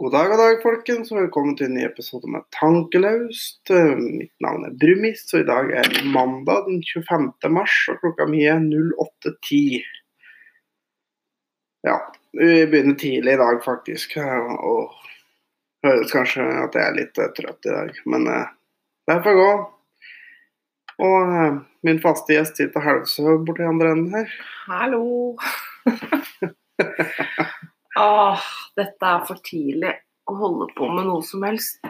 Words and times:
God 0.00 0.12
dag, 0.12 0.30
god 0.32 0.38
dag, 0.40 0.54
folkens, 0.62 1.10
og 1.12 1.18
velkommen 1.18 1.56
til 1.58 1.66
en 1.68 1.74
ny 1.76 1.82
episode 1.84 2.24
med 2.32 2.46
Tankelaust. 2.56 3.68
Eh, 3.68 3.98
Mitt 4.00 4.32
navn 4.40 4.62
er 4.64 4.72
Brumis, 4.80 5.26
og 5.34 5.42
i 5.42 5.48
dag 5.50 5.68
er 5.76 5.90
det 5.92 6.06
mandag 6.08 6.70
den 6.70 6.78
25. 6.88 7.50
mars, 7.52 7.74
og 7.92 7.98
klokka 8.00 8.24
mi 8.30 8.40
er 8.48 8.62
08.10. 8.64 9.82
Ja, 11.84 11.98
vi 12.32 12.48
begynner 12.72 12.96
tidlig 12.96 13.34
i 13.36 13.42
dag, 13.42 13.60
faktisk, 13.66 14.16
eh, 14.24 14.48
og 14.72 14.96
høres 15.84 16.16
kanskje 16.16 16.48
at 16.62 16.80
jeg 16.80 16.86
er 16.86 16.96
litt 16.96 17.20
eh, 17.20 17.32
trøtt 17.36 17.68
i 17.68 17.76
dag, 17.76 18.02
men 18.08 18.24
det 18.24 19.20
får 19.28 19.40
gå. 19.42 19.50
Og 21.10 21.60
min 21.84 22.00
faste 22.00 22.38
gjest 22.38 22.56
sitter 22.56 22.88
halvsøv 22.88 23.44
borti 23.44 23.68
andre 23.68 23.92
enden 23.98 24.16
her. 24.16 24.32
Hallo. 24.64 25.36
Åh, 27.98 28.44
dette 28.78 29.06
er 29.06 29.24
for 29.26 29.40
tidlig 29.46 29.94
å 30.30 30.36
holde 30.38 30.68
på 30.76 30.88
med 30.92 31.08
noe 31.08 31.24
som 31.26 31.42
helst. 31.46 31.80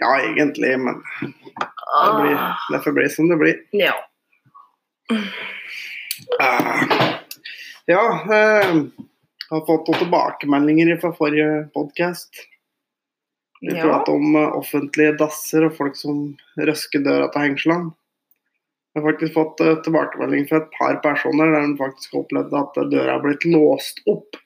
Ja, 0.00 0.14
egentlig, 0.20 0.72
men 0.80 1.02
det, 1.20 2.12
blir, 2.16 2.34
Åh, 2.34 2.64
det 2.72 2.80
får 2.86 2.96
bli 2.96 3.08
som 3.12 3.28
det 3.30 3.38
blir. 3.42 3.60
ja. 3.76 3.94
Uh, 6.40 7.20
Ja, 7.86 8.00
uh, 8.24 8.76
har 9.50 9.66
fått 9.66 9.88
noen 9.88 10.00
tilbakemeldinger 10.00 10.96
fra 11.02 11.10
forrige 11.12 11.66
podkast. 11.74 12.30
Vi 13.60 13.74
ja. 13.74 13.82
pratet 13.84 14.14
om 14.14 14.36
eh, 14.36 14.56
offentlige 14.56 15.14
dasser 15.20 15.64
og 15.64 15.76
folk 15.76 15.94
som 15.96 16.24
røsker 16.60 17.04
døra 17.04 17.28
til 17.32 17.46
hengslene. 17.46 17.92
Jeg 18.92 19.02
har 19.02 19.06
faktisk 19.08 19.36
fått 19.36 19.62
tilbakemelding 19.86 20.48
fra 20.50 20.60
et 20.60 20.74
par 20.76 20.98
personer 21.04 21.52
der 21.52 21.64
de 21.66 21.78
faktisk 21.78 22.12
har 22.12 22.24
opplevd 22.24 22.56
at 22.60 22.80
døra 22.92 23.16
har 23.16 23.22
blitt 23.24 23.46
låst 23.48 24.02
opp. 24.10 24.36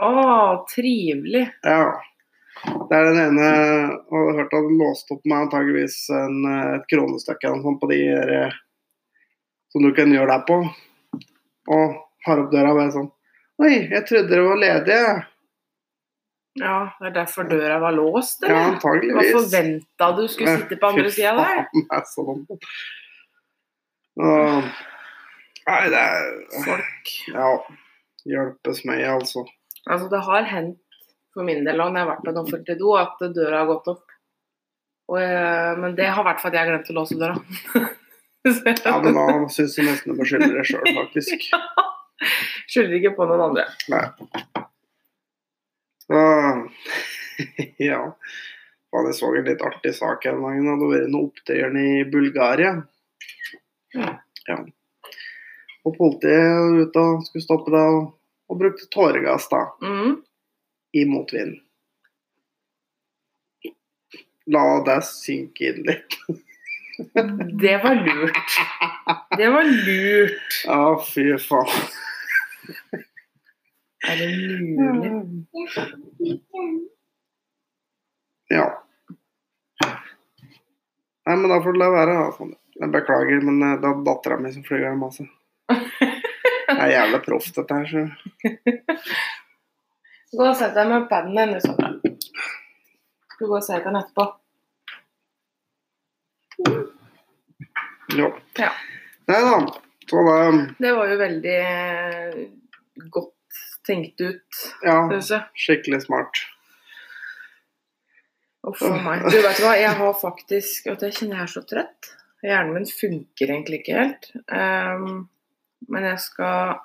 Åh, 0.00 0.64
trivelig. 0.74 1.44
Ja. 1.62 2.02
Det 2.88 2.96
er 2.96 3.04
den 3.06 3.20
ene 3.22 3.46
jeg 3.46 3.98
har 4.10 4.36
hørt 4.40 4.54
at 4.54 4.66
den 4.66 4.78
låste 4.80 5.14
opp 5.14 5.26
meg 5.30 5.46
antageligvis 5.46 5.98
en, 6.14 6.38
et 6.74 6.86
kronestykke 6.90 7.46
eller 7.46 7.62
sånt 7.62 7.80
på 7.82 7.90
de 7.92 7.98
der, 8.02 8.32
eh, 8.34 8.56
som 9.72 9.84
du 9.84 9.92
kan 9.94 10.10
gjøre 10.12 10.32
der 10.32 10.44
på. 10.48 10.58
Og 11.74 11.98
har 12.26 12.42
opp 12.42 12.52
døra 12.52 12.72
og 12.72 12.80
bare 12.80 12.94
sånn 12.94 13.10
Oi, 13.58 13.72
jeg 13.90 14.04
trodde 14.06 14.30
dere 14.30 14.46
var 14.46 14.60
ledige. 14.62 15.14
Ja, 16.58 16.76
det 17.00 17.08
er 17.08 17.14
derfor 17.16 17.48
døra 17.50 17.80
var 17.82 17.94
låst, 17.96 18.44
Ja, 18.46 18.60
antageligvis. 18.68 19.32
Hva 19.32 19.40
forventa 19.40 20.10
du 20.14 20.22
skulle 20.30 20.54
sitte 20.60 20.78
på 20.78 20.90
andre 20.92 21.10
sida 21.14 21.32
der? 21.38 21.64
er 21.96 22.04
sånn. 22.06 22.44
Og, 24.18 24.70
nei, 25.66 25.82
det 25.90 26.04
er 26.04 26.30
Folk. 26.68 27.12
Ja. 27.34 27.50
Hjelpes 28.28 28.84
meg, 28.86 29.02
altså. 29.10 29.42
Altså, 29.86 30.08
det 30.12 30.24
har 30.26 30.50
hendt 30.50 30.80
for 31.34 31.46
min 31.46 31.64
del 31.66 31.78
òg 31.78 31.92
når 31.92 32.00
jeg 32.00 32.06
har 32.06 32.12
vært 32.12 32.24
på 32.24 32.32
en 32.32 32.40
offentlig 32.42 32.78
do, 32.80 32.94
at 32.98 33.20
døra 33.36 33.62
har 33.62 33.70
gått 33.70 33.90
opp. 33.92 34.16
Og, 35.08 35.20
eh, 35.22 35.72
men 35.80 35.94
det 35.96 36.10
har 36.12 36.26
vært 36.26 36.42
fordi 36.42 36.58
jeg 36.58 36.66
har 36.66 36.72
glemt 36.72 36.90
å 36.92 36.98
låse 37.00 37.20
døra. 37.20 37.38
Ja, 38.48 38.94
men 39.02 39.16
da 39.16 39.24
syns 39.52 39.74
jeg 39.76 39.84
nesten 39.84 40.14
du 40.14 40.16
må 40.16 40.24
skylde 40.24 40.46
deg 40.54 40.64
sjøl, 40.64 40.86
faktisk. 40.96 41.48
skylder 42.70 42.94
ikke 42.96 43.10
på 43.18 43.26
noen 43.28 43.42
andre. 43.48 43.64
Nei. 43.92 44.04
Uh, 46.08 46.62
ja. 47.90 47.98
Jeg 48.94 49.16
så 49.18 49.32
en 49.36 49.50
litt 49.50 49.64
artig 49.66 49.92
sak 49.98 50.24
her 50.24 50.38
en 50.38 50.46
gang. 50.46 50.62
Det 50.62 50.70
hadde 50.70 50.90
vært 50.94 51.12
noe 51.12 51.28
opptøyer 51.28 51.76
i 51.82 51.90
Bulgaria. 52.08 52.72
Ja. 53.98 54.62
Og 55.84 55.98
politiet 55.98 56.86
ute 56.86 57.04
og 57.04 57.26
skulle 57.26 57.44
stoppe 57.44 57.74
det, 57.74 57.84
og, 57.98 58.08
og 58.48 58.58
brukte 58.60 58.88
tåregass 58.94 59.48
da, 59.52 59.62
Mm. 59.84 60.18
i 60.96 61.04
motvind. 61.04 61.58
La 64.48 64.62
det 64.86 65.00
synke 65.04 65.72
inn 65.72 65.82
litt. 65.88 66.18
Det 67.62 67.76
var 67.82 67.94
lurt. 67.94 68.54
Det 69.38 69.48
var 69.54 69.64
lurt. 69.68 70.56
Ja, 70.66 70.78
fy 71.06 71.26
faen. 71.38 71.84
Er 74.08 74.16
det 74.18 74.28
mulig? 74.74 75.12
Ja. 78.50 78.64
Nei, 79.84 81.36
men 81.36 81.48
da 81.52 81.60
får 81.62 81.72
du 81.76 81.78
la 81.84 81.90
være. 81.92 82.18
Jeg 82.80 82.90
beklager, 82.94 83.42
men 83.46 83.62
eh, 83.62 83.76
det 83.82 83.88
er 83.92 84.02
dattera 84.06 84.38
mi 84.40 84.50
som 84.54 84.64
flyr 84.66 84.88
her 84.88 84.98
masse. 84.98 85.26
Det 86.68 86.76
er 86.84 86.90
jævlig 86.92 87.20
proft, 87.24 87.54
dette 87.56 87.74
her. 87.78 87.86
Så. 87.92 88.02
Gå 90.36 90.44
og 90.44 90.56
sett 90.60 90.74
deg 90.76 90.90
med 90.90 91.06
paden 91.08 91.36
din, 91.38 91.54
du, 91.56 91.60
Sondre. 91.64 91.88
Skal 93.32 93.46
du 93.46 93.52
gå 93.52 93.56
og 93.56 93.64
se 93.64 93.78
på 93.80 93.88
den 93.88 94.00
etterpå? 94.02 94.26
Jo. 98.18 98.28
Ja. 98.58 98.70
Nei 99.28 99.40
da. 99.44 99.56
Så 100.08 100.22
det 100.24 100.36
Det 100.80 100.92
var 100.96 101.10
jo 101.12 101.16
veldig 101.20 101.56
eh, 101.60 102.38
godt 103.12 103.34
tenkt 103.88 104.20
ut, 104.20 104.60
Ja, 104.84 105.02
jeg. 105.12 105.42
skikkelig 105.56 106.02
smart. 106.06 106.40
Uff 108.68 108.82
a 108.84 108.92
meg. 108.96 109.24
Du 109.30 109.36
vet 109.44 109.60
hva, 109.62 109.74
jeg 109.80 109.92
har 109.96 110.14
faktisk 110.18 110.88
At 110.92 111.04
jeg 111.06 111.14
kjenner 111.16 111.38
jeg 111.38 111.44
er 111.46 111.52
så 111.52 111.62
trøtt. 111.64 112.08
Hjernen 112.44 112.74
min 112.76 112.88
funker 112.88 113.52
egentlig 113.54 113.80
ikke 113.82 113.96
helt. 113.98 114.28
Ehm, 114.52 115.22
men 115.86 116.06
jeg 116.10 116.20
skal 116.24 116.78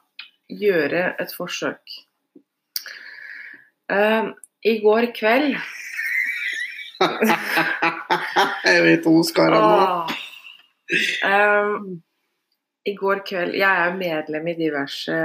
gjøre 0.53 1.03
et 1.21 1.33
forsøk. 1.35 1.95
Uh, 3.91 4.31
I 4.63 4.77
går 4.83 5.09
kveld 5.15 5.57
Jeg 8.71 8.83
vet 8.85 9.03
hvor 9.03 9.17
hun 9.17 9.25
skal 9.27 9.51
nå. 9.51 9.63
Ehm, 11.27 11.89
I 12.87 12.93
går 12.95 13.23
kveld 13.27 13.57
Jeg 13.59 13.87
er 13.87 13.97
medlem 13.97 14.47
i 14.47 14.55
diverse 14.57 15.17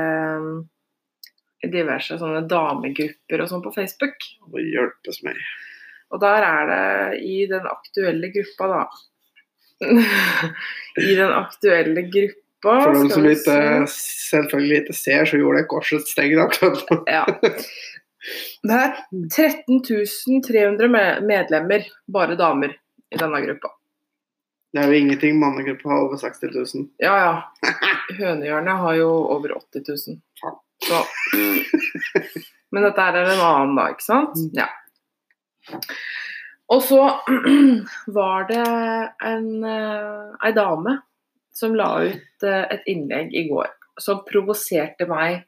diverse 1.58 2.18
sånne 2.20 2.44
damegrupper 2.50 3.42
og 3.42 3.48
sånn 3.50 3.62
på 3.64 3.74
Facebook. 3.74 4.26
Det 4.52 4.62
hjelpes 4.62 5.22
meg. 5.26 5.38
Og 6.14 6.20
der 6.22 6.44
er 6.46 6.68
det 6.70 7.22
i 7.26 7.38
den 7.50 7.66
aktuelle 7.68 8.30
gruppa, 8.34 8.68
da 8.72 8.82
I 11.10 11.14
den 11.18 11.32
aktuelle 11.34 12.02
gruppa 12.10 12.47
For 12.62 12.92
dem 12.94 13.10
som 13.10 13.26
ikke, 13.28 13.56
selvfølgelig 13.86 14.80
ikke 14.82 14.96
ser, 14.98 15.24
så 15.30 15.38
gjorde 15.38 15.62
jeg 15.62 15.68
korsets 15.70 16.16
tegn 16.18 16.40
akkurat 16.42 16.80
nå. 16.90 16.98
Ja. 17.06 17.24
Det 18.66 18.74
er 18.74 18.96
13 19.30 20.42
300 20.44 20.88
medlemmer, 21.24 21.86
bare 22.10 22.36
damer, 22.36 22.74
i 23.14 23.20
denne 23.20 23.40
gruppa. 23.44 23.70
Det 24.74 24.82
er 24.82 24.90
jo 24.90 24.98
ingenting 24.98 25.38
mannegruppa 25.40 25.88
har 25.88 26.02
over 26.04 26.18
60 26.20 26.50
000. 26.74 26.88
Ja, 27.00 27.14
ja. 27.22 27.72
Hønehjørnet 28.18 28.82
har 28.82 28.98
jo 28.98 29.08
over 29.36 29.54
80 29.56 29.86
000. 30.10 30.18
Så. 30.84 30.98
Men 32.74 32.84
dette 32.84 33.06
er 33.06 33.20
en 33.22 33.40
annen, 33.40 33.78
da, 33.78 33.86
ikke 33.94 34.04
sant? 34.04 34.36
Ja. 34.56 34.68
Og 36.68 36.82
så 36.84 37.00
var 38.18 38.44
det 38.50 38.66
en, 39.24 39.48
eh, 39.64 40.36
ei 40.44 40.52
dame 40.56 40.98
som 41.58 41.74
la 41.78 41.90
ut 42.06 42.46
eh, 42.46 42.64
et 42.76 42.88
innlegg 42.94 43.34
i 43.34 43.48
går 43.50 43.74
som 44.02 44.22
provoserte 44.26 45.06
meg 45.10 45.44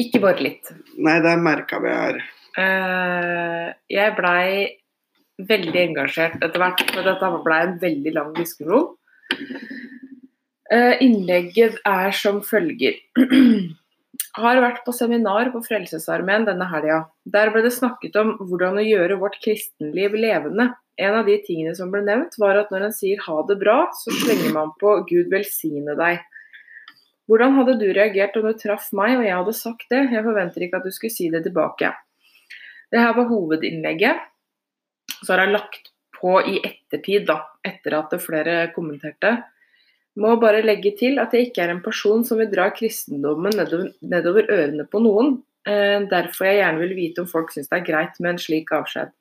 ikke 0.00 0.20
bare 0.22 0.44
litt. 0.44 0.72
Nei, 1.00 1.18
det 1.24 1.36
merka 1.40 1.80
vi 1.82 1.92
her. 1.92 2.18
Eh, 2.56 3.70
jeg 3.92 4.14
blei 4.16 4.50
veldig 5.46 5.80
engasjert 5.82 6.36
etter 6.40 6.60
hvert, 6.60 6.84
for 6.92 7.04
dette 7.06 7.32
blei 7.44 7.62
en 7.64 7.74
veldig 7.80 8.12
lang 8.16 8.30
diskusjon. 8.36 8.94
Eh, 10.72 11.02
innlegget 11.04 11.80
er 11.86 12.14
som 12.16 12.40
følger. 12.44 12.96
Har 14.36 14.60
vært 14.60 14.82
på 14.84 14.92
seminar 14.92 15.52
på 15.52 15.62
Frelsesarmeen 15.64 16.44
denne 16.48 16.66
helga. 16.68 17.04
Der 17.24 17.52
ble 17.52 17.62
det 17.64 17.72
snakket 17.76 18.16
om 18.20 18.34
hvordan 18.42 18.80
å 18.80 18.84
gjøre 18.84 19.20
vårt 19.20 19.38
kristenliv 19.44 20.16
levende. 20.16 20.70
En 20.96 21.18
av 21.18 21.26
de 21.28 21.36
tingene 21.44 21.74
som 21.76 21.90
ble 21.92 22.00
nevnt, 22.06 22.38
var 22.40 22.56
at 22.56 22.70
når 22.72 22.86
en 22.86 22.94
sier 22.96 23.20
ha 23.26 23.36
det 23.48 23.58
bra, 23.60 23.82
så 23.92 24.14
slenger 24.16 24.54
man 24.54 24.72
på 24.80 24.94
Gud 25.08 25.28
velsigne 25.32 25.96
deg. 25.98 26.22
Hvordan 27.26 27.56
hadde 27.58 27.74
du 27.80 27.88
reagert 27.90 28.36
om 28.38 28.46
du 28.46 28.54
traff 28.56 28.92
meg 28.96 29.16
og 29.18 29.26
jeg 29.26 29.34
hadde 29.34 29.56
sagt 29.58 29.90
det? 29.90 30.04
Jeg 30.14 30.24
forventer 30.24 30.64
ikke 30.64 30.80
at 30.80 30.86
du 30.86 30.94
skulle 30.94 31.14
si 31.14 31.26
det 31.32 31.42
tilbake. 31.44 31.90
Det 32.92 33.02
her 33.02 33.16
var 33.16 33.28
hovedinnlegget. 33.28 34.22
Så 35.18 35.32
har 35.32 35.44
jeg 35.44 35.56
lagt 35.56 35.90
på 36.16 36.38
i 36.46 36.60
ettertid, 36.62 37.26
da, 37.28 37.40
etter 37.66 37.98
at 37.98 38.14
flere 38.22 38.56
kommenterte. 38.74 39.34
Må 40.22 40.36
bare 40.40 40.64
legge 40.64 40.94
til 40.96 41.18
at 41.20 41.34
jeg 41.34 41.50
ikke 41.50 41.66
er 41.66 41.74
en 41.74 41.82
person 41.84 42.22
som 42.24 42.40
vil 42.40 42.48
dra 42.52 42.70
kristendommen 42.72 43.52
nedover, 43.58 43.90
nedover 44.00 44.48
ørene 44.54 44.86
på 44.88 45.02
noen. 45.04 45.34
Eh, 45.66 45.98
derfor 46.08 46.48
jeg 46.48 46.62
gjerne 46.62 46.82
vil 46.84 46.96
vite 46.96 47.24
om 47.24 47.28
folk 47.28 47.50
syns 47.52 47.68
det 47.68 47.80
er 47.80 47.88
greit 47.90 48.20
med 48.22 48.36
en 48.36 48.40
slik 48.40 48.72
avskjed. 48.72 49.12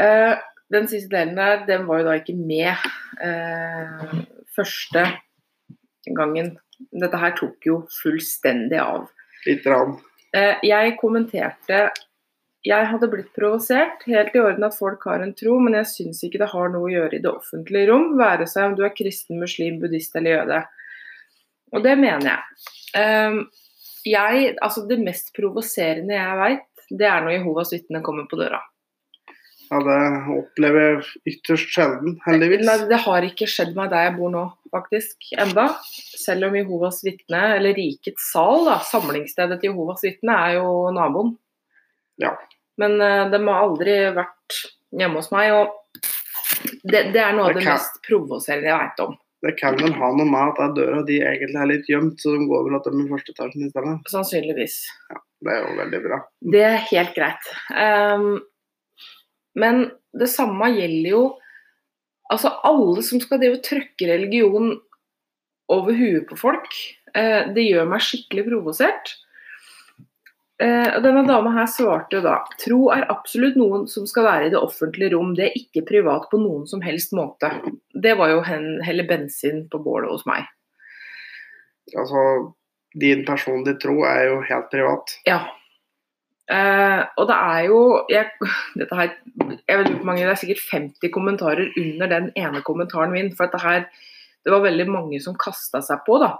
Eh, 0.00 0.34
den 0.72 0.88
siste 0.90 1.12
delen 1.12 1.36
der, 1.38 1.62
den 1.68 1.86
var 1.88 2.02
jo 2.02 2.08
da 2.08 2.16
ikke 2.18 2.36
med 2.38 2.72
eh, 3.22 4.16
første 4.56 5.04
gangen. 6.16 6.56
Dette 6.92 7.20
her 7.20 7.36
tok 7.38 7.68
jo 7.68 7.78
fullstendig 8.02 8.80
av. 8.82 9.06
Litt 9.46 9.66
rann. 9.70 9.96
Eh, 10.36 10.58
jeg 10.66 10.96
kommenterte 11.00 11.86
jeg 12.66 12.86
hadde 12.90 13.08
blitt 13.10 13.28
provosert. 13.36 14.02
Helt 14.10 14.34
i 14.34 14.42
orden 14.42 14.66
at 14.66 14.74
folk 14.74 15.04
har 15.06 15.22
en 15.22 15.34
tro, 15.38 15.58
men 15.62 15.76
jeg 15.78 15.90
syns 15.92 16.24
ikke 16.26 16.40
det 16.42 16.50
har 16.50 16.72
noe 16.72 16.88
å 16.88 16.90
gjøre 16.90 17.18
i 17.18 17.22
det 17.22 17.30
offentlige 17.30 17.90
rom, 17.92 18.16
være 18.18 18.48
seg 18.50 18.70
om 18.70 18.74
du 18.78 18.82
er 18.86 18.94
kristen, 18.96 19.38
muslim, 19.42 19.78
buddhist 19.82 20.16
eller 20.18 20.40
jøde. 20.40 20.62
Og 21.74 21.84
det 21.84 21.94
mener 22.00 22.32
jeg. 22.32 22.64
Um, 22.96 23.38
jeg 24.06 24.56
altså 24.62 24.82
det 24.88 24.98
mest 25.02 25.32
provoserende 25.36 26.14
jeg 26.14 26.40
veit, 26.40 26.66
det 26.90 27.06
er 27.10 27.22
når 27.22 27.36
Jehovas 27.36 27.72
vitner 27.74 28.02
kommer 28.06 28.26
på 28.30 28.38
døra. 28.40 28.60
Ja, 29.66 29.78
det 29.82 29.98
opplever 30.36 30.84
jeg 30.84 31.32
ytterst 31.32 31.72
sjelden, 31.74 32.16
heldigvis. 32.26 32.62
Nei, 32.68 32.76
det 32.90 33.00
har 33.02 33.24
ikke 33.26 33.48
skjedd 33.50 33.72
meg 33.74 33.90
der 33.90 34.04
jeg 34.06 34.14
bor 34.18 34.30
nå, 34.30 34.44
faktisk, 34.74 35.30
enda. 35.42 35.64
Selv 36.20 36.46
om 36.48 36.54
Jehovas 36.58 37.00
vitne, 37.06 37.40
eller 37.56 37.74
Rikets 37.74 38.28
sal, 38.32 38.62
da, 38.68 38.76
samlingsstedet 38.86 39.58
til 39.62 39.72
Jehovas 39.72 40.04
vitne, 40.06 40.36
er 40.46 40.60
jo 40.60 40.70
naboen. 40.94 41.34
Ja. 42.22 42.36
Men 42.78 42.94
uh, 43.02 43.26
de 43.32 43.42
har 43.48 43.62
aldri 43.66 43.98
vært 44.16 44.60
hjemme 44.96 45.18
hos 45.22 45.32
meg, 45.34 45.52
og 45.56 45.74
det, 46.86 47.08
det 47.14 47.20
er 47.22 47.34
noe 47.34 47.48
av 47.50 47.54
Det 47.54 47.60
det 47.60 47.66
kan- 47.66 47.78
mest 47.80 48.02
provoserende 48.06 48.70
jeg 48.70 48.82
veit 48.84 49.06
om. 49.08 49.16
Det 49.44 49.52
kan 49.60 49.76
vel 49.78 49.92
ha 49.98 50.08
noe 50.16 50.24
med 50.26 50.58
at 50.64 50.72
døra 50.74 51.02
de 51.06 51.18
egentlig 51.20 51.58
er 51.60 51.68
litt 51.68 51.88
gjemt, 51.90 52.22
så 52.22 52.32
de 52.32 52.46
går 52.48 52.64
vel 52.66 52.76
at 52.78 52.86
de 52.88 52.94
er 52.96 53.02
i 53.04 53.10
første 53.10 53.34
etasjen 53.34 53.66
i 53.66 53.68
stedet. 53.70 53.92
Sannsynligvis. 54.10 54.76
Ja, 55.12 55.18
Det 55.44 55.52
er 55.52 55.58
jo 55.66 55.74
veldig 55.82 56.00
bra. 56.06 56.18
Det 56.54 56.62
er 56.64 56.78
helt 56.88 57.12
greit. 57.14 57.50
Ehm, 57.76 58.30
men 59.58 59.88
det 60.16 60.30
samme 60.32 60.72
gjelder 60.76 61.12
jo 61.14 61.24
Altså 62.26 62.50
alle 62.66 63.04
som 63.06 63.20
skal 63.22 63.38
drive 63.38 63.60
og 63.60 63.62
trykke 63.62 64.06
religion 64.10 64.72
over 65.70 65.94
huet 65.94 66.24
på 66.26 66.34
folk. 66.34 66.72
eh, 67.14 67.46
det 67.54 67.68
gjør 67.68 67.86
meg 67.86 68.02
skikkelig 68.02 68.42
provosert. 68.48 69.12
Eh, 70.58 70.96
denne 71.04 71.22
dama 71.28 71.50
her 71.52 71.66
svarte 71.68 72.16
jo 72.16 72.22
da 72.24 72.38
Tro 72.62 72.78
er 72.94 73.04
absolutt 73.12 73.58
noen 73.60 73.82
som 73.92 74.06
skal 74.08 74.24
være 74.24 74.46
i 74.46 74.52
det 74.54 74.58
offentlige 74.58 75.12
rom, 75.12 75.34
det 75.36 75.50
er 75.50 75.58
ikke 75.58 75.84
privat 75.84 76.30
på 76.30 76.40
noen 76.40 76.64
som 76.66 76.80
helst 76.80 77.12
måte. 77.12 77.50
Det 77.92 78.14
var 78.16 78.32
jo 78.32 78.40
hen, 78.46 78.80
helle 78.86 79.04
bensin 79.04 79.66
på 79.68 79.82
bålet 79.84 80.10
hos 80.14 80.24
meg. 80.28 80.48
Altså, 81.94 82.22
din 82.96 83.22
personlige 83.28 83.82
tro 83.84 84.00
er 84.08 84.24
jo 84.30 84.40
helt 84.48 84.72
privat. 84.72 85.18
Ja. 85.28 85.42
Eh, 86.46 87.00
og 87.18 87.26
det 87.26 87.36
er 87.36 87.64
jo 87.66 87.78
jeg, 88.06 88.30
dette 88.78 88.94
her, 88.94 89.14
jeg 89.66 89.78
vet 89.78 89.88
ikke 89.88 89.98
hvor 89.98 90.10
mange, 90.12 90.22
Det 90.22 90.30
er 90.30 90.40
sikkert 90.42 90.68
50 90.70 91.10
kommentarer 91.14 91.72
under 91.80 92.12
den 92.12 92.30
ene 92.38 92.62
kommentaren 92.62 93.14
min. 93.14 93.32
For 93.34 93.46
dette 93.46 93.62
her, 93.62 93.88
det 94.44 94.54
var 94.54 94.62
veldig 94.62 94.86
mange 94.90 95.20
som 95.22 95.38
kasta 95.38 95.82
seg 95.82 96.04
på, 96.06 96.20
da. 96.22 96.36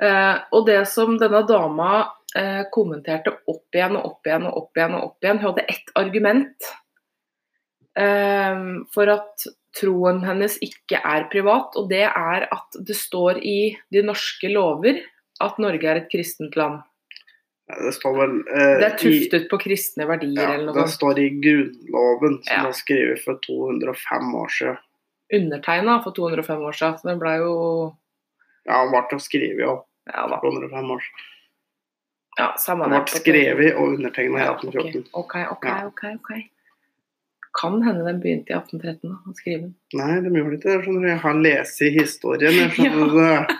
Uh, 0.00 0.38
og 0.56 0.64
det 0.64 0.78
som 0.88 1.18
denne 1.20 1.42
dama 1.44 1.90
uh, 2.08 2.62
kommenterte 2.72 3.34
opp 3.50 3.76
igjen 3.76 3.98
og 3.98 4.06
opp 4.08 4.28
igjen 4.28 4.46
og 4.48 4.54
opp 4.62 4.78
igjen, 4.78 4.94
og 4.96 5.08
opp 5.10 5.26
igjen, 5.26 5.40
hun 5.42 5.50
hadde 5.50 5.66
ett 5.74 5.96
argument 6.00 6.70
for 8.94 9.10
at 9.10 9.44
troen 9.76 10.20
hennes 10.24 10.54
ikke 10.62 11.00
er 11.04 11.26
privat, 11.28 11.74
og 11.76 11.88
det 11.90 12.04
er 12.06 12.46
at 12.46 12.78
det 12.86 12.94
står 12.96 13.42
i 13.44 13.74
de 13.92 14.04
norske 14.06 14.48
lover 14.48 15.02
at 15.42 15.58
Norge 15.60 15.90
er 15.90 16.00
et 16.00 16.08
kristent 16.08 16.56
land. 16.56 16.78
Det 17.78 17.92
står 17.94 18.14
vel 18.18 18.34
eh, 18.50 18.74
Det 18.80 18.86
er 18.88 18.96
tuftet 18.98 19.48
på 19.50 19.58
kristne 19.62 20.06
verdier 20.08 20.42
ja, 20.42 20.52
eller 20.54 20.72
Det 20.72 20.76
noe 20.80 20.86
sånt. 20.88 20.96
står 20.98 21.18
i 21.22 21.28
Grunnloven, 21.40 22.38
som 22.44 22.56
Ja. 22.56 22.68
er 22.68 22.72
skrevet 22.78 23.22
for 23.24 23.38
205 23.46 24.34
år 24.42 24.48
siden. 24.58 24.78
Undertegna 25.32 25.98
for 26.02 26.10
205 26.16 26.62
år 26.66 26.72
siden. 26.72 26.98
Den 27.04 27.18
ble 27.22 27.36
jo 27.38 27.54
Ja, 28.66 28.82
den 28.84 29.08
ble 29.08 29.18
skrevet 29.20 29.66
opp 29.68 29.86
Ja 30.10 30.26
da. 30.26 30.40
205 30.42 30.90
år 30.96 31.00
siden. 31.04 31.26
Ja, 32.38 32.48
samme 32.56 32.84
Den 32.84 32.92
det. 32.92 33.04
ble 33.10 33.20
skrevet 33.20 33.74
og 33.76 33.88
undertegna 33.98 34.38
i 34.38 34.44
Ja, 34.44 34.54
1814. 34.54 35.04
ok, 35.12 35.34
ok, 35.50 35.64
Ja. 35.66 35.86
ok, 35.86 36.04
okay. 36.20 36.42
Kan 37.60 37.82
hende 37.82 38.04
den 38.06 38.20
begynte 38.22 38.50
i 38.52 38.54
1813 38.54 39.10
da, 39.10 39.16
å 39.26 39.34
skrive 39.34 39.60
den. 39.62 39.74
Nei, 39.94 40.20
de 40.22 40.30
gjorde 40.30 40.54
ikke 40.58 40.76
det. 40.86 41.08
Jeg 41.10 41.18
har 41.18 41.34
lest 41.34 41.80
historien. 41.80 42.52
Jeg 42.54 42.70
skjønner 42.70 43.10
det. 43.18 43.56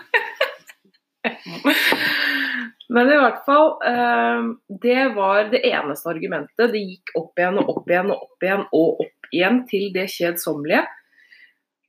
Men 2.91 3.07
i 3.07 3.19
hvert 3.21 3.43
fall, 3.47 3.69
eh, 3.87 4.47
det 4.83 5.03
var 5.15 5.45
det 5.51 5.61
eneste 5.69 6.09
argumentet. 6.11 6.73
Det 6.73 6.81
gikk 6.81 7.13
opp 7.15 7.39
igjen 7.39 7.61
og 7.61 7.69
opp 7.75 7.91
igjen 7.91 8.11
og 8.11 8.25
opp 8.25 8.43
igjen 8.43 8.65
og 8.67 9.05
opp 9.05 9.29
igjen 9.31 9.61
til 9.69 9.85
det 9.95 10.09
kjedsommelige. 10.11 10.83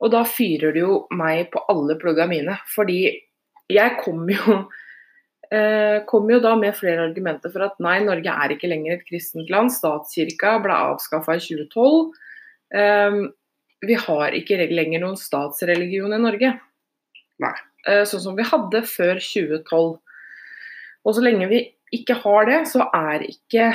Og 0.03 0.11
da 0.13 0.23
fyrer 0.27 0.75
det 0.75 0.83
jo 0.83 1.01
meg 1.15 1.49
på 1.51 1.63
alle 1.71 1.97
plugga 1.99 2.27
mine. 2.29 2.55
Fordi 2.71 3.01
jeg 3.71 3.97
kom 3.99 4.23
jo 4.31 4.61
eh, 5.53 6.03
kom 6.07 6.31
jo 6.31 6.39
da 6.43 6.55
med 6.59 6.75
flere 6.77 7.07
argumenter 7.09 7.51
for 7.53 7.67
at 7.67 7.79
nei, 7.83 7.97
Norge 8.03 8.31
er 8.31 8.55
ikke 8.55 8.71
lenger 8.71 8.97
et 8.97 9.07
kristent 9.07 9.51
land. 9.51 9.73
Statskirka 9.75 10.57
ble 10.63 10.79
avskaffa 10.91 11.35
i 11.35 11.43
2012. 11.43 12.13
Eh, 12.79 13.19
vi 13.83 13.99
har 13.99 14.39
ikke 14.39 14.61
lenger 14.71 15.03
noen 15.03 15.19
statsreligion 15.19 16.15
i 16.15 16.23
Norge. 16.23 16.55
Nei. 17.43 17.55
Eh, 17.83 18.05
sånn 18.07 18.23
som 18.29 18.39
vi 18.39 18.47
hadde 18.47 18.85
før 18.87 19.19
2012. 19.19 19.99
Og 21.03 21.15
så 21.15 21.23
lenge 21.23 21.49
vi 21.51 21.61
ikke 21.93 22.15
har 22.23 22.49
det, 22.49 22.63
så 22.71 22.87
er 22.93 23.27
ikke 23.27 23.73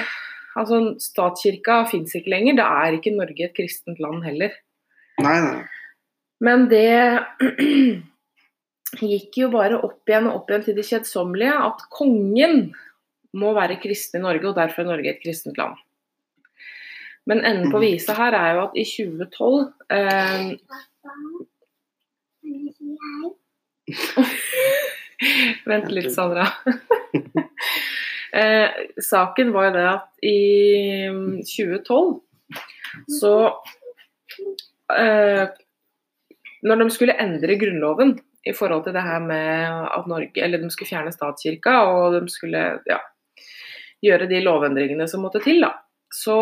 Altså, 0.59 0.79
statskirka 0.99 1.85
fins 1.87 2.15
ikke 2.19 2.33
lenger. 2.33 2.57
Det 2.59 2.65
er 2.67 2.97
ikke 2.97 3.15
Norge 3.15 3.45
et 3.47 3.55
kristent 3.55 4.01
land 4.03 4.25
heller. 4.27 4.57
Nei, 5.23 5.39
nei. 5.45 5.61
Men 6.43 6.65
det 6.71 7.23
gikk 9.13 9.39
jo 9.43 9.51
bare 9.53 9.79
opp 9.79 10.09
igjen 10.09 10.27
og 10.31 10.41
opp 10.41 10.51
igjen 10.51 10.65
til 10.67 10.77
det 10.79 10.87
kjedsommelige 10.89 11.55
at 11.69 11.79
kongen 11.95 12.57
må 13.39 13.53
være 13.55 13.81
kristen 13.83 14.19
i 14.23 14.25
Norge, 14.25 14.47
og 14.51 14.57
derfor 14.59 14.83
er 14.83 14.91
Norge 14.93 15.13
et 15.13 15.23
kristent 15.23 15.59
land. 15.61 15.77
Men 17.29 17.45
enden 17.45 17.71
på 17.71 17.83
visa 17.83 18.13
her 18.17 18.33
er 18.35 18.51
jo 18.57 18.61
at 18.65 18.75
i 18.79 18.85
2012 18.89 19.73
eh, 19.93 20.43
Vent 25.70 25.91
litt, 25.93 26.12
Sandra. 26.15 26.47
eh, 28.41 28.69
saken 29.03 29.53
var 29.55 29.69
jo 29.69 29.75
det 29.76 29.87
at 29.91 30.25
i 30.26 30.38
mm, 31.12 31.41
2012 31.43 32.19
så 33.19 33.32
eh, 34.97 35.44
Når 36.65 36.81
de 36.81 36.87
skulle 36.91 37.17
endre 37.20 37.59
Grunnloven 37.61 38.15
i 38.49 38.55
forhold 38.56 38.87
til 38.87 38.97
det 38.97 39.05
her 39.05 39.20
med 39.20 39.88
at 39.93 40.09
Norge 40.09 40.43
Eller 40.43 40.62
de 40.62 40.71
skulle 40.73 40.88
fjerne 40.88 41.12
statskirka, 41.12 41.75
og 41.90 42.16
de 42.16 42.23
skulle 42.33 42.62
ja, 42.88 42.99
gjøre 44.04 44.31
de 44.31 44.40
lovendringene 44.45 45.09
som 45.11 45.25
måtte 45.26 45.43
til, 45.45 45.61
da. 45.66 45.75
Så 46.14 46.38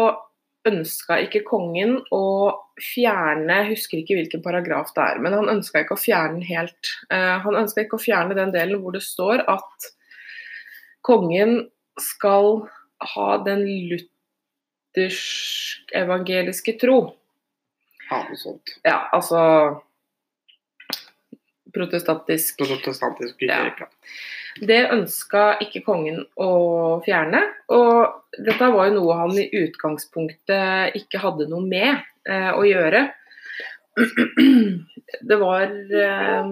ønska 0.69 1.19
ikke 1.25 1.41
kongen 1.47 1.93
å 2.15 2.53
fjerne 2.81 3.55
Jeg 3.63 3.71
husker 3.73 3.97
ikke 4.01 4.17
hvilken 4.19 4.43
paragraf 4.45 4.89
det 4.97 5.05
er, 5.05 5.17
men 5.25 5.33
han 5.37 5.53
ønska 5.57 5.77
ikke 5.83 5.97
å 5.97 6.01
fjerne 6.01 6.35
den 6.41 6.49
helt. 6.49 6.85
Uh, 7.13 7.37
han 7.45 7.61
ønska 7.63 7.79
ikke 7.85 7.99
å 7.99 8.07
fjerne 8.07 8.39
den 8.39 8.53
delen 8.55 8.81
hvor 8.83 8.93
det 8.97 9.05
står 9.07 9.37
at 9.49 9.77
kongen 11.07 11.53
skal 12.03 12.47
ha 13.15 13.31
den 13.47 13.63
luthersk-evangeliske 13.93 16.73
tro. 16.83 16.99
Ja, 18.11 18.19
noe 18.29 18.39
sånt. 18.39 18.67
Ja, 18.87 18.99
altså 19.15 19.41
Protestantisk. 21.77 22.57
Protestantisk 22.63 23.43
Ja. 23.43 23.89
Det 24.57 24.79
ønska 24.93 25.59
ikke 25.65 25.83
kongen 25.85 26.23
å 26.41 26.51
fjerne. 27.05 27.43
Og 27.75 28.41
dette 28.41 28.71
var 28.73 28.89
jo 28.89 28.97
noe 28.97 29.19
han 29.21 29.39
i 29.41 29.49
utgangspunktet 29.65 30.97
ikke 30.97 31.21
hadde 31.21 31.49
noe 31.51 31.65
med 31.67 31.93
eh, 32.29 32.53
å 32.57 32.65
gjøre. 32.67 33.07
Det 35.29 35.37
var 35.41 35.71
eh, 35.73 36.49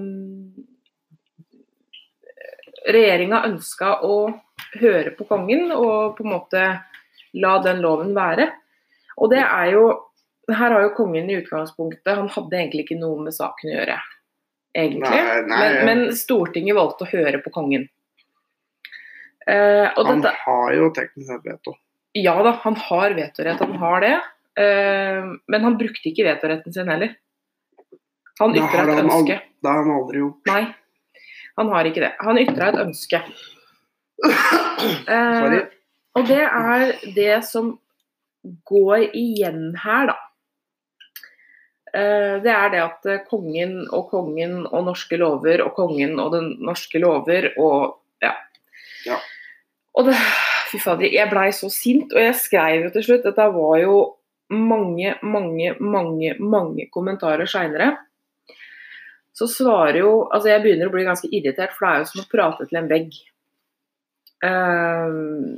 Regjeringa 2.84 3.40
ønska 3.48 3.98
å 4.04 4.16
høre 4.80 5.14
på 5.16 5.26
kongen 5.28 5.72
og 5.72 6.16
på 6.18 6.24
en 6.24 6.32
måte 6.34 6.64
la 7.40 7.54
den 7.64 7.80
loven 7.84 8.12
være. 8.16 8.50
Og 9.16 9.30
det 9.32 9.42
er 9.44 9.70
jo 9.74 9.84
Her 10.44 10.74
har 10.74 10.82
jo 10.82 10.90
kongen 10.92 11.30
i 11.30 11.38
utgangspunktet 11.38 12.18
Han 12.18 12.26
hadde 12.28 12.58
egentlig 12.58 12.82
ikke 12.84 12.98
noe 13.00 13.22
med 13.24 13.32
saken 13.32 13.70
å 13.70 13.76
gjøre, 13.78 13.94
egentlig. 14.74 15.10
Nei, 15.10 15.42
nei, 15.48 15.58
men, 15.62 15.84
men 15.88 16.16
Stortinget 16.18 16.76
valgte 16.76 17.06
å 17.06 17.10
høre 17.10 17.40
på 17.44 17.52
kongen. 17.54 17.88
Eh, 19.46 19.88
Han 19.96 20.22
dette, 20.22 20.32
har 20.44 20.72
jo 20.76 20.90
teknisk 20.96 21.28
sett 21.28 21.44
veto. 21.44 21.74
ja 22.16 22.34
da, 22.42 22.54
han 22.62 22.76
har 22.80 23.12
vetorett, 23.16 23.60
han 23.60 23.76
har 23.82 24.00
det. 24.04 24.14
Eh, 24.62 25.20
men 25.50 25.66
han 25.66 25.76
brukte 25.80 26.08
ikke 26.08 26.24
vetoretten 26.28 26.72
sin 26.72 26.88
heller. 26.88 27.16
Han 28.40 28.54
ytra 28.56 28.82
et 28.86 29.04
ønske. 29.04 29.36
det 29.62 29.68
har 29.70 29.82
han 29.84 29.92
aldri 29.94 30.22
gjort. 30.22 30.40
Nei, 30.50 30.64
han 31.60 31.68
har 31.70 31.90
ikke 31.90 32.02
det. 32.02 32.12
Han 32.24 32.40
ytra 32.42 32.72
et 32.72 32.80
ønske. 32.86 33.20
Eh, 34.24 35.54
og 36.14 36.26
det 36.28 36.42
er 36.44 36.90
det 37.16 37.36
som 37.46 37.74
går 38.68 39.10
igjen 39.16 39.74
her, 39.82 40.10
da. 40.12 40.16
Eh, 41.94 42.42
Det 42.42 42.50
er 42.50 42.72
det 42.72 42.80
at 42.82 43.06
eh, 43.06 43.22
kongen 43.28 43.84
og 43.92 44.08
kongen 44.10 44.64
og 44.66 44.88
norske 44.88 45.18
lover 45.20 45.62
og 45.62 45.74
kongen 45.76 46.18
og 46.18 46.32
den 46.34 46.50
norske 46.64 46.98
lover 46.98 47.52
og 47.54 48.00
ja. 48.24 48.34
Ja. 49.06 49.20
Og 49.94 50.08
det, 50.08 50.16
fy 50.72 50.80
fader, 50.82 51.12
jeg 51.12 51.30
blei 51.30 51.50
så 51.54 51.70
sint, 51.70 52.12
og 52.12 52.20
jeg 52.20 52.34
skrev 52.40 52.88
jo 52.88 52.94
til 52.94 53.06
slutt 53.06 53.28
Dette 53.28 53.46
var 53.54 53.76
jo 53.82 53.98
mange, 54.50 55.14
mange, 55.22 55.74
mange, 55.80 56.34
mange 56.40 56.88
kommentarer 56.92 57.46
seinere. 57.48 57.94
Så 59.34 59.46
svarer 59.50 60.00
jo 60.02 60.10
Altså, 60.32 60.50
jeg 60.50 60.62
begynner 60.62 60.90
å 60.90 60.94
bli 60.94 61.06
ganske 61.06 61.30
irritert, 61.30 61.72
for 61.76 61.86
det 61.86 61.92
er 61.92 62.02
jo 62.02 62.10
som 62.10 62.24
å 62.24 62.28
prate 62.30 62.66
til 62.68 62.80
en 62.80 62.90
vegg. 62.90 63.14
Uh, 64.44 65.56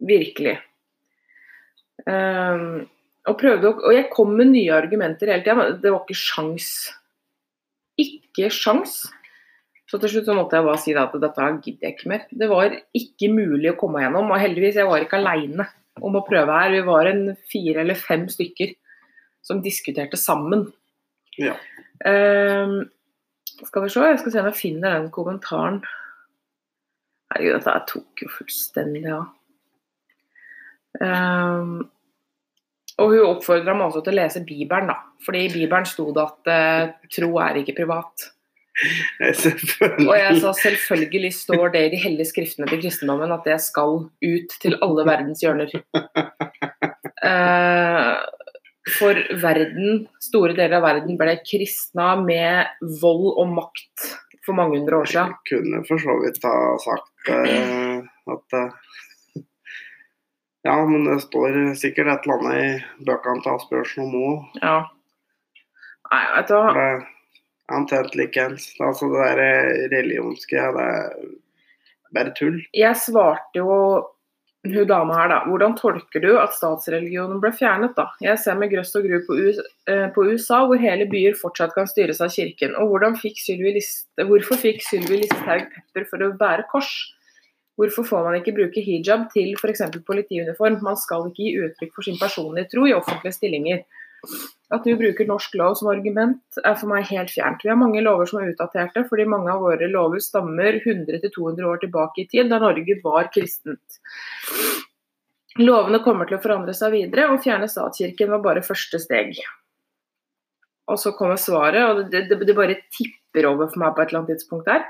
virkelig. 0.00 0.56
Ehm, 2.08 2.86
og 3.24 3.38
prøvde 3.40 3.70
Og 3.72 3.92
jeg 3.94 4.10
kom 4.12 4.34
med 4.36 4.50
nye 4.52 4.72
argumenter 4.76 5.30
hele 5.32 5.44
tida, 5.44 5.68
det 5.80 5.92
var 5.92 6.02
ikke 6.02 6.18
sjans. 6.18 6.70
Ikke 8.00 8.50
sjans. 8.52 9.04
Så 9.88 10.00
til 10.00 10.10
slutt 10.10 10.28
så 10.28 10.36
måtte 10.36 10.58
jeg 10.58 10.66
bare 10.66 10.80
si 10.82 10.94
at 10.98 11.16
dette 11.22 11.48
gidder 11.64 11.86
jeg 11.88 11.96
ikke 11.96 12.10
mer. 12.10 12.24
Det 12.30 12.48
var 12.50 12.76
ikke 12.96 13.30
mulig 13.32 13.72
å 13.72 13.78
komme 13.78 14.02
gjennom, 14.02 14.32
og 14.32 14.40
heldigvis, 14.40 14.80
jeg 14.80 14.88
var 14.88 15.04
ikke 15.04 15.20
aleine 15.20 15.68
om 16.02 16.16
å 16.18 16.24
prøve 16.26 16.56
her. 16.56 16.72
Vi 16.74 16.82
var 16.86 17.10
en 17.10 17.22
fire 17.52 17.84
eller 17.84 17.98
fem 17.98 18.24
stykker 18.32 18.74
som 19.44 19.60
diskuterte 19.64 20.18
sammen. 20.18 20.66
Ja. 21.38 21.54
Uh, 22.00 22.82
skal 23.60 23.84
vi 23.84 23.92
se, 23.92 24.02
jeg 24.08 24.20
skal 24.22 24.34
se 24.34 24.42
om 24.42 24.50
jeg 24.50 24.58
finner 24.58 24.96
den 24.98 25.12
kommentaren. 25.14 25.82
Herregud, 27.30 27.60
dette 27.60 27.76
tok 27.90 28.24
jo 28.24 28.30
fullstendig 28.30 29.04
av. 29.10 29.28
Ehm, 31.02 31.78
og 33.00 33.10
hun 33.10 33.26
oppfordra 33.32 33.74
meg 33.74 33.88
også 33.88 34.04
til 34.04 34.14
å 34.14 34.20
lese 34.20 34.44
Bibelen, 34.46 34.90
da. 34.92 35.00
Fordi 35.24 35.46
i 35.46 35.52
Bibelen 35.52 35.88
sto 35.88 36.10
det 36.14 36.22
at 36.22 36.50
eh, 36.52 36.94
tro 37.16 37.32
er 37.42 37.60
ikke 37.60 37.76
privat. 37.80 38.30
Og 40.08 40.14
jeg 40.18 40.38
sa 40.42 40.50
selvfølgelig 40.58 41.30
står 41.36 41.68
det 41.76 41.82
i 41.84 41.90
de 41.92 42.00
hellige 42.02 42.32
skriftene 42.32 42.66
til 42.66 42.80
kristendommen 42.82 43.30
at 43.30 43.46
det 43.46 43.60
skal 43.62 44.00
ut 44.08 44.56
til 44.62 44.74
alle 44.82 45.06
verdens 45.10 45.44
hjørner. 45.44 45.74
Eh, 47.24 48.16
for 48.98 49.16
verden, 49.40 50.02
store 50.20 50.52
deler 50.52 50.76
av 50.76 50.82
verden 50.84 51.16
ble 51.16 51.38
kristna 51.40 52.10
med 52.20 52.84
vold 53.00 53.30
og 53.30 53.54
makt 53.54 54.10
for 54.44 54.52
mange 54.58 54.76
hundre 54.76 54.98
år 55.00 55.08
siden. 55.08 55.32
Jeg 55.32 55.54
kunne 55.54 55.80
for 55.88 56.02
så 56.04 56.16
vidt 56.20 56.44
ha 56.44 56.58
sagt 56.84 57.32
eh, 57.32 58.04
at 58.34 58.58
eh, 58.58 58.92
Ja, 60.64 60.78
men 60.88 61.04
det 61.04 61.18
står 61.26 61.58
sikkert 61.76 62.08
et 62.08 62.26
eller 62.26 62.40
annet 62.40 62.60
i 62.60 63.04
bøkene 63.04 63.44
til 63.44 63.52
Asbjørnsen 63.52 64.06
om 64.06 64.14
òg. 64.20 64.60
Ja. 64.62 64.76
Nei, 66.08 66.22
vet 66.36 66.48
du 66.48 66.56
hva. 66.56 66.86
Omtrent 67.74 68.16
likeens. 68.16 68.70
Altså 68.80 69.10
det 69.12 69.28
der 69.28 69.90
religionske, 69.92 70.64
det 70.76 70.88
er 70.88 71.14
bare 72.16 72.32
tull. 72.38 72.58
Jeg 72.76 72.96
svarte 73.00 73.60
jo 73.60 73.76
hun 74.64 74.86
dama 74.88 75.16
her, 75.18 75.28
da. 75.28 75.38
Hvordan 75.44 75.74
tolker 75.76 76.22
du 76.24 76.30
at 76.40 76.54
statsreligionen 76.56 77.40
ble 77.42 77.50
fjernet, 77.52 77.92
da? 77.98 78.06
Jeg 78.24 78.40
ser 78.40 78.56
med 78.56 78.72
grøss 78.72 78.94
og 78.96 79.04
gru 79.04 79.18
på, 79.26 79.36
eh, 79.92 80.06
på 80.14 80.24
USA, 80.30 80.62
hvor 80.64 80.80
hele 80.80 81.04
byer 81.10 81.36
fortsatt 81.36 81.74
kan 81.76 81.88
styres 81.90 82.22
av 82.24 82.32
kirken. 82.32 82.72
Og 82.80 82.88
hvordan 82.88 83.18
fikk 83.20 83.36
Sylvi 83.42 83.76
hvorfor 84.16 84.60
fikk 84.60 84.80
Sylvi 84.86 85.20
Listhaug 85.24 85.68
pepper 85.74 86.08
for 86.08 86.24
å 86.24 86.32
bære 86.40 86.64
kors? 86.72 86.94
Hvorfor 87.74 88.06
får 88.06 88.26
man 88.28 88.36
ikke 88.38 88.54
bruke 88.54 88.82
hijab 88.86 89.26
til 89.32 89.54
f.eks. 89.58 89.82
politiuniform? 90.06 90.78
Man 90.86 90.98
skal 91.00 91.26
ikke 91.28 91.42
gi 91.42 91.54
uttrykk 91.66 91.94
for 91.96 92.06
sin 92.06 92.18
personlige 92.20 92.70
tro 92.70 92.86
i 92.86 92.94
offentlige 92.94 93.34
stillinger. 93.34 93.82
At 94.72 94.86
du 94.86 94.94
bruker 94.98 95.26
norsk 95.28 95.56
lov 95.58 95.74
som 95.78 95.90
argument 95.92 96.60
er 96.62 96.78
for 96.78 96.90
meg 96.90 97.10
helt 97.10 97.32
fjernt. 97.34 97.64
Vi 97.64 97.70
har 97.70 97.78
mange 97.78 98.02
lover 98.02 98.30
som 98.30 98.40
er 98.40 98.52
utdaterte, 98.54 99.04
fordi 99.10 99.26
mange 99.28 99.52
av 99.52 99.60
våre 99.62 99.90
lover 99.90 100.22
stammer 100.22 100.78
100-200 100.80 101.68
år 101.68 101.82
tilbake 101.82 102.22
i 102.22 102.28
tid, 102.30 102.48
da 102.50 102.62
Norge 102.62 102.96
var 103.02 103.28
kristent. 103.34 104.00
Lovene 105.60 106.00
kommer 106.02 106.26
til 106.26 106.38
å 106.38 106.42
forandre 106.42 106.74
seg 106.74 106.94
videre, 106.94 107.28
og 107.30 107.42
fjerne 107.44 107.68
statskirken 107.70 108.32
var 108.32 108.42
bare 108.42 108.64
første 108.66 108.98
steg. 109.02 109.36
Og 110.90 110.98
så 111.00 111.14
kommer 111.16 111.38
svaret, 111.40 111.84
og 111.84 112.10
det, 112.12 112.26
det, 112.30 112.40
det 112.46 112.56
bare 112.56 112.80
tipper 112.92 113.46
over 113.52 113.70
for 113.70 113.82
meg 113.84 113.94
på 113.94 114.02
et 114.02 114.10
eller 114.10 114.24
annet 114.24 114.34
tidspunkt 114.34 114.70
her. 114.72 114.82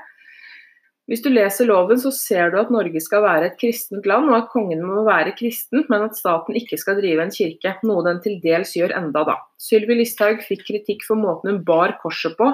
Hvis 1.05 1.21
du 1.21 1.27
leser 1.29 1.67
loven, 1.69 1.99
så 2.01 2.09
ser 2.09 2.49
du 2.49 2.57
at 2.57 2.71
Norge 2.73 2.97
skal 3.03 3.21
være 3.21 3.51
et 3.51 3.59
kristent 3.61 4.07
land, 4.09 4.25
og 4.31 4.39
at 4.39 4.47
kongen 4.49 4.81
må 4.81 5.03
være 5.05 5.35
kristen, 5.37 5.83
men 5.91 6.07
at 6.07 6.17
staten 6.17 6.57
ikke 6.57 6.79
skal 6.81 6.97
drive 6.97 7.21
en 7.21 7.33
kirke, 7.33 7.75
noe 7.85 8.01
den 8.07 8.23
til 8.23 8.39
dels 8.41 8.73
gjør 8.73 8.95
enda 8.97 9.21
da. 9.27 9.35
Sylvi 9.61 9.99
Listhaug 9.99 10.41
fikk 10.47 10.65
kritikk 10.65 11.05
for 11.05 11.21
måten 11.21 11.51
hun 11.53 11.61
bar 11.67 11.99
korset 12.01 12.33
på. 12.39 12.49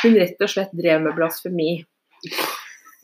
Hun 0.00 0.16
rett 0.16 0.40
og 0.40 0.52
slett 0.54 0.72
drev 0.76 1.04
med 1.04 1.16
blasfemi. 1.18 1.74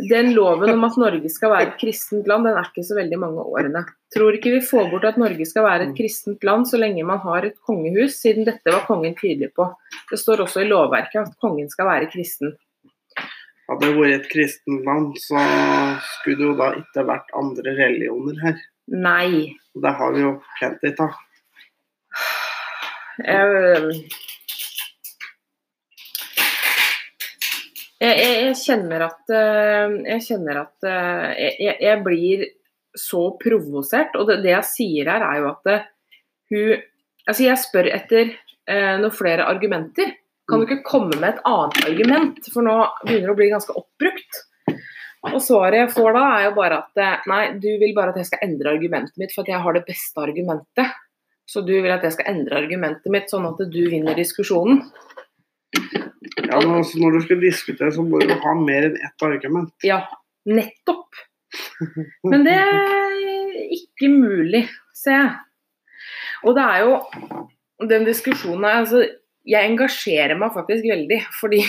Den 0.08 0.32
loven 0.32 0.72
om 0.72 0.86
at 0.88 0.96
Norge 0.96 1.28
skal 1.28 1.52
være 1.52 1.66
et 1.68 1.76
kristent 1.82 2.28
land, 2.30 2.48
den 2.48 2.56
er 2.56 2.70
ikke 2.70 2.86
så 2.88 2.96
veldig 2.96 3.18
mange 3.20 3.44
årene. 3.44 3.84
Tror 4.16 4.38
ikke 4.38 4.54
vi 4.54 4.62
får 4.64 4.88
bort 4.94 5.04
at 5.10 5.20
Norge 5.20 5.44
skal 5.44 5.66
være 5.66 5.90
et 5.90 5.94
kristent 5.98 6.46
land 6.46 6.64
så 6.70 6.80
lenge 6.80 7.04
man 7.04 7.20
har 7.20 7.44
et 7.44 7.58
kongehus, 7.68 8.16
siden 8.22 8.48
dette 8.48 8.72
var 8.72 8.88
kongen 8.88 9.12
tydelig 9.20 9.52
på. 9.52 9.68
Det 10.08 10.16
står 10.22 10.46
også 10.46 10.64
i 10.64 10.70
lovverket 10.72 11.20
at 11.20 11.36
kongen 11.44 11.68
skal 11.68 11.90
være 11.92 12.08
kristen. 12.16 12.56
Hadde 13.70 13.86
det 13.86 13.94
vært 13.94 14.16
et 14.16 14.30
kristent 14.32 14.86
land, 14.86 15.12
så 15.22 15.38
skulle 16.16 16.40
det 16.40 16.46
jo 16.48 16.54
da 16.58 16.72
ikke 16.80 17.04
vært 17.06 17.28
andre 17.38 17.74
religioner 17.76 18.40
her. 18.42 18.56
Nei. 18.90 19.58
Det 19.78 19.92
har 20.00 20.16
vi 20.16 20.24
jo 20.24 20.32
plenty 20.58 20.90
av. 21.04 21.18
Jeg, 23.20 23.44
jeg, 28.00 28.14
jeg, 28.16 28.40
jeg 28.48 28.56
kjenner 28.56 29.04
at 29.04 29.32
eh, 29.36 29.94
Jeg 30.08 30.24
kjenner 30.24 30.60
at 30.62 30.86
eh, 30.88 31.26
jeg, 31.60 31.74
jeg 31.84 32.02
blir 32.02 32.46
så 32.98 33.28
provosert. 33.38 34.18
Og 34.18 34.26
det, 34.32 34.40
det, 34.42 34.54
jeg 34.56 34.70
sier 34.72 35.12
her, 35.14 35.22
er 35.26 35.42
jo 35.44 35.50
at 35.54 35.74
eh, 35.74 35.90
hun 36.50 36.86
Altså, 37.28 37.44
jeg 37.44 37.60
spør 37.62 37.86
etter 37.92 38.30
eh, 38.32 38.94
noen 38.98 39.12
flere 39.14 39.44
argumenter. 39.46 40.08
Kan 40.50 40.62
du 40.62 40.66
ikke 40.66 40.86
komme 40.86 41.16
med 41.16 41.28
et 41.34 41.44
annet 41.48 41.82
argument, 41.86 42.48
for 42.52 42.66
nå 42.66 42.76
begynner 43.04 43.28
det 43.30 43.34
å 43.34 43.38
bli 43.38 43.50
ganske 43.52 43.76
oppbrukt. 43.78 44.40
Og 45.30 45.36
svaret 45.44 45.82
jeg 45.82 45.92
får 45.92 46.16
da, 46.16 46.24
er 46.38 46.46
jo 46.48 46.56
bare 46.56 46.80
at 46.80 47.28
nei, 47.28 47.42
du 47.60 47.68
vil 47.80 47.92
bare 47.96 48.14
at 48.14 48.20
jeg 48.22 48.30
skal 48.30 48.44
endre 48.46 48.72
argumentet 48.72 49.20
mitt 49.20 49.34
for 49.34 49.44
at 49.44 49.52
jeg 49.52 49.62
har 49.64 49.76
det 49.76 49.84
beste 49.88 50.22
argumentet. 50.22 50.94
Så 51.50 51.64
du 51.66 51.72
vil 51.74 51.90
at 51.90 52.04
jeg 52.06 52.14
skal 52.14 52.30
endre 52.30 52.60
argumentet 52.60 53.10
mitt 53.12 53.32
sånn 53.32 53.48
at 53.48 53.60
du 53.72 53.80
vinner 53.90 54.16
diskusjonen. 54.16 54.84
Ja, 56.46 56.58
men 56.60 56.76
altså, 56.80 56.98
Når 57.02 57.18
du 57.18 57.20
skal 57.26 57.42
diskutere, 57.42 57.92
så 57.94 58.04
må 58.06 58.20
du 58.22 58.32
ha 58.32 58.54
mer 58.58 58.88
enn 58.88 58.98
ett 58.98 59.26
argument. 59.26 59.74
Ja, 59.86 60.04
nettopp. 60.48 61.20
Men 62.30 62.46
det 62.46 62.56
er 62.56 63.62
ikke 63.76 64.10
mulig, 64.12 64.64
ser 64.96 65.16
jeg. 65.16 65.32
Og 66.46 66.56
det 66.56 66.64
er 66.64 66.86
jo 66.86 67.88
den 67.90 68.06
diskusjonen 68.08 68.64
her 68.66 68.82
altså, 68.84 69.02
Jeg 69.48 69.70
engasjerer 69.70 70.36
meg 70.38 70.52
faktisk 70.54 70.84
veldig, 70.90 71.20
fordi 71.38 71.62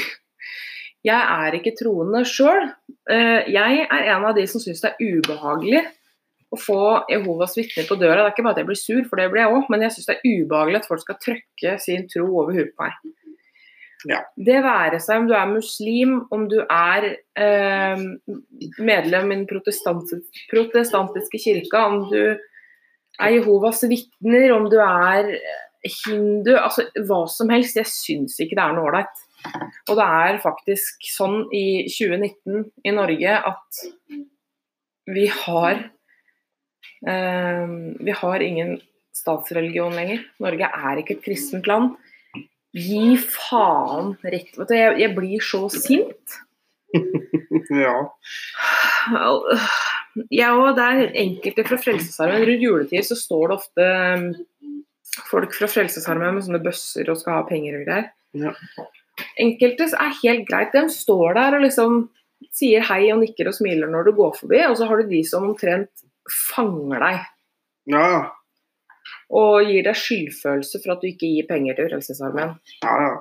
jeg 1.10 1.18
er 1.18 1.58
ikke 1.58 1.76
troende 1.80 2.26
sjøl. 2.28 2.68
Jeg 3.08 3.86
er 3.88 4.12
en 4.14 4.28
av 4.28 4.36
de 4.38 4.46
som 4.50 4.62
syns 4.64 4.84
det 4.84 4.94
er 4.94 5.18
ubehagelig 5.18 5.86
å 6.52 6.60
få 6.60 6.82
Jehovas 7.12 7.56
vitner 7.56 7.88
på 7.88 7.96
døra. 8.00 8.20
Det 8.20 8.28
er 8.28 8.34
ikke 8.36 8.46
bare 8.46 8.58
at 8.58 8.62
jeg 8.62 8.68
blir 8.68 8.80
sur, 8.80 9.02
for 9.08 9.20
det 9.20 9.30
blir 9.32 9.46
jeg 9.46 9.56
òg, 9.56 9.72
men 9.72 9.86
jeg 9.86 9.96
syns 9.96 10.10
det 10.10 10.18
er 10.18 10.38
ubehagelig 10.44 10.82
at 10.82 10.88
folk 10.90 11.04
skal 11.06 11.20
trøkke 11.24 11.76
sin 11.84 12.08
tro 12.12 12.28
over 12.28 12.58
huet 12.58 12.74
på 12.76 12.88
meg. 12.88 13.18
Ja. 14.10 14.20
Det 14.36 14.58
være 14.66 15.00
seg 15.02 15.22
om 15.22 15.28
du 15.30 15.36
er 15.38 15.50
muslim, 15.52 16.16
om 16.34 16.48
du 16.50 16.58
er 16.64 17.08
eh, 17.38 18.06
medlem 18.82 19.30
i 19.30 19.36
den 19.36 19.48
protestantiske, 19.50 20.48
protestantiske 20.52 21.42
kirka, 21.44 21.86
om 21.86 22.08
du 22.10 22.22
er 23.22 23.36
Jehovas 23.36 23.84
vitner, 23.86 24.50
om 24.56 24.66
du 24.72 24.80
er 24.82 25.36
hindu, 25.84 26.54
altså 26.58 26.86
hva 27.08 27.24
som 27.32 27.52
helst. 27.54 27.80
Jeg 27.80 27.90
syns 27.90 28.40
ikke 28.42 28.58
det 28.58 28.66
er 28.66 28.78
noe 28.78 28.90
ålreit. 28.90 29.26
Og 29.90 29.98
det 29.98 30.06
er 30.06 30.42
faktisk 30.44 31.08
sånn 31.16 31.44
i 31.56 31.88
2019 31.90 32.68
i 32.86 32.94
Norge 32.94 33.38
at 33.52 33.82
vi 35.12 35.26
har 35.34 35.80
eh, 37.10 37.72
Vi 38.06 38.14
har 38.20 38.46
ingen 38.46 38.76
statsreligion 39.18 39.98
lenger. 39.98 40.22
Norge 40.42 40.70
er 40.70 41.02
ikke 41.02 41.18
et 41.18 41.26
kristent 41.26 41.68
land. 41.70 41.96
Gi 42.72 43.18
faen 43.20 44.14
rett 44.24 44.56
Vet 44.56 44.70
du, 44.70 44.76
jeg, 44.78 44.94
jeg 45.02 45.16
blir 45.18 45.44
så 45.44 45.66
sint. 45.74 46.38
ja. 47.84 47.98
Ja, 50.32 50.54
og 50.56 50.78
det 50.78 50.86
er 50.86 51.18
enkelte 51.24 51.66
fra 51.68 51.80
Frelsesarmeen. 51.82 52.46
Rundt 52.48 52.66
juletid 52.66 53.08
så 53.08 53.18
står 53.20 53.50
det 53.50 53.58
ofte 53.58 53.90
folk 55.30 55.54
fra 55.58 55.68
Frelsesarmeen 55.68 56.36
med 56.38 56.46
sånne 56.46 56.62
bøsser 56.64 57.10
og 57.12 57.18
skal 57.20 57.40
ha 57.40 57.44
penger 57.50 57.80
og 57.82 57.86
greier. 57.88 58.10
Ja. 58.38 58.54
Enkelte 59.44 59.90
er 59.92 60.14
helt 60.24 60.46
greit. 60.48 60.72
De 60.74 60.86
står 60.94 61.36
der 61.38 61.58
og 61.58 61.66
liksom 61.66 61.98
sier 62.56 62.82
hei 62.88 63.04
og 63.14 63.20
nikker 63.22 63.50
og 63.52 63.54
smiler 63.58 63.92
når 63.92 64.08
du 64.08 64.12
går 64.18 64.38
forbi, 64.40 64.62
og 64.66 64.78
så 64.80 64.88
har 64.90 65.02
du 65.02 65.10
de 65.12 65.20
som 65.28 65.44
omtrent 65.50 65.92
fanger 66.32 67.00
deg 67.04 67.20
Ja, 67.92 68.02
ja. 68.14 68.22
og 69.36 69.68
gir 69.68 69.84
deg 69.86 69.98
skyldfølelse 70.00 70.82
for 70.84 70.96
at 70.96 71.04
du 71.04 71.10
ikke 71.12 71.30
gir 71.30 71.48
penger 71.50 71.78
til 71.78 71.92
Frelsesarmeen. 71.92 72.56
ja, 72.84 72.96
ja. 73.08 73.12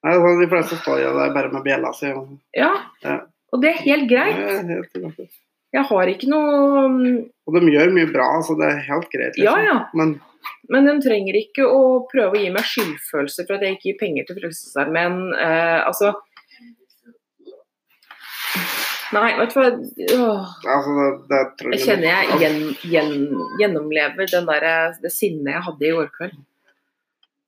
Nei, 0.00 0.14
altså, 0.16 0.30
de 0.40 0.46
fleste 0.48 0.76
står 0.80 1.00
jo 1.02 1.10
der 1.18 1.32
bare 1.34 1.50
med 1.52 1.64
bjella 1.66 1.90
si. 1.92 2.08
Ja, 2.56 2.70
Ja. 3.04 3.18
og 3.52 3.60
det 3.62 3.68
er 3.74 3.82
helt 3.84 4.08
greit. 4.08 4.38
er 4.38 4.62
helt 4.68 4.92
greit. 4.94 5.34
Jeg 5.72 5.84
har 5.86 6.06
ikke 6.08 6.28
noe 6.30 7.26
Og 7.46 7.54
de 7.54 7.60
gjør 7.70 7.92
mye 7.94 8.08
bra, 8.12 8.30
så 8.42 8.56
det 8.58 8.66
er 8.70 8.80
helt 8.88 9.10
greit. 9.12 9.36
liksom. 9.36 9.44
Ja, 9.44 9.58
ja. 9.60 9.76
Men 9.94 10.20
Men 10.70 10.86
de 10.86 10.96
trenger 11.04 11.38
ikke 11.40 11.66
å 11.66 11.80
prøve 12.10 12.36
å 12.36 12.42
gi 12.42 12.50
meg 12.54 12.66
skyldfølelse 12.68 13.46
for 13.46 13.56
at 13.56 13.64
jeg 13.66 13.78
ikke 13.78 13.88
gir 13.90 14.00
penger 14.00 14.28
til 14.28 14.40
Frelsesarmeen. 14.40 15.22
Eh, 15.34 15.78
altså 15.86 16.14
Nei, 19.10 19.32
vet 19.40 19.50
du 19.50 19.58
hva. 19.58 19.70
Åh, 20.14 20.50
altså, 20.70 21.06
det, 21.26 21.38
det 21.58 21.72
jeg 21.74 21.80
kjenner 21.82 22.06
jeg 22.12 22.36
gjen, 22.44 22.60
gjen, 22.92 23.16
gjennomlever 23.58 24.30
den 24.30 24.46
der, 24.46 24.66
det 25.02 25.10
sinnet 25.10 25.56
jeg 25.56 25.64
hadde 25.66 25.88
i 25.88 25.90
går 25.96 26.12
kveld. 26.14 26.36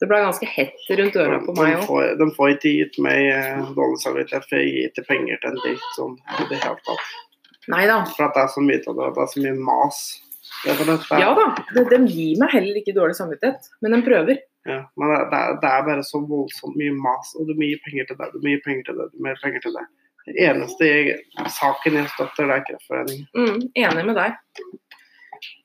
Det 0.02 0.08
ble 0.10 0.18
ganske 0.24 0.46
hett 0.50 0.88
rundt 0.98 1.16
øra 1.22 1.36
på 1.44 1.52
meg 1.54 1.76
òg. 1.84 2.16
de 2.18 2.26
får 2.34 2.56
ikke 2.56 2.72
gitt 2.74 2.96
meg 3.04 3.28
eh, 3.30 3.60
dårlig 3.76 4.00
samvittighet 4.02 4.48
for 4.48 4.58
jeg 4.58 4.72
gir 4.72 4.88
ikke 4.88 5.04
penger 5.12 5.38
til 5.38 5.52
en 5.52 5.60
dritt 5.62 5.84
sånn 5.94 6.16
i 6.18 6.46
det 6.50 6.58
hele 6.64 6.82
tatt. 6.88 7.12
Nei 7.70 7.84
da. 7.86 8.00
For 8.10 8.26
at 8.26 8.34
det 8.34 8.42
er 8.42 8.50
så 8.50 8.64
mye 8.66 8.80
av 8.82 8.98
det, 8.98 9.10
det 9.14 9.22
er 9.22 9.30
så 9.30 9.44
mye 9.44 9.54
mas. 9.68 10.00
Ja 10.64 11.34
da. 11.34 11.46
De, 11.74 11.82
de 11.90 11.98
gir 12.06 12.38
meg 12.40 12.50
heller 12.54 12.76
ikke 12.78 12.94
dårlig 12.96 13.16
samvittighet, 13.18 13.62
men 13.82 13.90
de 13.96 14.00
prøver. 14.06 14.36
Ja, 14.68 14.78
men 14.96 15.06
det, 15.10 15.18
det, 15.32 15.38
er, 15.38 15.48
det 15.62 15.68
er 15.72 15.88
bare 15.88 16.02
så 16.06 16.18
voldsomt 16.22 16.76
mye 16.78 16.92
mas, 16.94 17.28
og 17.38 17.42
du 17.48 17.52
må 17.58 17.62
gi 17.66 17.76
penger 17.82 18.04
til 18.08 18.16
det, 18.20 18.26
du 18.34 18.38
må 18.38 18.48
gi 18.52 18.60
penger 18.62 18.84
til 18.86 18.94
det, 19.00 19.06
du 19.10 19.16
må 19.18 19.26
gi 19.32 19.42
penger 19.42 19.60
til 19.64 19.74
det. 19.78 19.86
Den 20.22 20.34
eneste 20.38 20.82
jeg, 20.86 21.04
saken 21.50 21.98
jeg 21.98 22.06
støtter, 22.12 22.44
det 22.46 22.54
er 22.54 22.66
Kreftforeningen. 22.68 23.26
Mm, 23.34 23.60
enig 23.82 24.04
med 24.06 24.16
deg. 24.20 24.30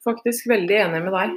Faktisk 0.07 0.41
veldig 0.49 0.77
enig 0.81 1.01
med 1.05 1.13
deg. 1.13 1.29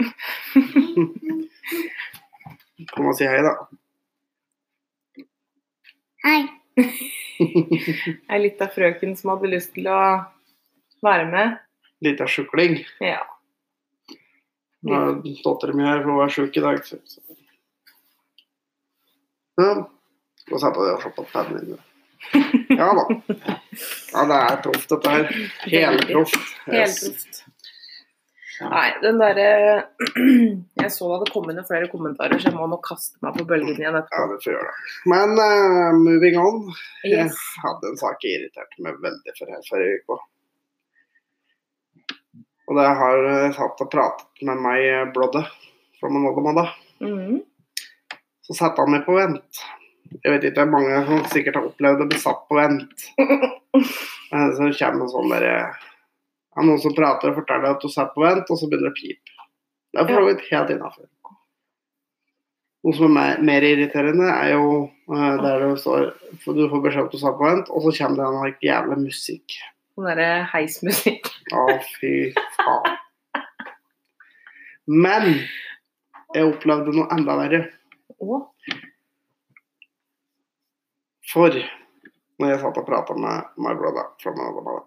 Kom 2.94 3.10
og 3.10 3.16
si 3.18 3.26
hei, 3.28 3.42
da. 3.44 3.52
Hei. 6.22 6.40
det 7.40 8.14
er 8.30 8.44
litt 8.44 8.62
av 8.62 8.70
frøken 8.76 9.18
som 9.18 9.34
hadde 9.34 9.50
lyst 9.50 9.74
til 9.74 9.90
å 9.90 9.98
være 11.04 11.26
med. 11.32 11.58
Lita 12.04 12.26
sjukling. 12.30 12.78
Ja. 13.04 13.20
Nå 14.88 14.96
er 14.96 15.18
dattera 15.44 15.74
mi 15.76 15.84
her, 15.84 16.00
for 16.04 16.14
hun 16.16 16.24
er 16.24 16.32
sjuk 16.32 16.56
i 16.56 16.62
dag. 16.64 16.80
Ja. 19.60 19.72
Skal 20.40 20.54
vi 20.56 20.60
se 20.62 20.70
på 20.74 20.86
det 20.86 20.94
og 20.96 21.02
se 21.04 21.10
på 21.18 21.26
pennen 21.34 21.68
min. 21.68 21.86
Ja 22.78 22.88
da. 22.96 23.04
Ja, 24.12 24.24
det 24.28 24.38
er 24.38 24.58
proft, 24.64 24.88
dette 24.92 25.12
her. 25.12 25.30
Helproft. 25.72 26.40
Yes. 26.68 26.98
proft. 27.04 27.40
Nei, 28.60 28.88
den 29.00 29.16
derre 29.16 29.44
Jeg 30.82 30.90
så 30.92 31.06
det 31.08 31.14
hadde 31.14 31.30
kommet 31.32 31.54
inn 31.56 31.64
flere 31.64 31.86
kommentarer, 31.88 32.36
så 32.36 32.50
jeg 32.50 32.56
må 32.58 32.66
nok 32.68 32.82
kaste 32.90 33.16
meg 33.24 33.38
på 33.38 33.46
bølgen 33.48 33.72
igjen 33.72 33.96
Ja, 33.96 34.02
etterpå. 34.02 34.26
det 34.34 34.42
får 34.44 34.52
gjøre 34.52 34.66
det. 34.68 34.90
Men 35.12 35.32
uh, 35.40 35.96
moving 35.96 36.36
on. 36.40 36.58
Yes. 37.08 37.38
Jeg 37.40 37.62
hadde 37.64 37.88
en 37.94 38.00
sak 38.02 38.26
jeg 38.26 38.36
irriterte 38.36 38.84
meg 38.84 39.00
veldig 39.00 39.32
for 39.38 39.54
her 39.54 39.64
forrige 39.68 40.02
uke. 40.02 40.18
Og 42.70 42.78
det 42.78 42.86
har 43.00 43.24
eh, 43.26 43.52
satt 43.56 43.82
og 43.82 43.90
pratet 43.90 44.44
med 44.46 44.60
meg 44.62 44.84
eh, 44.86 45.08
Blodde 45.14 45.42
fra 45.98 46.10
Manodamada. 46.12 46.68
Mhm. 47.02 47.40
Så 48.46 48.56
satte 48.58 48.82
han 48.82 48.90
meg 48.94 49.04
på 49.06 49.14
vent. 49.14 49.60
Jeg 50.10 50.32
vet 50.32 50.44
ikke, 50.48 50.64
mange 50.66 51.02
som 51.06 51.20
sikkert 51.30 51.58
har 51.58 51.66
opplevd 51.68 52.02
å 52.02 52.08
bli 52.10 52.18
satt 52.22 52.46
på 52.50 52.60
vent. 52.60 53.08
Eh, 54.30 54.50
Så 54.54 54.66
kommer 54.78 55.00
det 55.02 55.10
sånn 55.10 55.30
der 55.32 55.44
eh, 55.46 55.78
ja, 56.54 56.62
Noen 56.62 56.78
som 56.82 56.92
prater 56.94 57.32
og 57.32 57.40
forteller 57.40 57.72
at 57.72 57.82
du 57.82 57.90
satt 57.90 58.12
på 58.14 58.22
vent, 58.22 58.46
og 58.46 58.58
så 58.60 58.68
begynner 58.70 58.86
det 58.86 58.92
å 58.92 58.98
pipe. 58.98 59.46
Det 59.90 59.98
er 59.98 60.06
for 60.06 60.20
så 60.20 60.26
vidt 60.28 60.44
helt 60.52 60.70
innafor. 60.74 61.08
Noe 62.86 62.94
som 62.94 63.06
er 63.08 63.16
mer, 63.16 63.42
mer 63.48 63.66
irriterende, 63.66 64.28
er 64.30 64.52
jo 64.54 64.68
der 65.10 65.64
det 65.64 65.72
står 65.82 66.12
Du 66.46 66.62
får 66.70 66.84
beskjed 66.84 67.02
om 67.02 67.08
at 67.10 67.16
du 67.16 67.18
satt 67.24 67.38
på 67.40 67.48
vent, 67.48 67.74
og 67.74 67.82
så 67.88 67.94
kommer 67.98 68.20
det 68.22 68.28
en 68.28 68.62
jævla 68.68 69.00
musikk. 69.02 69.58
Sånn 69.94 70.06
derre 70.10 70.28
heismusikk. 70.52 71.28
Å, 71.52 71.64
fy 71.98 72.12
faen. 72.56 72.96
Men 74.90 75.26
jeg 76.34 76.46
opplevde 76.50 76.94
noe 76.96 77.10
enda 77.14 77.36
verre. 77.38 77.60
Å, 78.20 78.40
For 81.30 81.54
når 82.40 82.48
jeg 82.50 82.60
satt 82.62 82.78
og 82.80 82.86
prata 82.88 83.14
med 83.14 83.50
my 83.62 83.74
brother 83.78 84.08
fra 84.22 84.32
Managua, 84.34 84.80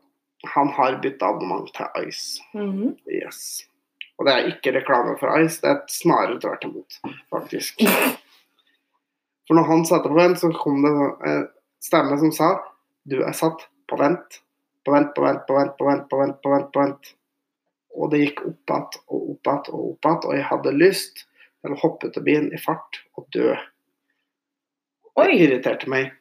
han 0.55 0.71
har 0.75 0.97
bytta 1.03 1.29
abonnement 1.31 1.69
til 1.75 2.09
Ice. 2.09 2.41
mhm. 2.57 2.97
Yes. 3.07 3.63
Og 4.19 4.27
det 4.27 4.33
er 4.33 4.49
ikke 4.51 4.73
reklame 4.75 5.15
for 5.19 5.31
Ice, 5.41 5.61
det 5.63 5.69
er 5.71 5.79
snarere 5.89 6.35
tvert 6.43 6.65
imot, 6.67 6.99
faktisk. 7.33 7.79
For 9.47 9.57
når 9.57 9.65
han 9.71 9.85
satte 9.89 10.11
på 10.11 10.19
vent, 10.19 10.39
så 10.39 10.51
kom 10.55 10.83
det 10.83 10.91
en 11.31 11.47
stemme 11.83 12.19
som 12.21 12.31
sa 12.35 12.51
du 13.09 13.17
er 13.23 13.33
satt 13.35 13.65
på 13.89 13.97
vent, 13.99 14.42
på 14.83 14.93
vent, 14.93 15.11
på 15.15 15.23
vent, 15.25 15.45
på 15.47 15.57
vent, 15.57 15.75
på 15.77 15.89
vent, 15.89 16.07
på 16.09 16.19
vent, 16.19 16.39
på 16.41 16.53
vent, 16.53 16.71
på 16.73 16.83
vent. 16.83 17.13
Og 17.93 18.09
det 18.11 18.23
gikk 18.23 18.41
opp 18.47 18.73
igjen 18.73 19.03
og 19.05 19.29
opp 19.33 19.47
igjen 19.47 19.69
og 19.75 19.85
opp 19.91 20.07
igjen, 20.07 20.25
og 20.25 20.35
jeg 20.37 20.47
hadde 20.49 20.75
lyst 20.79 21.23
til 21.23 21.75
å 21.75 21.79
hoppe 21.83 22.09
ut 22.09 22.19
av 22.19 22.25
bilen 22.25 22.49
i 22.53 22.61
fart 22.61 22.99
og 23.19 23.27
dø. 23.35 23.53
Det 25.13 25.29
irriterte 25.37 25.89
meg. 25.93 26.11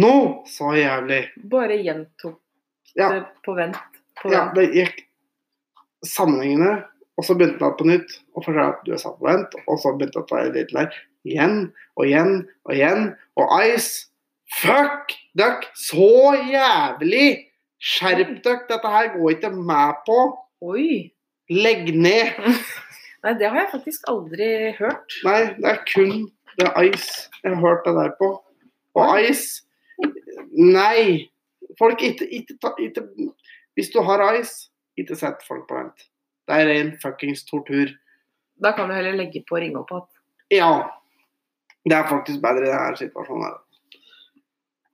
Nå 0.00 0.12
så 0.50 0.74
jævlig. 0.76 1.22
Bare 1.50 1.78
gjentok 1.78 2.38
Ja, 2.98 3.12
det 3.12 3.22
på 3.46 3.54
vent. 3.54 3.78
På 4.18 4.32
ja, 4.32 4.48
det 4.54 4.70
gikk 4.74 5.04
sammenhengende, 6.06 6.80
og 7.16 7.26
så 7.26 7.36
begynte 7.38 7.62
han 7.62 7.76
på 7.78 7.86
nytt 7.86 8.16
og 8.34 8.44
for 8.46 8.58
at 8.62 8.80
du 8.86 8.94
er 8.94 9.00
satt 9.02 9.18
på 9.20 9.28
vent, 9.28 9.54
og 9.66 9.78
så 9.78 9.92
begynte 9.94 10.18
det 10.18 10.24
å 10.24 10.28
ta 10.30 10.40
en 10.42 10.54
liten 10.56 10.80
der. 10.80 10.98
Igjen 11.28 11.56
og 12.00 12.06
igjen 12.08 12.34
og 12.66 12.74
igjen. 12.74 13.10
Og 13.38 13.54
Ice, 13.68 14.08
fuck 14.58 15.14
duck, 15.38 15.68
så 15.78 16.34
jævlig! 16.50 17.49
Skjerp 17.80 18.36
dere, 18.44 18.66
dette 18.68 18.92
her 18.92 19.08
går 19.14 19.36
ikke 19.36 19.50
med 19.56 20.02
på. 20.06 20.18
Oi! 20.60 20.90
Legg 21.50 21.88
ned. 21.96 22.36
Nei, 23.24 23.32
det 23.36 23.48
har 23.48 23.64
jeg 23.64 23.72
faktisk 23.72 24.04
aldri 24.08 24.50
hørt. 24.78 25.16
Nei, 25.26 25.40
det 25.56 25.72
er 25.72 25.80
kun 25.88 26.28
er 26.60 26.82
Ice 26.84 27.28
jeg 27.42 27.54
har 27.54 27.60
hørt 27.60 27.84
det 27.86 27.94
der 27.96 28.12
på. 28.18 28.30
Og 28.94 29.20
Ice 29.22 29.64
Nei! 30.52 31.30
Folk, 31.78 32.02
ikke, 32.02 32.26
ikke, 32.28 32.54
ikke 32.78 33.02
Hvis 33.74 33.90
du 33.94 34.00
har 34.02 34.22
Ice, 34.40 34.70
ikke 34.96 35.16
sett 35.16 35.44
folk 35.48 35.68
på 35.68 35.76
vent. 35.78 36.06
Det 36.48 36.56
er 36.56 36.68
ren 36.68 36.94
fuckings 37.02 37.44
tortur. 37.44 37.92
Da 38.62 38.72
kan 38.76 38.88
du 38.88 38.94
heller 38.94 39.16
legge 39.16 39.44
på 39.48 39.56
og 39.56 39.62
ringe 39.62 39.80
opp 39.80 39.92
igjen. 39.92 40.08
Ja. 40.50 40.72
Det 41.86 41.96
er 41.96 42.08
faktisk 42.08 42.42
bedre 42.42 42.66
i 42.66 42.72
denne 42.72 42.98
situasjonen 42.98 43.46
her. 43.46 43.60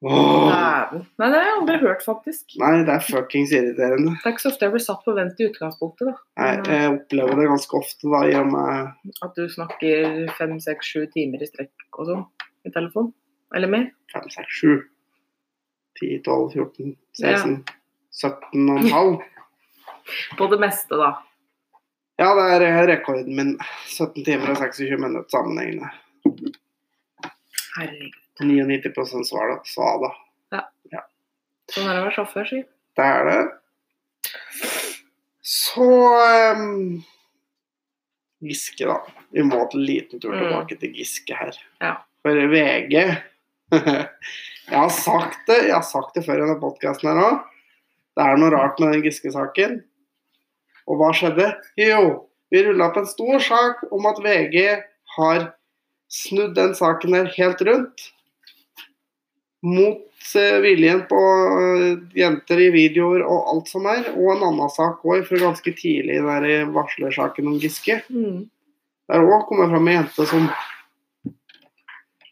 Dæven. 0.06 1.04
Nei, 1.18 1.28
det 1.32 1.38
har 1.38 1.46
jeg 1.46 1.54
aldri 1.56 1.76
hørt, 1.82 2.02
faktisk. 2.06 2.56
Nei, 2.62 2.72
det 2.86 2.94
er 2.94 3.04
fuckings 3.04 3.52
irriterende. 3.54 4.14
Det 4.16 4.28
er 4.28 4.34
ikke 4.34 4.44
så 4.44 4.50
ofte 4.52 4.66
jeg 4.66 4.74
blir 4.74 4.84
satt 4.84 5.04
på 5.06 5.14
vent 5.16 5.40
i 5.40 5.48
utgangspunktet, 5.50 6.10
da. 6.10 6.16
Nei, 6.42 6.50
jeg 6.70 6.90
opplever 6.94 7.40
det 7.40 7.46
ganske 7.50 7.78
ofte 7.80 8.10
da, 8.12 8.22
i 8.28 8.34
og 8.40 8.50
med 8.52 9.14
At 9.26 9.38
du 9.38 9.46
snakker 9.52 10.18
fem, 10.38 10.56
seks, 10.62 10.92
sju 10.92 11.06
timer 11.14 11.42
i 11.42 11.48
strekk 11.50 12.00
og 12.00 12.10
sånn 12.10 12.26
i 12.66 12.74
telefon. 12.74 13.12
Eller 13.56 13.70
mer. 13.72 13.88
5, 14.14 14.28
6, 14.34 14.60
7, 14.60 14.74
10, 16.00 16.12
12, 16.26 16.50
14, 16.56 16.92
16, 17.20 17.56
17 18.22 18.68
og 18.74 18.82
en 18.82 18.92
halv. 18.94 19.16
På 20.38 20.50
det 20.52 20.60
meste, 20.62 20.98
da. 20.98 21.14
Ja, 22.16 22.30
det 22.38 22.68
er 22.68 22.86
rekorden 22.88 23.34
min. 23.36 23.56
17 23.92 24.24
timer 24.24 24.54
og 24.54 24.62
26 24.62 25.02
minutter 25.02 25.28
sammenhengende. 25.34 25.90
Herregud. 27.76 28.22
99% 28.44 29.24
svar 29.28 29.48
da, 29.54 29.58
sa 29.64 29.92
da. 30.02 30.12
Sånn 31.72 31.88
er 31.90 31.96
det 31.96 32.00
å 32.00 32.04
være 32.06 32.14
sjåfør, 32.14 32.44
si. 32.46 32.60
Det 32.94 33.04
er 33.10 33.24
det. 33.26 33.38
Så 35.42 35.86
um, 36.54 37.00
Giske, 38.46 38.86
da. 38.86 39.00
Vi 39.34 39.42
må 39.46 39.64
til 39.72 39.80
en 39.80 39.86
liten 39.88 40.20
tur 40.22 40.30
Mm. 40.34 40.44
tilbake 40.44 40.78
til 40.80 40.94
Giske 40.94 41.34
her. 41.34 41.58
Ja. 41.82 41.96
For 42.22 42.38
VG 42.52 42.94
Jeg 43.74 44.78
har 44.78 44.90
sagt 44.94 45.42
det 45.50 45.58
jeg 45.68 45.74
har 45.74 45.82
sagt 45.86 46.14
det 46.14 46.24
før 46.26 46.38
i 46.40 46.44
denne 46.44 46.58
podkasten 46.62 47.10
her 47.10 47.20
òg. 47.22 47.36
Det 48.16 48.24
er 48.24 48.38
noe 48.40 48.50
rart 48.54 48.78
med 48.82 48.94
den 48.96 49.02
Giske-saken. 49.06 49.76
Og 50.86 50.98
hva 51.00 51.10
skjedde? 51.14 51.50
Jo, 51.78 52.28
vi 52.54 52.62
rulla 52.66 52.88
opp 52.92 52.96
en 53.02 53.06
stor 53.10 53.38
sak 53.42 53.82
om 53.90 54.06
at 54.10 54.18
VG 54.22 54.56
har 55.18 55.48
snudd 56.10 56.54
den 56.58 56.74
saken 56.78 57.14
der 57.18 57.30
helt 57.36 57.62
rundt. 57.66 58.12
Mot 59.62 60.34
eh, 60.36 60.58
viljen 60.62 61.00
på 61.08 61.20
eh, 61.62 61.96
jenter 62.20 62.60
i 62.60 62.68
videoer 62.74 63.22
og 63.24 63.48
alt 63.54 63.68
som 63.72 63.86
er. 63.90 64.10
Og 64.14 64.34
en 64.36 64.44
annen 64.50 64.70
sak 64.70 65.00
òg 65.06 65.24
fra 65.28 65.40
ganske 65.40 65.72
tidlig 65.78 66.18
i 66.20 66.58
varslersaken 66.74 67.48
om 67.48 67.56
Giske. 67.62 68.02
Mm. 68.12 68.44
Der 69.08 69.22
òg 69.24 69.46
kom 69.48 69.62
det 69.62 69.70
fram 69.72 69.88
ei 69.88 69.94
jente 69.96 70.26
som 70.28 70.48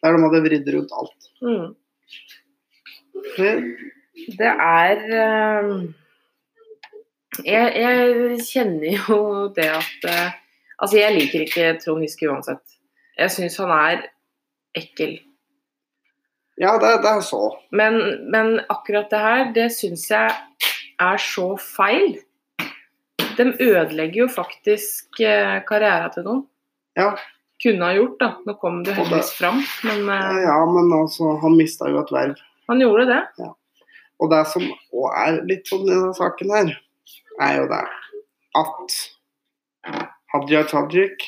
Der 0.05 0.13
de 0.13 0.23
hadde 0.27 0.41
vridd 0.45 0.69
rundt 0.75 0.93
alt. 0.93 1.29
Mm. 1.43 1.75
Det- 3.37 3.91
Det 4.39 4.47
er 4.47 5.01
ehm, 5.11 5.95
jeg, 7.45 7.73
jeg 7.83 8.39
kjenner 8.47 8.99
jo 9.09 9.49
det 9.57 9.67
at 9.75 10.05
eh, 10.11 10.33
Altså, 10.79 10.97
jeg 10.99 11.15
liker 11.15 11.41
ikke 11.45 11.79
Trond 11.81 12.03
Giske 12.03 12.27
uansett. 12.29 12.63
Jeg 13.19 13.31
syns 13.31 13.57
han 13.63 13.71
er 13.71 14.01
ekkel. 14.77 15.21
Ja, 16.61 16.77
det, 16.79 16.91
det 17.03 17.11
er 17.11 17.23
så. 17.27 17.43
Men, 17.75 17.99
men 18.31 18.61
akkurat 18.71 19.11
det 19.11 19.21
her, 19.23 19.45
det 19.57 19.69
syns 19.75 20.07
jeg 20.11 20.31
er 21.03 21.23
så 21.23 21.49
feil. 21.59 22.21
De 23.35 23.49
ødelegger 23.59 24.21
jo 24.25 24.29
faktisk 24.31 25.19
eh, 25.25 25.59
karrieren 25.67 26.13
til 26.15 26.27
noen. 26.29 26.45
Ja. 26.99 27.11
Kunne 27.63 27.89
ha 27.89 27.97
gjort, 27.97 28.17
da. 28.21 28.31
Nå 28.47 28.55
kom 28.61 28.83
det 28.87 28.95
heldigvis 28.95 29.33
fram, 29.39 29.59
men 29.89 30.07
eh, 30.15 30.41
ja, 30.45 30.61
men 30.71 30.95
altså, 30.95 31.35
han 31.43 31.59
mista 31.59 31.91
jo 31.91 31.99
et 32.05 32.15
verv. 32.15 32.39
han 32.71 32.83
gjorde 32.83 33.09
det. 33.11 33.21
Ja. 33.43 33.51
Og 34.23 34.31
det 34.31 34.45
som 34.53 34.67
òg 34.95 35.19
er 35.25 35.41
litt 35.49 35.67
sånn 35.69 35.89
i 35.89 35.91
denne 35.91 36.15
saken 36.15 36.55
her, 36.55 36.75
er 37.43 37.57
jo 37.59 37.67
det 37.73 37.83
at 38.55 38.99
Hadia 40.35 40.63
Tajik 40.71 41.27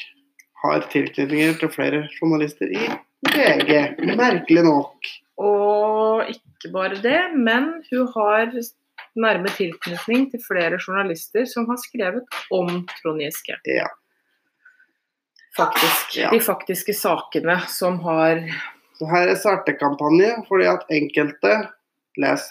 har 0.62 0.86
tilknytninger 0.92 1.58
til 1.60 1.72
flere 1.72 2.04
journalister 2.14 2.70
i 2.70 2.86
VG. 3.34 3.72
Merkelig 4.16 4.64
nok. 4.66 5.10
Og 5.42 6.30
ikke 6.32 6.72
bare 6.72 6.98
det, 7.02 7.20
men 7.36 7.68
hun 7.90 8.08
har 8.14 8.52
nærme 9.16 9.52
tilknytning 9.56 10.30
til 10.32 10.42
flere 10.44 10.78
journalister 10.80 11.46
som 11.48 11.68
har 11.70 11.78
skrevet 11.80 12.40
om 12.52 12.82
Trond 12.98 13.22
Giske. 13.24 13.58
Ja. 13.68 13.88
Faktisk. 15.56 16.18
Ja. 16.20 16.30
De 16.32 16.40
faktiske 16.40 16.94
sakene 16.94 17.60
som 17.72 18.00
har 18.04 18.42
Så 18.96 19.04
her 19.10 19.28
er 19.28 19.36
startekampanje 19.36 20.30
fordi 20.48 20.68
at 20.70 20.84
enkelte, 20.92 21.54
les 22.16 22.44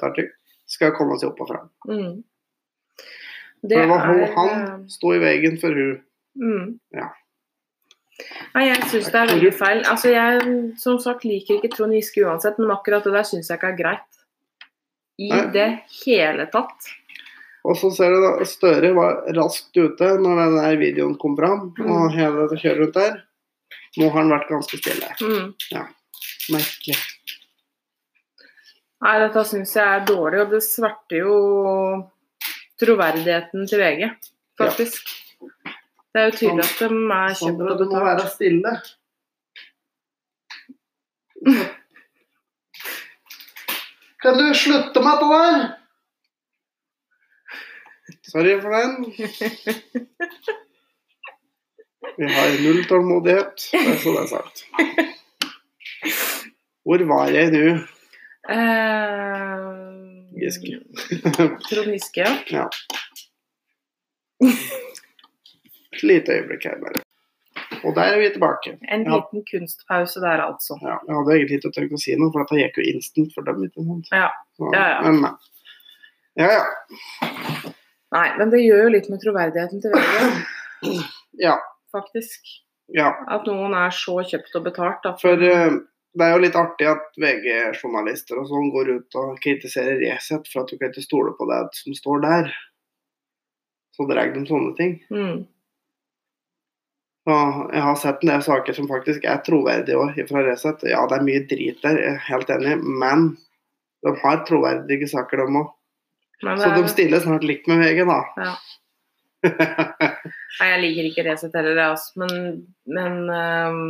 Tajik, 0.00 0.30
skal 0.64 0.94
komme 0.96 1.18
seg 1.20 1.32
opp 1.32 1.42
og 1.44 1.48
fram. 1.50 1.70
mm. 1.88 2.22
For 3.60 3.68
det 3.68 3.88
var 3.90 4.06
hun, 4.06 4.20
er, 4.24 4.30
han 4.36 4.84
sto 4.88 5.12
i 5.12 5.20
veien 5.20 5.58
for 5.60 5.76
hun. 5.76 5.98
Mm. 6.40 6.78
Ja. 6.96 7.10
Nei, 8.54 8.64
jeg 8.68 8.82
syns 8.90 9.10
det 9.12 9.20
er 9.20 9.30
veldig 9.34 9.50
feil. 9.54 9.82
Altså, 9.90 10.10
jeg 10.14 10.54
som 10.82 10.98
sagt 11.02 11.24
liker 11.28 11.58
ikke 11.58 11.70
Trond 11.76 11.94
Giske 11.94 12.24
uansett, 12.26 12.58
men 12.58 12.72
akkurat 12.74 13.04
det 13.06 13.12
der 13.14 13.26
syns 13.28 13.48
jeg 13.50 13.58
ikke 13.60 13.72
er 13.74 13.78
greit. 13.78 14.06
I 15.20 15.28
Nei. 15.28 15.42
det 15.52 15.68
hele 16.00 16.46
tatt. 16.50 16.88
Og 17.68 17.76
så 17.76 17.90
ser 17.92 18.08
du 18.14 18.22
da 18.24 18.44
Støre 18.48 18.94
var 18.96 19.18
raskt 19.36 19.76
ute 19.76 20.06
når 20.22 20.38
den 20.40 20.54
der 20.56 20.76
videoen 20.80 21.18
kom 21.20 21.34
fram, 21.36 21.74
Mm. 21.78 21.90
og 21.92 22.14
hele 22.16 22.46
dette 22.46 22.60
kjøret 22.62 22.80
rundt 22.86 22.94
der. 22.96 23.18
Nå 23.98 24.08
har 24.10 24.22
han 24.22 24.30
vært 24.32 24.48
ganske 24.48 24.78
stille. 24.80 25.10
Mm. 25.20 25.52
Merkelig. 26.50 26.96
Nei, 29.04 29.14
dette 29.22 29.44
syns 29.48 29.74
jeg 29.76 29.84
er 30.00 30.06
dårlig, 30.08 30.40
og 30.44 30.50
det 30.56 30.62
sverter 30.64 31.22
jo 31.22 31.36
troverdigheten 32.80 33.68
til 33.68 33.80
VG, 33.80 34.08
faktisk. 34.60 35.12
Det 36.10 36.20
er 36.20 36.24
jo 36.24 36.30
tydelig 36.36 36.64
at 36.64 36.78
de 36.78 36.84
er 36.84 37.34
kjøpt 37.38 37.38
Sandra, 37.38 37.74
du 37.78 37.84
må 37.90 37.98
være 38.04 38.30
stille. 38.30 38.72
Kan 44.22 44.40
du 44.40 44.46
slutte 44.54 45.04
med 45.06 45.14
det 45.22 45.28
der? 45.34 45.54
Sorry 48.32 48.56
for 48.62 48.70
den. 48.74 48.90
Vi 52.18 52.26
har 52.34 52.62
null 52.64 52.84
tålmodighet, 52.88 53.56
det 53.72 53.80
er 53.94 53.98
så 54.02 54.10
det 54.10 54.22
er 54.22 54.26
sagt. 54.34 54.56
Hvor 56.84 57.06
var 57.06 57.30
jeg 57.30 57.50
nå? 57.54 57.64
Uh, 58.50 59.80
Giske. 60.42 60.80
Trond 61.70 61.90
Giske, 61.94 62.20
ja. 62.20 62.30
Ja. 62.50 62.66
Et 65.92 66.02
lite 66.06 66.32
øyeblikk 66.38 66.64
her, 66.68 66.78
bare. 66.82 67.02
Og 67.84 67.94
der 67.96 68.12
er 68.14 68.18
vi 68.20 68.28
tilbake. 68.34 68.76
En 68.92 69.02
Ja. 69.06 69.16
liten 69.16 69.42
kunstpause 69.50 70.20
der, 70.20 70.40
altså. 70.44 70.76
Ja, 70.82 70.98
jeg 71.06 71.16
hadde 71.16 71.34
egentlig 71.36 71.58
ikke 71.60 71.72
tenkt 71.76 71.92
å 71.96 72.00
si 72.02 72.14
noe, 72.16 72.30
for 72.32 72.44
dette 72.44 72.60
gikk 72.60 72.78
jo 72.78 72.86
instant 72.94 73.32
for 73.34 73.42
dem. 73.48 73.62
ikke 73.64 73.84
sant? 73.86 74.06
Ja. 74.12 74.28
Så, 74.56 74.70
Ja, 74.74 74.86
ja. 74.88 75.00
Men, 75.10 75.36
ja, 76.36 76.48
ja. 76.58 76.64
Nei, 78.12 78.26
men 78.38 78.50
det 78.50 78.60
gjør 78.64 78.82
jo 78.84 78.88
litt 78.96 79.08
med 79.10 79.20
troverdigheten 79.22 79.80
til 79.82 79.90
VG, 79.94 80.40
Ja. 81.46 81.56
faktisk. 81.92 82.40
ja. 82.94 83.12
At 83.28 83.46
noen 83.46 83.74
er 83.74 83.90
så 83.94 84.18
kjøpt 84.26 84.54
og 84.58 84.64
betalt. 84.64 85.02
Da. 85.04 85.12
For 85.20 85.34
uh, 85.38 85.78
det 86.18 86.26
er 86.26 86.32
jo 86.34 86.42
litt 86.42 86.56
artig 86.58 86.88
at 86.90 87.04
VG-journalister 87.22 88.38
og 88.40 88.48
sånn 88.50 88.70
går 88.74 88.90
ut 88.96 89.14
og 89.20 89.38
kritiserer 89.44 90.00
Resett 90.02 90.48
for 90.50 90.62
at 90.64 90.68
du 90.72 90.76
kan 90.78 90.90
ikke 90.90 91.02
stole 91.06 91.32
på 91.38 91.46
det 91.50 91.60
som 91.78 91.94
står 91.94 92.20
der. 92.26 92.50
Så 93.94 94.06
drar 94.10 94.32
de 94.34 94.42
sånne 94.46 94.74
ting. 94.76 94.96
Mm. 95.10 95.46
Og 97.28 97.72
jeg 97.74 97.84
har 97.84 97.98
sett 98.00 98.22
en 98.24 98.32
del 98.32 98.42
saker 98.44 98.76
som 98.76 98.88
faktisk 98.88 99.26
er 99.28 99.42
troverdige 99.44 99.98
òg 100.00 100.16
fra 100.30 100.42
Resett. 100.46 100.86
Ja, 100.88 101.02
det 101.08 101.18
er 101.18 101.26
mye 101.26 101.44
drit 101.50 101.82
der, 101.84 101.98
jeg 102.00 102.16
er 102.16 102.26
helt 102.30 102.52
enig, 102.54 102.78
men 102.80 103.26
de 104.00 104.14
har 104.22 104.44
troverdige 104.48 105.08
saker, 105.10 105.42
de 105.44 105.60
òg. 105.60 105.72
Så 106.40 106.54
de 106.56 106.68
er, 106.80 106.86
stiller 106.88 107.20
snart 107.20 107.44
likt 107.44 107.68
med 107.68 107.82
VG, 107.82 108.06
da. 108.08 108.20
Ja. 108.40 108.54
nei, 109.50 110.68
jeg 110.68 110.80
liker 110.84 111.08
ikke 111.10 111.24
Resett 111.28 111.56
heller, 111.56 111.82
altså. 111.90 112.22
men, 112.22 112.62
men 112.88 113.20
um... 113.28 113.82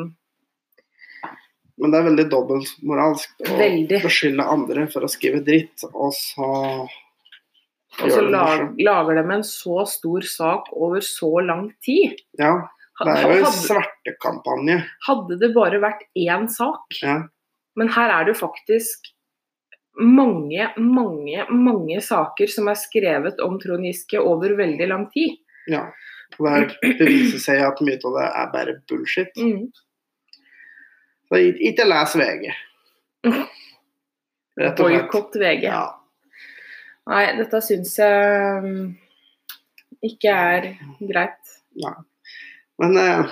Men 1.80 1.94
det 1.94 2.00
er 2.00 2.08
veldig 2.10 2.24
dobbeltmoralsk 2.28 3.46
å 3.46 3.54
Veldig. 3.56 4.02
beskylde 4.04 4.44
andre 4.52 4.82
for 4.92 5.06
å 5.06 5.08
skrive 5.08 5.38
dritt, 5.46 5.86
og 5.94 6.10
så 6.12 6.50
Og 8.02 8.10
så 8.12 8.20
lag, 8.26 8.66
lager 8.76 9.16
de 9.16 9.24
en 9.38 9.46
så 9.46 9.86
stor 9.88 10.26
sak 10.28 10.68
over 10.76 11.00
så 11.06 11.30
lang 11.46 11.70
tid. 11.86 12.20
Ja, 12.38 12.68
det 13.08 13.14
er 13.16 13.30
jo 13.32 13.44
en 13.46 13.52
svertekampanje. 13.56 14.76
hadde 15.06 15.38
det 15.40 15.54
bare 15.54 15.80
vært 15.80 16.02
én 16.16 16.48
sak, 16.52 16.84
Ja. 17.02 17.22
men 17.76 17.88
her 17.88 18.10
er 18.10 18.24
det 18.24 18.34
jo 18.34 18.40
faktisk 18.46 19.10
mange, 20.00 20.68
mange, 20.78 21.44
mange 21.50 22.00
saker 22.00 22.46
som 22.48 22.68
er 22.68 22.74
skrevet 22.78 23.40
om 23.40 23.58
Trond 23.60 23.84
Giske 23.84 24.20
over 24.20 24.54
veldig 24.56 24.88
lang 24.88 25.10
tid. 25.12 25.38
ja. 25.68 25.90
Og 26.38 26.46
det, 26.46 26.50
her, 26.54 26.94
det 27.00 27.06
viser 27.08 27.40
seg 27.42 27.60
at 27.66 27.80
mye 27.82 27.98
av 28.06 28.12
det 28.14 28.26
er 28.38 28.50
bare 28.52 28.74
bullshit. 28.88 29.32
Mm. 29.36 29.64
Så 31.26 31.40
ikke- 31.58 31.86
les 31.90 32.14
VG. 32.16 32.44
Boikott 34.78 35.34
VG. 35.36 35.64
Ja. 35.66 35.82
Nei, 37.10 37.24
dette 37.36 37.60
syns 37.64 37.96
jeg 37.98 38.62
mm, 38.62 38.94
ikke 40.06 40.36
er 40.54 40.68
greit. 41.00 41.56
Men 42.80 42.96
eh, 42.96 43.26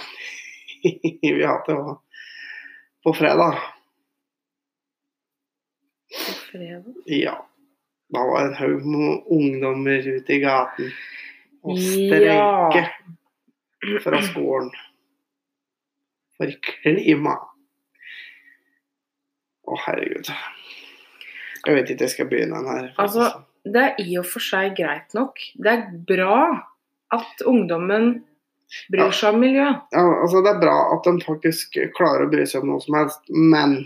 vi 1.23 1.45
har 1.45 1.63
det 1.67 1.75
også 1.75 1.99
på 3.05 3.13
fredag. 3.17 3.59
På 6.27 6.33
fredag. 6.51 6.95
Ja. 7.07 7.37
Da 8.09 8.23
var 8.25 8.41
det 8.45 8.49
en 8.49 8.59
haug 8.63 8.85
med 8.89 9.23
ungdommer 9.37 10.07
ute 10.09 10.33
i 10.33 10.41
gaten 10.41 10.93
og 11.69 11.77
Ja. 11.79 12.71
fra 14.03 14.21
skolen 14.25 14.71
for 16.39 16.53
klima. 16.65 17.35
Å, 19.69 19.77
herregud. 19.85 20.31
Jeg 21.67 21.77
vet 21.77 21.91
ikke 21.93 22.07
jeg 22.07 22.15
skal 22.15 22.31
begynne 22.31 22.63
den 22.63 22.71
her. 22.73 22.89
Altså, 23.03 23.29
Det 23.69 23.83
er 23.85 23.99
i 24.01 24.15
og 24.17 24.25
for 24.25 24.41
seg 24.41 24.73
greit 24.79 25.13
nok. 25.19 25.37
Det 25.61 25.69
er 25.75 25.83
bra 26.09 26.39
at 27.13 27.43
ungdommen 27.45 28.23
bryr 28.93 29.11
seg 29.17 29.35
om 29.35 29.41
miljøet. 29.41 29.85
ja, 29.95 30.03
altså, 30.23 30.43
det 30.45 30.51
er 30.55 30.61
bra 30.65 30.77
at 30.97 31.05
de 31.09 31.25
faktisk 31.25 31.79
klarer 31.97 32.27
å 32.27 32.31
bry 32.33 32.45
seg 32.47 32.63
om 32.67 32.75
noe 32.75 32.81
som 32.85 32.95
helst, 32.99 33.23
men 33.31 33.79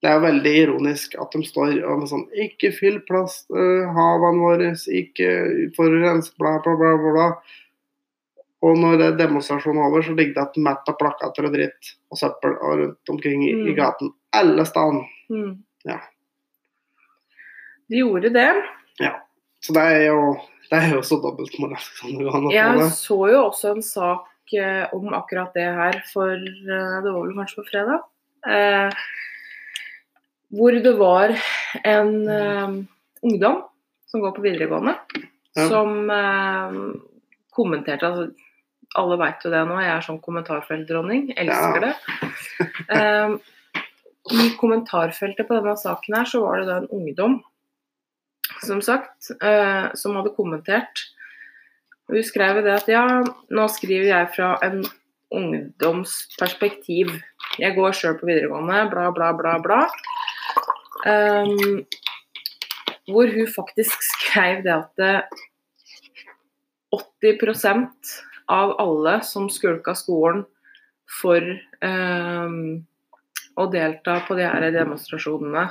det 0.00 0.08
er 0.08 0.14
jo 0.16 0.24
veldig 0.24 0.52
ironisk 0.62 1.14
at 1.20 1.34
de 1.36 1.42
står 1.44 1.74
og 1.84 2.06
sånn 2.08 2.22
Ikke 2.40 2.70
fyll 2.72 3.00
plast, 3.04 3.44
uh, 3.52 3.90
havene 3.92 4.40
våre, 4.40 4.70
ikke 4.88 5.32
forurens, 5.76 6.30
bla, 6.40 6.54
bla, 6.64 6.72
bla, 6.80 6.94
bla. 7.12 7.26
Og 8.64 8.76
når 8.76 8.96
det 9.00 9.06
er 9.10 9.18
demonstrasjonen 9.22 9.80
over, 9.86 10.02
så 10.04 10.12
ligger 10.16 10.34
det 10.36 10.42
et 10.46 10.56
mett 10.64 10.88
av 10.88 10.96
plakater 11.00 11.46
og 11.48 11.52
dritt 11.54 11.92
og 12.12 12.18
søppel 12.20 12.56
og 12.60 12.78
rundt 12.82 13.12
omkring 13.12 13.44
i, 13.46 13.52
i 13.54 13.70
Mm. 13.72 13.76
gaten. 13.76 14.10
Alle 14.36 14.64
steder. 14.68 15.04
Mm. 15.32 15.54
Ja. 15.88 15.96
De 17.88 17.96
gjorde 18.02 18.28
det. 18.34 18.48
Ja. 19.00 19.14
Så 19.64 19.72
det 19.76 19.82
er 19.82 20.04
jo 20.10 20.20
det 20.70 20.78
er 20.78 20.92
jo 20.94 21.00
så 21.06 21.18
dobbeltmoralsk 21.22 22.02
Jeg 22.54 22.90
så 22.96 23.18
jo 23.32 23.40
også 23.48 23.72
en 23.74 23.82
sak 23.82 24.54
eh, 24.54 24.84
om 24.96 25.08
akkurat 25.18 25.52
det 25.56 25.66
her 25.66 25.98
for 26.12 26.30
eh, 26.34 26.96
Det 27.04 27.10
var 27.10 27.20
vel 27.26 27.34
kanskje 27.38 27.60
på 27.62 27.66
fredag. 27.70 28.04
Eh, 28.46 28.90
hvor 30.50 30.74
det 30.82 30.92
var 30.98 31.34
en 31.86 32.12
eh, 32.28 32.78
ungdom 33.22 33.60
som 34.10 34.22
går 34.24 34.32
på 34.38 34.42
videregående, 34.46 34.96
Ja. 35.58 35.66
som 35.68 36.10
eh, 36.10 36.78
kommenterte 37.54 38.06
altså, 38.06 38.30
Alle 38.98 39.16
veit 39.20 39.44
jo 39.44 39.50
det 39.52 39.60
nå, 39.68 39.76
jeg 39.82 39.90
er 39.96 40.02
sånn 40.02 40.20
kommentarfeltdronning. 40.22 41.28
Elsker 41.38 41.84
Ja. 41.84 41.92
det. 41.92 42.70
Eh, 42.90 43.36
I 44.30 44.48
kommentarfeltet 44.58 45.46
på 45.48 45.54
denne 45.58 45.76
saken 45.78 46.16
her 46.18 46.26
så 46.26 46.40
var 46.42 46.58
det 46.60 46.66
da 46.66 46.76
en 46.82 46.88
ungdom, 46.94 47.36
som 48.66 48.82
sagt, 48.84 49.30
eh, 49.42 49.90
som 49.94 50.16
hadde 50.16 50.34
kommentert. 50.36 51.04
Hun 52.10 52.24
skrev 52.26 52.62
det 52.64 52.74
at 52.74 52.88
ja, 52.90 53.04
nå 53.50 53.66
skriver 53.70 54.10
jeg 54.10 54.30
fra 54.34 54.54
en 54.66 54.82
ungdomsperspektiv. 55.30 57.12
Jeg 57.60 57.76
går 57.76 57.94
sjøl 57.94 58.16
på 58.18 58.28
videregående, 58.28 58.82
bla, 58.90 59.10
bla, 59.14 59.30
bla, 59.38 59.56
bla. 59.62 59.84
Um, 61.06 61.86
hvor 63.08 63.30
hun 63.30 63.46
faktisk 63.48 64.02
skrev 64.12 64.64
det 64.66 64.74
at 64.74 64.90
det 65.00 65.14
80% 67.22 68.16
av 68.50 68.74
alle 68.82 69.20
som 69.22 69.46
skulka 69.52 69.94
skolen 69.94 70.42
for 71.20 71.44
um, 71.86 72.82
å 73.54 73.66
delta 73.70 74.18
på 74.26 74.34
de 74.38 74.46
her 74.46 74.66
demonstrasjonene 74.74 75.68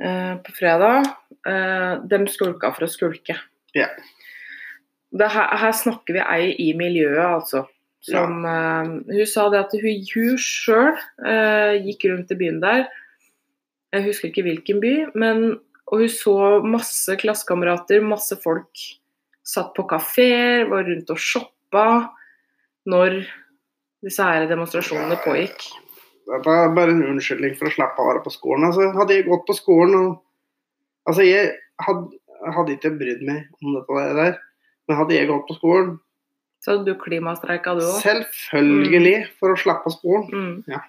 uh, 0.00 0.34
på 0.44 0.54
fredag, 0.56 1.08
uh, 1.48 2.00
de 2.08 2.22
skulka 2.32 2.72
for 2.76 2.86
å 2.86 2.90
skulke. 2.90 3.36
Ja. 3.76 3.90
Det 5.12 5.28
her, 5.34 5.52
her 5.60 5.74
snakker 5.76 6.16
vi 6.16 6.24
ei 6.24 6.52
i 6.68 6.72
miljøet, 6.78 7.24
altså. 7.26 7.66
Som, 8.02 8.40
uh, 8.46 8.96
hun 9.10 9.28
sa 9.30 9.48
det 9.52 9.60
at 9.66 9.76
hun, 9.78 10.06
hun 10.14 10.40
sjøl 10.40 10.96
gikk 11.84 12.08
rundt 12.10 12.32
i 12.32 12.38
byen 12.40 12.62
der. 12.64 12.88
Jeg 13.92 14.08
husker 14.08 14.30
ikke 14.30 14.46
hvilken 14.46 14.80
by, 14.82 14.94
men 15.18 15.44
og 15.92 16.00
hun 16.00 16.08
så 16.08 16.34
masse 16.64 17.14
klassekamerater, 17.20 18.00
masse 18.00 18.36
folk 18.40 18.80
satt 19.44 19.74
på 19.76 19.84
kafeer, 19.90 20.64
var 20.70 20.86
rundt 20.88 21.10
og 21.12 21.20
shoppa 21.20 21.86
når 22.88 23.18
disse 24.02 24.24
her 24.24 24.46
demonstrasjonene 24.50 25.18
pågikk. 25.20 25.66
Dette 26.32 26.58
er 26.58 26.74
bare 26.76 26.94
en 26.94 27.04
unnskyldning 27.12 27.56
for 27.58 27.68
å 27.68 27.74
slippe 27.74 28.00
å 28.00 28.08
være 28.08 28.22
på 28.24 28.32
skolen. 28.32 28.68
Altså, 28.70 28.88
hadde 28.96 29.18
jeg 29.18 29.28
gått 29.28 29.48
på 29.48 29.56
skolen 29.58 29.98
og 30.00 30.12
Altså, 31.02 31.24
jeg 31.26 31.48
hadde, 31.82 32.18
hadde 32.54 32.76
ikke 32.76 32.92
brydd 32.94 33.22
meg 33.26 33.48
om 33.58 33.74
dette 33.74 34.02
der, 34.18 34.36
men 34.86 34.98
hadde 35.00 35.16
jeg 35.16 35.26
gått 35.30 35.48
på 35.48 35.56
skolen 35.58 35.96
Så 36.62 36.76
hadde 36.76 36.92
du 36.92 37.00
klimastreika, 37.00 37.74
du 37.74 37.82
òg? 37.82 37.96
Selvfølgelig 38.04 39.16
for 39.40 39.50
å 39.50 39.58
slippe 39.58 39.90
skolen. 39.96 40.28
Mm. 40.30 40.52
Ja. 40.70 40.84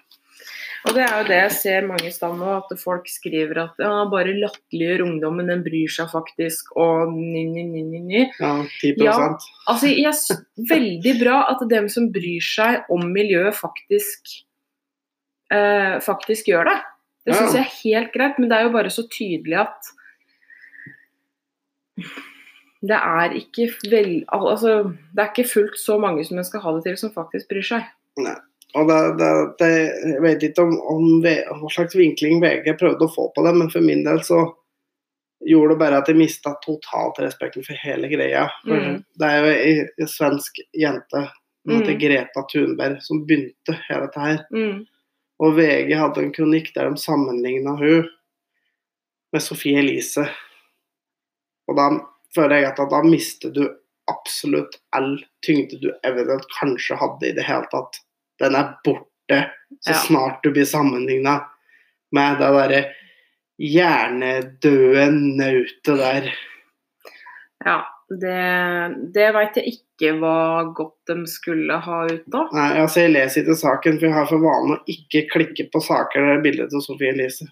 Og 0.84 0.92
det 0.92 1.00
er 1.00 1.14
jo 1.16 1.26
det 1.30 1.36
jeg 1.38 1.52
ser 1.56 1.86
mange 1.88 2.10
steder 2.12 2.36
nå, 2.36 2.48
at 2.60 2.72
folk 2.76 3.06
skriver 3.08 3.62
at 3.62 3.78
ja, 3.80 3.90
bare 4.12 4.36
latterliggjør 4.36 5.06
ungdommen, 5.06 5.48
den 5.48 5.62
bryr 5.64 5.90
seg 5.90 6.10
faktisk, 6.12 6.74
og 6.76 7.14
ni, 7.16 7.46
ni, 7.48 7.64
ni, 7.70 7.82
ni, 7.88 8.02
ny. 8.04 8.24
Ja, 8.38 8.52
10 8.82 9.00
Ja. 9.02 9.14
Altså, 9.64 9.88
jeg 9.88 10.38
Veldig 10.70 11.14
bra 11.22 11.38
at 11.50 11.64
dem 11.70 11.88
som 11.90 12.10
bryr 12.12 12.44
seg 12.44 12.92
om 12.92 13.08
miljøet, 13.16 13.56
faktisk, 13.56 14.44
eh, 15.54 15.96
faktisk 16.04 16.50
gjør 16.50 16.70
det. 16.70 16.78
Det 17.24 17.36
syns 17.38 17.54
jeg 17.56 17.64
er 17.64 17.76
helt 17.80 18.10
greit, 18.12 18.40
men 18.40 18.50
det 18.50 18.56
er 18.56 18.66
jo 18.66 18.74
bare 18.74 18.92
så 18.92 19.06
tydelig 19.08 19.56
at 19.62 19.92
det 22.84 22.96
er 22.98 23.36
ikke 23.38 23.70
vel, 23.88 24.10
altså, 24.34 24.74
det 25.14 25.22
er 25.22 25.30
ikke 25.30 25.46
fullt 25.48 25.78
så 25.80 25.96
mange 26.00 26.24
som 26.28 26.40
en 26.40 26.44
skal 26.44 26.60
ha 26.60 26.74
det 26.76 26.82
til, 26.84 26.98
som 27.00 27.14
faktisk 27.14 27.48
bryr 27.52 27.64
seg. 27.64 27.86
Nei. 28.20 28.34
Og 28.74 28.88
det, 28.90 28.98
det, 29.20 29.30
det, 29.60 29.70
jeg 30.10 30.20
vet 30.24 30.44
ikke 30.48 30.64
om, 30.66 30.74
om 30.90 31.04
hva 31.22 31.70
slags 31.70 31.94
vinkling 31.96 32.42
VG 32.42 32.74
prøvde 32.80 33.06
å 33.06 33.14
få 33.14 33.28
på 33.32 33.44
det, 33.46 33.54
men 33.56 33.70
for 33.72 33.86
min 33.86 34.02
del 34.04 34.18
så 34.26 34.42
gjorde 35.46 35.76
det 35.76 35.80
bare 35.84 36.00
at 36.02 36.10
jeg 36.10 36.18
mista 36.18 36.56
totalt 36.64 37.20
respekten 37.22 37.64
for 37.64 37.78
hele 37.86 38.10
greia. 38.10 38.48
For 38.66 38.74
Mm. 38.74 38.98
Det 39.20 39.30
er 39.30 39.38
jo 39.38 39.54
ei, 39.54 40.06
svensk 40.10 40.58
jente 40.76 41.22
Mm. 41.68 41.98
Greta 41.98 42.42
Thunberg 42.52 43.02
som 43.02 43.22
begynte 43.26 43.76
hele 43.88 44.06
dette 44.06 44.20
her. 44.20 44.42
Mm. 44.52 44.84
Og 45.44 45.56
VG 45.58 45.92
hadde 45.98 46.22
en 46.24 46.32
kronikk 46.34 46.70
der 46.74 46.88
de 46.90 47.00
sammenligna 47.00 47.74
hun 47.76 48.06
med 49.34 49.42
Sofie 49.42 49.80
Elise. 49.82 50.24
Og 51.68 51.76
da 51.78 51.88
føler 52.34 52.62
jeg 52.62 52.70
at 52.72 52.90
da 52.92 53.00
mister 53.04 53.52
du 53.54 53.64
absolutt 54.10 54.78
all 54.96 55.16
tyngde 55.44 55.78
du 55.82 55.88
eventuelt 56.04 56.46
kanskje 56.58 56.96
hadde 57.00 57.28
i 57.30 57.34
det 57.36 57.44
hele 57.46 57.68
tatt. 57.72 58.00
Den 58.40 58.56
er 58.58 58.74
borte 58.84 59.40
så 59.80 59.90
Ja. 59.92 60.00
snart 60.06 60.42
du 60.42 60.50
blir 60.52 60.64
sammenligna 60.68 61.38
med 62.12 62.38
det 62.38 62.50
derre 62.52 62.82
hjernedøde 63.58 65.06
nautet 65.12 65.98
der. 65.98 66.28
Ja, 67.64 67.84
det, 68.08 68.40
det 69.14 69.30
veit 69.32 69.56
jeg 69.58 69.72
ikke 69.76 70.12
hva 70.20 70.36
godt 70.76 71.08
de 71.08 71.24
skulle 71.30 71.78
ha 71.86 71.98
ut 72.10 72.36
av. 72.36 72.52
Nei, 72.56 72.68
altså 72.82 73.04
Jeg 73.04 73.14
leser 73.14 73.42
ikke 73.42 73.56
saken, 73.60 73.98
for 73.98 74.08
jeg 74.08 74.16
har 74.18 74.28
for 74.28 74.44
vane 74.44 74.76
å 74.76 74.82
ikke 74.90 75.24
klikke 75.32 75.68
på 75.72 75.82
saker 75.84 76.20
der 76.20 76.32
det 76.32 76.36
er 76.36 76.44
bilde 76.44 76.68
til 76.72 76.84
Sofie 76.84 77.14
Elise. 77.14 77.48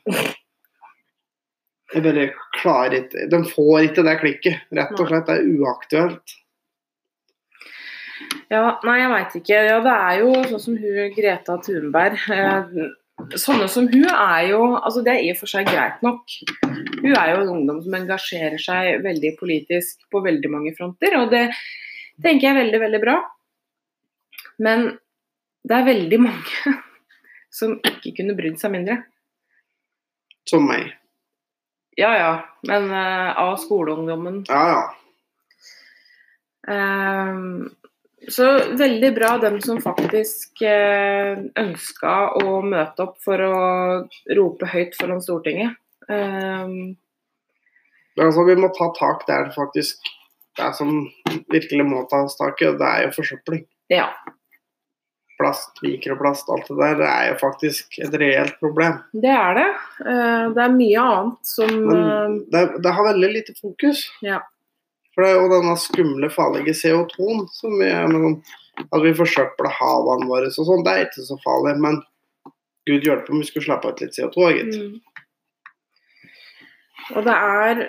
Jeg 1.92 2.04
bare 2.06 2.28
klarer 2.56 3.02
ikke 3.02 3.26
De 3.28 3.42
får 3.50 3.88
ikke 3.88 4.04
det 4.06 4.14
klikket. 4.20 4.62
Rett 4.72 4.96
og 4.96 5.10
slett. 5.10 5.26
Det 5.28 5.34
er 5.36 5.60
uaktuelt. 5.60 6.38
Ja, 8.52 8.78
nei, 8.84 8.96
jeg 9.00 9.10
veit 9.12 9.36
ikke. 9.40 9.60
Ja, 9.66 9.78
det 9.84 9.92
er 9.92 10.18
jo 10.22 10.32
sånn 10.50 10.62
som 10.66 10.78
hun 10.80 11.14
Greta 11.16 11.58
Thunberg. 11.64 12.18
Eh, 12.32 12.82
sånne 13.40 13.68
som 13.70 13.86
hun 13.90 14.08
er 14.08 14.48
jo 14.50 14.60
Altså, 14.78 15.02
det 15.04 15.12
er 15.14 15.24
i 15.24 15.32
og 15.34 15.38
for 15.40 15.50
seg 15.50 15.68
greit 15.68 16.02
nok. 16.04 16.24
Hun 17.02 17.12
er 17.12 17.32
jo 17.32 17.42
en 17.42 17.52
ungdom 17.56 17.82
som 17.84 17.96
engasjerer 17.98 18.60
seg 18.62 19.02
veldig 19.04 19.34
politisk 19.40 20.06
på 20.12 20.22
veldig 20.24 20.50
mange 20.52 20.74
fronter, 20.78 21.16
og 21.20 21.30
det 21.34 21.48
tenker 22.22 22.48
jeg 22.48 22.54
er 22.54 22.60
veldig, 22.62 22.80
veldig 22.86 23.02
bra. 23.02 23.18
Men 24.62 24.88
det 25.66 25.76
er 25.78 25.88
veldig 25.88 26.20
mange 26.22 26.74
som 27.58 27.78
ikke 27.78 28.16
kunne 28.20 28.36
brydd 28.38 28.58
seg 28.60 28.74
mindre. 28.74 29.02
Som 30.48 30.66
meg. 30.70 30.90
Ja 31.98 32.10
ja, 32.16 32.32
men 32.64 32.88
uh, 32.88 33.36
av 33.36 33.58
skoleungdommen 33.60 34.42
Ja, 34.48 34.62
ja. 34.70 34.82
Ehm, 36.72 37.72
så 38.30 38.48
veldig 38.78 39.10
bra 39.16 39.36
dem 39.42 39.60
som 39.64 39.80
faktisk 39.82 40.62
eh, 40.66 41.38
ønska 41.58 42.16
å 42.38 42.60
møte 42.62 43.06
opp 43.06 43.16
for 43.24 43.42
å 43.42 43.54
rope 44.38 44.68
høyt 44.70 44.98
foran 44.98 45.22
Stortinget. 45.24 45.78
Um... 46.08 46.94
Altså, 48.20 48.44
vi 48.44 48.58
må 48.60 48.68
ta 48.76 48.90
tak 48.98 49.24
der 49.26 49.48
faktisk 49.54 50.12
det 50.56 50.64
er 50.66 50.72
som 50.76 50.92
virkelig 51.52 51.84
må 51.88 52.04
tas 52.10 52.36
tak 52.36 52.60
i, 52.60 52.68
og 52.68 52.78
det 52.80 52.88
er 52.88 53.06
jo 53.06 53.16
forsøpling. 53.16 53.66
ja. 53.92 54.12
Plast, 55.40 55.80
mikroplast, 55.82 56.50
alt 56.54 56.68
det 56.68 56.76
der. 56.78 56.92
Det 57.00 57.06
er 57.08 57.28
jo 57.32 57.36
faktisk 57.40 57.96
et 58.04 58.12
reelt 58.20 58.58
problem. 58.60 59.00
Det 59.24 59.32
er 59.32 59.56
det. 59.56 59.64
Uh, 60.04 60.52
det 60.54 60.60
er 60.62 60.74
mye 60.76 61.06
annet 61.08 61.48
som 61.50 61.72
Men 61.88 62.36
det, 62.52 62.60
det 62.84 62.92
har 62.94 63.08
veldig 63.08 63.30
lite 63.32 63.54
fokus. 63.58 64.04
Ja. 64.22 64.38
For 65.12 65.24
det 65.24 65.30
er 65.30 65.40
jo 65.40 65.50
denne 65.52 65.76
skumle, 65.76 66.30
farlige 66.32 66.74
CO2-en 66.78 67.46
som 67.52 67.74
vi 67.78 67.88
er 67.90 68.08
noen 68.08 68.38
sånn 68.40 68.88
At 68.88 69.02
vi 69.04 69.12
forsøpler 69.12 69.74
havene 69.76 70.26
våre 70.30 70.48
og 70.48 70.54
sånn, 70.56 70.84
det 70.86 70.92
er 70.92 71.02
ikke 71.04 71.26
så 71.26 71.36
farlig. 71.42 71.74
Men 71.84 71.98
gud 72.88 73.04
hjelpe 73.04 73.30
om 73.30 73.42
vi 73.42 73.44
skulle 73.50 73.66
slappe 73.66 73.92
ut 73.92 74.00
litt 74.00 74.16
CO2, 74.16 74.46
gitt. 74.56 74.78
Mm. 74.80 74.94
Og 77.12 77.26
det 77.26 77.34
er 77.36 77.82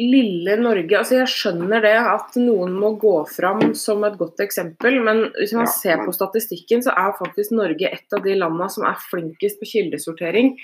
lille 0.00 0.56
Norge 0.60 0.96
altså 0.98 1.18
Jeg 1.18 1.30
skjønner 1.30 1.82
det 1.84 1.94
at 2.00 2.36
noen 2.40 2.72
må 2.80 2.94
gå 3.00 3.14
fram 3.28 3.74
som 3.78 4.04
et 4.08 4.16
godt 4.20 4.40
eksempel, 4.44 5.00
men 5.04 5.26
hvis 5.38 5.52
man 5.56 5.66
Ja, 5.68 5.72
ser 5.72 5.96
men- 5.96 6.06
på 6.06 6.16
statistikken, 6.16 6.82
så 6.84 6.92
er 6.96 7.16
faktisk 7.18 7.52
Norge 7.52 7.88
et 7.92 8.12
av 8.12 8.22
de 8.22 8.34
landene 8.34 8.70
som 8.70 8.84
er 8.84 8.96
flinkest 9.10 9.60
på 9.60 9.68
kildesortering. 9.72 10.56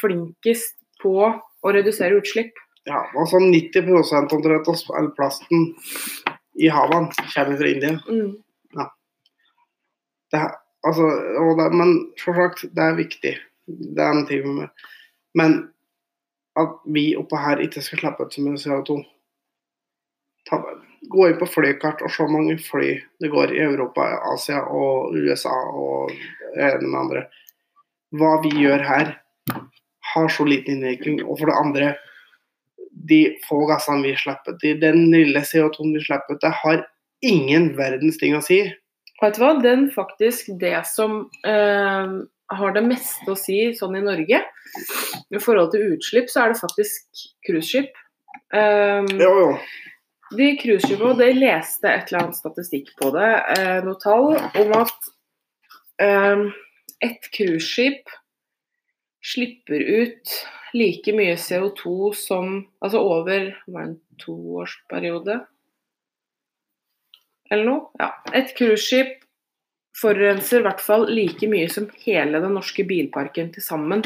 Flinkest 0.00 0.74
på 1.02 1.16
å 1.64 1.72
redusere 1.72 2.18
utslipp. 2.20 2.52
Ja, 2.88 3.04
altså 3.14 3.38
90 3.38 3.92
omtrent 4.34 4.68
av 4.68 4.96
all 4.98 5.10
plasten 5.14 5.68
i 6.58 6.68
havene 6.72 7.12
kommer 7.34 7.56
fra 7.60 7.68
India. 7.70 7.98
Mm. 8.08 8.32
Det 10.32 10.40
er, 10.40 10.54
altså, 10.88 11.08
det, 11.58 11.68
men 11.76 11.92
for 12.20 12.38
sagt, 12.38 12.64
det 12.74 12.84
er 12.84 12.98
viktig. 12.98 13.34
Det 13.68 14.02
er 14.02 14.14
en 14.16 14.26
ting 14.26 14.46
med 14.56 14.68
Men 15.38 15.52
at 16.58 16.72
vi 16.84 17.12
oppe 17.16 17.38
her 17.40 17.60
ikke 17.64 17.80
skal 17.84 18.00
slippe 18.00 18.26
ut 18.26 18.34
så 18.34 18.42
mye 18.44 18.60
CO2 18.60 18.98
Ta, 20.48 20.58
Gå 21.12 21.28
inn 21.28 21.38
på 21.38 21.48
flykart 21.48 22.02
og 22.02 22.12
se 22.12 22.24
hvor 22.24 22.32
mange 22.32 22.56
fly 22.60 22.92
det 23.22 23.30
går 23.32 23.54
i 23.54 23.62
Europa, 23.62 24.04
Asia 24.32 24.60
og 24.62 25.14
USA 25.16 25.54
og 25.72 26.12
det 26.54 26.66
ene 26.66 26.88
med 26.88 26.98
andre. 27.00 27.22
Hva 28.18 28.36
vi 28.44 28.52
gjør 28.60 28.84
her, 28.86 29.12
har 30.12 30.28
så 30.30 30.46
liten 30.46 30.76
innvirkning. 30.76 31.22
Og 31.24 31.40
for 31.40 31.50
det 31.50 31.56
andre, 31.58 31.88
de 33.08 33.22
få 33.46 33.64
gassene 33.70 34.04
vi 34.06 34.14
slipper 34.18 34.56
ut, 34.56 34.80
den 34.82 35.06
lille 35.12 35.42
CO2-en 35.46 35.96
vi 35.96 36.04
slipper 36.04 36.36
ut, 36.36 36.44
det 36.44 36.52
har 36.62 36.84
ingen 37.26 37.72
verdens 37.78 38.18
ting 38.20 38.36
å 38.36 38.42
si. 38.44 38.62
Vet 39.22 39.38
du 39.38 39.42
hva, 39.44 39.52
den 39.62 39.86
faktisk 39.94 40.50
det 40.58 40.80
som 40.90 41.24
eh, 41.46 42.14
har 42.56 42.74
det 42.74 42.84
meste 42.86 43.30
å 43.30 43.38
si 43.38 43.58
sånn 43.78 43.98
i 44.00 44.04
Norge, 44.04 44.42
i 44.42 45.42
forhold 45.42 45.72
til 45.74 45.94
utslipp, 45.94 46.30
så 46.30 46.44
er 46.44 46.52
det 46.52 46.62
faktisk 46.62 47.24
cruiseskip. 47.46 47.94
Um, 48.52 49.08
Jo, 49.20 49.30
jo. 49.38 49.48
De 50.32 50.48
cruiseskipene, 50.56 51.14
de 51.18 51.30
leste 51.36 51.88
et 51.90 52.08
eller 52.08 52.22
annet 52.22 52.38
statistikk 52.38 52.88
på 53.00 53.10
det, 53.14 53.30
eh, 53.52 53.78
noe 53.84 53.98
tall 54.00 54.30
om 54.32 54.74
at 54.78 55.10
eh, 56.00 56.44
et 57.04 57.28
cruiseskip 57.36 58.08
slipper 59.22 59.80
ut 59.80 60.34
like 60.74 61.14
mye 61.14 61.36
CO2 61.38 62.12
som 62.16 62.54
Altså 62.82 63.00
over 63.00 63.32
er 63.32 63.50
det, 63.66 63.82
en 63.82 63.96
toårsperiode? 64.18 65.40
Eller 67.52 67.68
noe? 67.68 67.90
Ja. 68.00 68.10
Et 68.32 68.50
cruiseskip 68.56 69.20
forurenser 69.98 70.62
i 70.62 70.66
hvert 70.66 70.80
fall 70.80 71.04
like 71.12 71.46
mye 71.50 71.68
som 71.70 71.90
hele 72.06 72.40
den 72.40 72.56
norske 72.56 72.84
bilparken 72.88 73.52
til 73.52 73.64
sammen. 73.64 74.04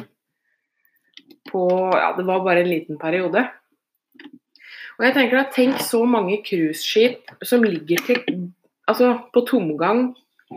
På 1.47 1.69
Ja, 1.95 2.11
det 2.17 2.27
var 2.27 2.43
bare 2.45 2.65
en 2.65 2.73
liten 2.73 2.99
periode. 2.99 3.47
Og 4.97 5.05
jeg 5.05 5.15
tenker 5.15 5.39
da, 5.39 5.45
Tenk 5.53 5.79
så 5.85 6.03
mange 6.09 6.41
cruiseskip 6.43 7.31
som 7.45 7.63
ligger 7.63 8.03
til, 8.07 8.51
altså 8.89 9.13
på 9.33 9.45
tomgang 9.47 10.09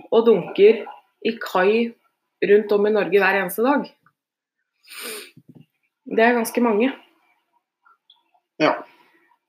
og 0.10 0.26
dunker 0.26 0.86
i 1.26 1.36
kai 1.43 1.91
rundt 2.50 2.72
om 2.72 2.88
i 2.88 2.93
Norge 2.95 3.19
hver 3.19 3.41
eneste 3.41 3.65
dag. 3.65 3.86
Det 6.10 6.23
er 6.25 6.38
ganske 6.38 6.62
mange. 6.65 6.91
Ja. 8.60 8.73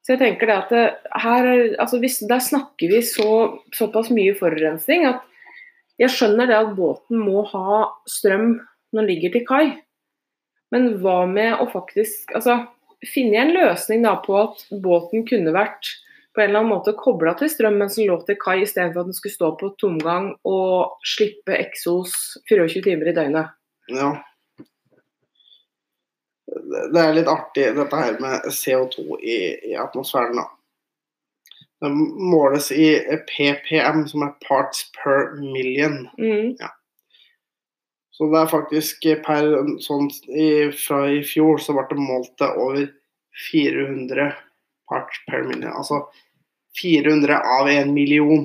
Så 0.05 0.15
jeg 0.15 0.21
tenker 0.23 0.49
det 0.49 0.57
at 0.57 0.73
det, 0.73 0.85
her, 1.23 1.47
er- 1.47 1.77
altså 1.83 1.99
hvis, 2.01 2.19
Der 2.29 2.41
snakker 2.41 2.89
vi 2.89 3.01
så, 3.05 3.59
såpass 3.77 4.11
mye 4.11 4.35
forurensning 4.39 5.07
at 5.09 5.21
jeg 6.01 6.11
skjønner 6.15 6.49
det 6.49 6.57
at 6.57 6.75
båten 6.77 7.19
må 7.21 7.43
ha 7.51 7.87
strøm 8.09 8.55
når 8.93 9.03
den 9.03 9.09
ligger 9.11 9.33
til 9.35 9.45
kai. 9.47 9.65
Men 10.73 10.95
hva 11.03 11.27
med 11.29 11.59
å 11.61 11.67
faktisk 11.69 12.33
altså, 12.35 12.63
finne 13.05 13.37
en 13.43 13.53
løsning 13.53 14.03
da 14.07 14.15
på 14.25 14.37
at 14.41 14.65
båten 14.83 15.27
kunne 15.29 15.53
vært 15.53 15.91
på 16.33 16.41
en 16.41 16.49
eller 16.49 16.61
annen 16.63 16.73
måte 16.73 16.95
kobla 16.97 17.35
til 17.37 17.51
strøm 17.51 17.77
mens 17.83 17.97
den 17.99 18.07
lå 18.09 18.17
til 18.25 18.39
kai, 18.41 18.61
istedenfor 18.63 19.03
at 19.03 19.11
den 19.11 19.17
skulle 19.19 19.35
stå 19.35 19.49
på 19.61 19.73
tomgang 19.83 20.31
og 20.47 20.97
slippe 21.05 21.57
eksos 21.59 22.15
24 22.49 22.85
timer 22.87 23.11
i 23.11 23.17
døgnet. 23.17 23.51
ja. 23.93 24.15
Det 26.51 27.01
er 27.01 27.15
litt 27.15 27.31
artig 27.31 27.69
dette 27.77 27.99
her 28.01 28.17
med 28.23 28.49
CO2 28.51 29.05
i, 29.23 29.39
i 29.71 29.77
atmosfæren. 29.79 30.41
da. 30.41 30.49
Det 31.81 31.91
måles 31.91 32.69
i 32.73 32.99
PPM, 33.29 34.05
som 34.11 34.27
er 34.27 34.35
parts 34.45 34.91
per 34.99 35.37
million. 35.41 36.03
Mm. 36.19 36.57
Så 38.13 38.29
det 38.29 38.41
er 38.43 38.51
faktisk 38.53 39.07
per 39.25 39.47
sånn 39.81 40.11
i, 40.29 40.69
Fra 40.77 41.07
i 41.09 41.23
fjor 41.25 41.63
så 41.63 41.73
ble 41.77 41.87
det 41.89 42.03
målt 42.03 42.35
til 42.37 42.59
over 42.61 42.91
400 43.49 44.27
parts 44.91 45.23
per 45.31 45.47
million. 45.47 45.73
Altså 45.73 46.03
400 46.83 47.39
av 47.39 47.71
en 47.73 47.95
million. 47.95 48.45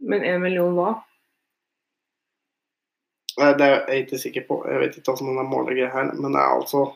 Men 0.00 0.24
en 0.24 0.40
million 0.40 0.72
hva? 0.78 0.94
Det 3.40 3.66
er 3.66 3.86
jeg 3.88 4.04
ikke 4.04 4.18
sikker 4.20 4.44
på. 4.48 4.60
Jeg 4.68 4.80
vet 4.82 4.96
ikke 4.98 5.14
hvordan 5.16 5.40
den 5.40 5.48
måler 5.50 5.76
greier 5.76 5.94
her, 5.94 6.12
men 6.14 6.34
det 6.34 6.40
er 6.40 6.56
altså 6.58 6.88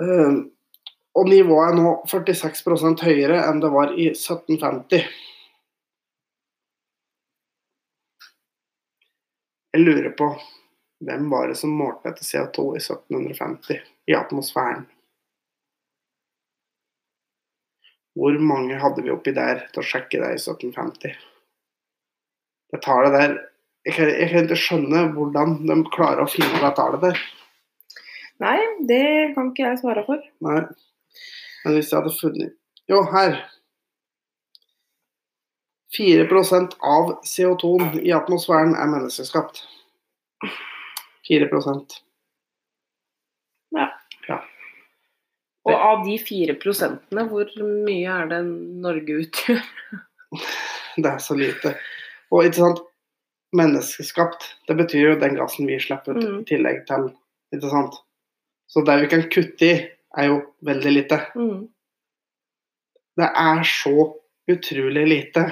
Eh, 0.00 0.32
Og 1.14 1.28
nivået 1.28 1.68
er 1.68 1.74
nå 1.76 1.90
46% 2.08 3.02
høyere 3.04 3.42
enn 3.44 3.58
det 3.60 3.68
var 3.74 3.90
i 3.92 4.06
1750. 4.14 5.02
Jeg 9.72 9.84
lurer 9.84 10.08
på 10.16 10.30
hvem 11.04 11.28
var 11.32 11.50
det 11.50 11.58
som 11.60 11.74
målte 11.76 12.08
etter 12.08 12.24
CO2 12.24 12.64
i 12.78 12.80
1750 12.80 13.84
i 14.08 14.16
atmosfæren? 14.16 14.86
Hvor 18.16 18.36
mange 18.40 18.80
hadde 18.80 19.04
vi 19.04 19.12
oppi 19.12 19.36
der 19.36 19.66
til 19.72 19.84
å 19.84 19.88
sjekke 19.88 20.20
det 20.20 20.32
i 20.32 20.40
1750? 20.40 21.16
Det 22.72 22.80
tallet 22.84 23.16
der 23.18 23.38
jeg 23.86 23.94
kan, 23.96 24.10
jeg 24.10 24.28
kan 24.30 24.46
ikke 24.46 24.60
skjønne 24.64 25.06
hvordan 25.16 25.56
de 25.68 25.78
klarer 25.94 26.24
å 26.24 26.30
finne 26.30 26.60
det 26.62 26.74
tallet 26.78 27.02
der. 27.02 27.22
Nei, 28.42 28.58
det 28.88 29.04
kan 29.36 29.50
ikke 29.50 29.66
jeg 29.68 29.80
svare 29.82 30.04
for. 30.06 30.22
Nei. 30.46 30.60
Men 31.64 31.76
hvis 31.76 31.92
jeg 31.92 32.00
hadde 32.00 32.14
funnet 32.18 32.56
Jo, 32.90 33.04
her. 33.12 33.36
4% 35.92 36.78
av 36.88 37.10
CO2-en 37.28 38.00
i 38.00 38.14
atmosfæren 38.16 38.72
er 38.74 38.88
menneskeskapt. 38.90 39.60
4% 41.28 42.00
Og 45.68 45.74
av 45.78 46.00
de 46.06 46.16
4 46.18 46.56
prosentene, 46.62 47.24
hvor 47.30 47.50
mye 47.86 48.14
er 48.16 48.30
det 48.32 48.40
Norge 48.82 49.18
utgjør? 49.24 49.60
Det 51.02 51.08
er 51.08 51.20
så 51.22 51.36
lite. 51.38 51.76
Og 52.34 52.48
ikke 52.48 52.58
sant, 52.58 52.80
menneskeskapt, 53.56 54.46
det 54.68 54.76
betyr 54.78 55.10
jo 55.10 55.18
den 55.20 55.36
gassen 55.36 55.68
vi 55.68 55.78
slipper 55.80 56.16
ut 56.16 56.24
Mm. 56.24 56.40
i 56.40 56.44
tillegg 56.48 56.86
til 56.88 57.10
Ikke 57.52 57.68
sant? 57.68 57.94
Så 58.66 58.80
det 58.86 58.94
vi 59.02 59.08
kan 59.12 59.22
kutte 59.28 59.66
i, 59.66 59.74
er 60.16 60.24
jo 60.30 60.38
veldig 60.64 60.92
lite. 60.94 61.18
Mm. 61.36 61.68
Det 63.20 63.28
er 63.28 63.62
så 63.68 64.06
utrolig 64.48 65.04
lite. 65.06 65.42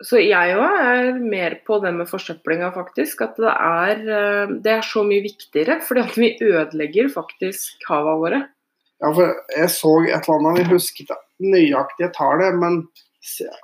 Så 0.00 0.16
jeg 0.22 0.54
òg 0.56 0.76
er 0.80 1.18
mer 1.18 1.56
på 1.66 1.80
det 1.82 1.90
med 1.92 2.08
forsøplinga, 2.08 2.70
faktisk. 2.72 3.20
At 3.26 3.34
det 3.36 3.50
er, 3.50 3.98
eh, 4.06 4.54
det 4.62 4.72
er 4.78 4.86
så 4.86 5.02
mye 5.04 5.24
viktigere. 5.26 5.80
Fordi 5.82 6.00
at 6.00 6.16
vi 6.16 6.38
ødelegger 6.40 7.10
faktisk 7.12 7.82
hava 7.88 8.14
våre. 8.16 8.40
Ja, 9.02 9.10
for 9.12 9.34
jeg 9.56 9.68
så 9.74 9.92
et 10.06 10.28
eller 10.28 10.38
annet, 10.38 10.58
jeg 10.62 10.70
husker 10.70 11.04
ikke 11.04 11.18
nøyaktige 11.40 12.12
tallet, 12.14 12.54
men 12.54 12.86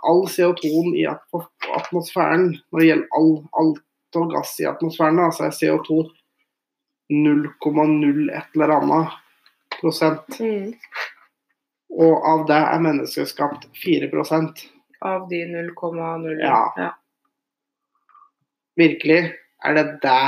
all 0.04 0.26
CO2-en 0.28 0.94
i 0.96 1.06
atmosfæren, 1.08 2.50
når 2.70 2.80
det 2.80 2.88
gjelder 2.90 3.18
all, 3.18 3.32
alt 3.60 4.20
og 4.20 4.32
gass 4.34 4.54
i 4.60 4.68
atmosfæren, 4.68 5.20
da, 5.20 5.30
så 5.32 5.48
er 5.48 5.56
CO2 5.56 6.02
0,0 7.12 8.32
et 8.34 8.56
eller 8.56 8.74
annet 8.76 9.16
prosent. 9.78 10.38
Og 11.96 12.26
av 12.28 12.46
det 12.48 12.58
er 12.58 12.82
menneskeskapt 12.82 13.68
4% 13.78 14.64
Av 15.06 15.28
de 15.30 15.42
0,0 15.52 16.40
Ja. 16.42 16.60
ja. 16.76 16.90
Virkelig, 18.76 19.20
er 19.64 19.76
det 19.76 19.84
det 20.02 20.24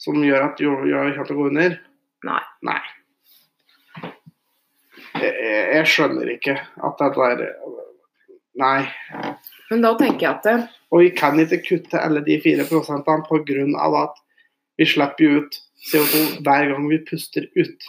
som 0.00 0.16
gjør 0.24 0.48
at 0.48 0.62
jorda 0.62 1.02
kommer 1.12 1.28
til 1.28 1.36
å 1.36 1.42
gå 1.42 1.50
under? 1.50 1.76
Nei. 2.26 2.40
Nei. 2.66 2.80
Jeg, 5.20 5.30
jeg, 5.30 5.62
jeg 5.76 5.90
skjønner 5.90 6.32
ikke 6.32 6.56
at 6.56 7.02
det 7.02 7.26
er 7.26 7.44
Nei. 8.58 8.88
Men 9.70 9.84
da 9.84 9.92
tenker 9.98 10.26
jeg 10.26 10.30
at 10.32 10.46
det, 10.46 10.56
Og 10.90 11.04
vi 11.04 11.10
kan 11.14 11.38
ikke 11.38 11.60
kutte 11.62 12.00
alle 12.02 12.22
de 12.26 12.40
fire 12.42 12.66
prosentene 12.66 13.22
pga. 13.28 14.02
at 14.02 14.16
vi 14.78 14.86
slipper 14.86 15.36
ut 15.38 15.60
CO2 15.90 16.42
hver 16.42 16.72
gang 16.72 16.88
vi 16.88 16.98
puster 16.98 17.46
ut. 17.56 17.86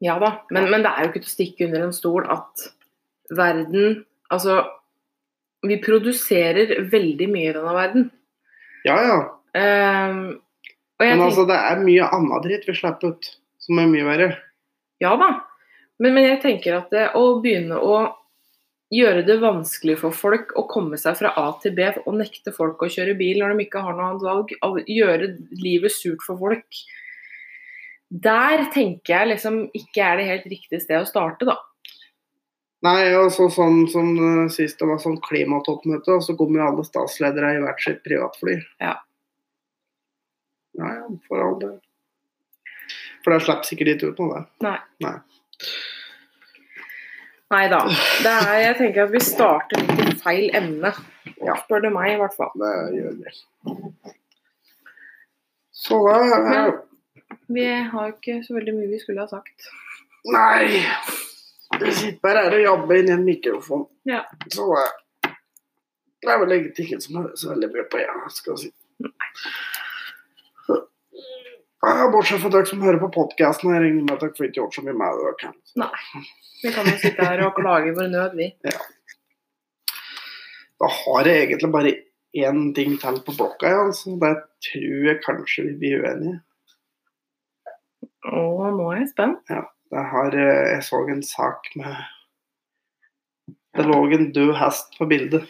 Ja 0.00 0.18
da, 0.18 0.44
men, 0.50 0.70
men 0.70 0.82
det 0.82 0.90
er 0.90 1.04
jo 1.04 1.10
ikke 1.10 1.22
til 1.24 1.30
å 1.30 1.36
stikke 1.36 1.66
under 1.66 1.86
en 1.86 1.94
stol 1.96 2.26
at 2.30 2.68
verden 3.34 4.04
Altså, 4.28 4.60
vi 5.64 5.78
produserer 5.80 6.82
veldig 6.92 7.28
mye 7.32 7.48
i 7.48 7.54
denne 7.56 7.72
verden. 7.72 8.02
Ja, 8.84 8.98
ja. 9.00 9.14
Um, 9.56 10.18
Men 11.00 11.22
altså, 11.24 11.46
det 11.48 11.56
er 11.56 11.80
mye 11.80 12.10
annet 12.12 12.44
dritt 12.44 12.66
vi 12.68 12.74
slipper 12.76 13.14
ut, 13.14 13.30
som 13.64 13.80
er 13.80 13.88
mye 13.88 14.04
verre. 14.04 14.26
Ja 15.00 15.14
da, 15.16 15.30
men, 15.96 16.12
men 16.12 16.26
jeg 16.26 16.42
tenker 16.42 16.76
at 16.76 16.92
det, 16.92 17.06
å 17.16 17.38
begynne 17.40 17.78
å 17.80 18.02
gjøre 18.94 19.24
det 19.26 19.36
vanskelig 19.42 19.98
for 20.00 20.16
folk 20.16 20.54
å 20.56 20.64
komme 20.70 20.98
seg 21.00 21.18
fra 21.18 21.34
A 21.36 21.48
til 21.62 21.74
B 21.76 21.88
og 22.04 22.14
nekte 22.16 22.54
folk 22.56 22.82
å 22.82 22.90
kjøre 22.92 23.16
bil 23.18 23.42
når 23.42 23.54
de 23.54 23.66
ikke 23.66 23.82
har 23.84 23.96
noe 23.96 24.12
annet 24.12 24.24
valg, 24.24 24.54
gjøre 24.88 25.32
livet 25.60 25.92
surt 25.92 26.24
for 26.24 26.40
folk 26.40 26.80
Der 28.08 28.64
tenker 28.72 29.14
jeg 29.14 29.32
liksom 29.34 29.58
ikke 29.76 30.04
er 30.04 30.20
det 30.20 30.28
helt 30.30 30.46
riktige 30.48 30.80
sted 30.80 31.02
å 31.02 31.08
starte, 31.08 31.44
da. 31.48 31.58
Nei, 32.86 33.10
og 33.18 33.32
så 33.34 33.48
sånn 33.50 33.82
som 33.90 34.12
eh, 34.14 34.46
sist 34.54 34.78
det 34.78 34.86
var 34.86 35.00
sånn 35.02 35.18
klimatoppmøte, 35.24 36.14
og 36.14 36.24
så 36.24 36.36
kom 36.38 36.54
jo 36.54 36.62
alle 36.62 36.84
statsledere 36.86 37.56
i 37.56 37.60
hvert 37.64 37.82
sitt 37.82 38.00
privatfly. 38.06 38.54
Ja. 38.80 38.94
Ja, 40.78 40.94
for 41.26 41.42
all 41.42 41.58
del. 41.58 41.74
For 43.24 43.34
det 43.34 43.42
slipper 43.44 43.66
sikkert 43.66 43.96
ikke 43.96 44.12
ut 44.12 44.22
noe, 44.22 44.38
det. 44.38 44.68
Nei. 44.68 44.76
Nei. 45.04 45.16
Nei 47.50 47.64
da. 47.72 47.78
Jeg 48.60 48.74
tenker 48.76 49.06
at 49.06 49.12
vi 49.14 49.20
starter 49.24 49.80
litt 49.80 50.12
i 50.12 50.16
feil 50.20 50.50
ende. 50.58 50.90
Ja. 51.44 51.54
Spør 51.62 51.80
du 51.86 51.90
meg, 51.94 52.12
i 52.12 52.18
hvert 52.20 52.34
fall. 52.36 52.50
Det 52.60 52.72
gjør 52.98 53.14
vi. 53.22 53.32
Så 55.78 56.00
er 56.12 56.42
Men- 56.48 56.78
Vi 57.48 57.64
har 57.64 58.08
ikke 58.12 58.42
så 58.44 58.54
veldig 58.58 58.74
mye 58.76 58.88
vi 58.90 58.98
skulle 59.00 59.20
ha 59.24 59.26
sagt. 59.30 59.68
Nei! 60.28 60.82
Vi 61.80 61.92
sitter 61.92 62.18
bare 62.22 62.42
her 62.44 62.56
og 62.58 62.62
jabber 62.64 62.98
inn 62.98 63.08
i 63.08 63.12
en 63.12 63.24
mikrofon. 63.24 63.86
Ja. 64.04 64.22
Så 64.52 64.66
eh, 64.76 65.30
det 66.22 66.28
er 66.32 66.38
vel 66.42 66.52
egentlig 66.58 66.84
ikke 66.88 67.00
som 67.00 67.16
hører 67.22 67.36
så 67.36 67.48
veldig 67.54 67.70
mye 67.72 67.84
på, 67.92 68.00
ja, 68.02 68.16
skal 68.28 68.56
jeg 68.56 68.58
si. 68.66 68.72
Ja, 71.86 72.08
bortsett 72.10 72.42
fra 72.42 72.50
dere 72.50 72.66
som 72.66 72.82
hører 72.82 72.98
på 72.98 73.10
podkasten, 73.14 73.70
jeg 73.70 73.84
regner 73.84 74.02
med 74.02 74.16
at 74.16 74.24
dere 74.24 74.34
får 74.34 74.48
ikke 74.48 74.60
gjort 74.60 74.74
så 74.78 74.82
mye 74.82 74.98
med 74.98 75.20
det 75.20 75.32
dere 75.44 75.52
Nei. 75.84 76.22
Vi 76.58 76.72
kan 76.74 76.90
jo 76.90 76.96
sitte 76.98 77.26
her 77.28 77.44
og 77.46 77.54
klage 77.54 77.94
vår 77.94 78.10
nød, 78.10 78.34
vi. 78.34 78.48
Da 80.78 80.90
har 80.96 81.30
jeg 81.30 81.44
egentlig 81.44 81.70
bare 81.74 81.94
én 82.38 82.60
ting 82.74 82.98
til 82.98 83.22
på 83.22 83.34
blokka, 83.36 83.70
ja, 83.70 83.86
altså. 83.86 84.16
Det 84.18 84.34
tror 84.66 85.08
jeg 85.12 85.22
kanskje 85.22 85.68
vi 85.68 85.76
blir 85.84 86.02
uenige. 86.02 86.40
Å, 88.26 88.42
nå 88.74 88.90
er 88.92 89.04
jeg 89.04 89.12
spent. 89.14 89.46
Det 89.46 90.04
har, 90.12 90.34
eh, 90.34 90.64
jeg 90.74 90.82
så 90.84 91.04
en 91.06 91.22
sak 91.24 91.70
med 91.78 91.94
det 93.78 93.86
lå 93.86 93.98
en 94.12 94.30
død 94.34 94.54
hest 94.58 94.98
på 94.98 95.06
bildet. 95.06 95.46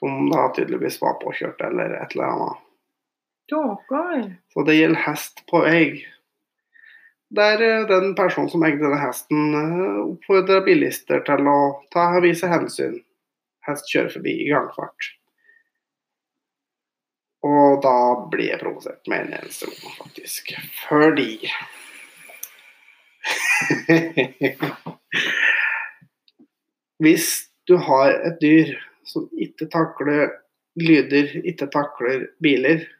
Som 0.00 0.26
da 0.32 0.48
tydeligvis 0.56 0.98
var 1.00 1.20
påkjørt 1.22 1.62
eller 1.62 2.00
et 2.02 2.16
eller 2.16 2.32
annet. 2.32 2.65
Stakkar. 3.46 4.36
Så 4.52 4.62
det 4.62 4.74
gjelder 4.74 5.00
hest 5.06 5.46
på 5.50 5.60
vei. 5.62 6.06
Der 7.36 7.62
eh, 7.62 7.86
den 7.86 8.14
personen 8.18 8.50
som 8.50 8.64
eier 8.66 8.78
denne 8.80 8.98
hesten, 8.98 9.54
eh, 9.54 10.00
oppfordrer 10.02 10.64
bilister 10.66 11.20
til 11.26 11.46
å 11.50 11.58
ta 11.94 12.20
vise 12.24 12.46
hensyn. 12.50 12.96
Hest 13.66 13.86
kjører 13.92 14.10
forbi 14.16 14.32
i 14.42 14.50
gangfart. 14.50 15.12
Og 17.46 17.82
da 17.82 17.98
blir 18.30 18.48
jeg 18.50 18.62
provosert 18.62 19.06
med 19.10 19.18
en 19.26 19.34
eneste 19.38 19.66
gang, 19.70 19.94
faktisk. 20.00 20.44
Fordi 20.88 21.32
Hvis 27.02 27.26
du 27.68 27.76
har 27.82 28.10
et 28.26 28.38
dyr 28.42 28.74
som 29.06 29.28
ikke 29.38 29.66
takler 29.70 30.30
lyder, 30.78 31.26
ikke 31.46 31.66
takler 31.70 32.26
biler, 32.42 32.95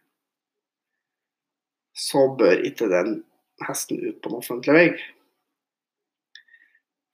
så 1.97 2.26
bør 2.38 2.64
ikke 2.68 2.90
den 2.92 3.20
hesten 3.66 4.01
ut 4.05 4.20
på 4.22 4.30
en 4.30 4.38
offentlig 4.40 4.76
vei. 4.76 4.88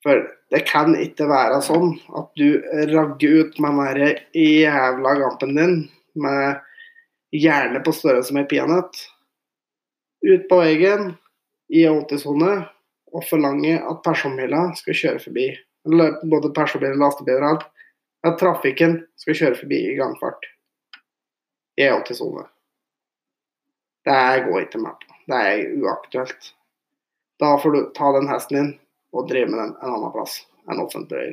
For 0.02 0.24
det 0.50 0.64
kan 0.66 0.96
ikke 0.98 1.28
være 1.30 1.62
sånn 1.62 1.94
at 2.18 2.32
du 2.38 2.58
ragger 2.90 3.44
ut 3.46 3.58
med 3.62 4.00
den 4.00 4.20
jævla 4.34 5.14
gampen 5.20 5.54
din 5.56 5.76
med 6.18 6.58
hjerne 7.32 7.80
på 7.86 7.94
størrelse 7.94 8.34
med 8.34 8.50
peanøtt 8.50 8.98
ut 10.22 10.48
på 10.50 10.58
veien 10.60 11.12
i 11.72 11.84
80-sone 11.88 12.52
og 13.12 13.26
forlange 13.28 13.76
at 13.78 14.02
personbiler 14.04 14.72
skal 14.78 14.98
kjøre 14.98 15.22
forbi. 15.22 15.46
Både 15.84 16.52
personbiler, 16.54 16.96
og 16.96 17.02
lastebiler. 17.06 17.62
At 18.22 18.38
trafikken 18.38 19.00
skal 19.18 19.38
kjøre 19.38 19.58
forbi 19.58 19.80
i 19.90 19.96
gangfart 19.98 20.46
i 21.80 21.88
80-sone. 21.88 22.46
Det 24.04 24.44
går 24.48 24.66
ikke 24.66 24.82
med 24.82 24.98
på. 24.98 25.16
Det 25.30 25.40
er 25.48 25.74
uaktuelt. 25.78 26.52
Da 27.42 27.54
får 27.58 27.74
du 27.74 27.80
ta 27.94 28.12
den 28.16 28.28
hesten 28.30 28.58
din 28.58 28.70
og 29.12 29.28
drive 29.30 29.50
med 29.50 29.60
den 29.60 29.74
en 29.74 29.94
annen 29.96 30.12
plass 30.14 30.40
enn 30.70 30.82
offentlig 30.82 31.18
vei. 31.18 31.32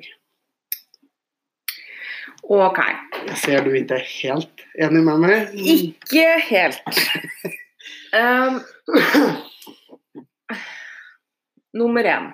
OK. 2.49 2.79
Jeg 3.27 3.37
ser 3.37 3.65
du 3.65 3.73
ikke 3.77 3.99
helt 4.01 4.63
enig 4.81 5.03
med 5.05 5.21
meg. 5.25 5.53
Ikke 5.53 6.25
helt. 6.47 7.01
Um, 8.15 8.61
nummer 11.79 12.09
én. 12.09 12.31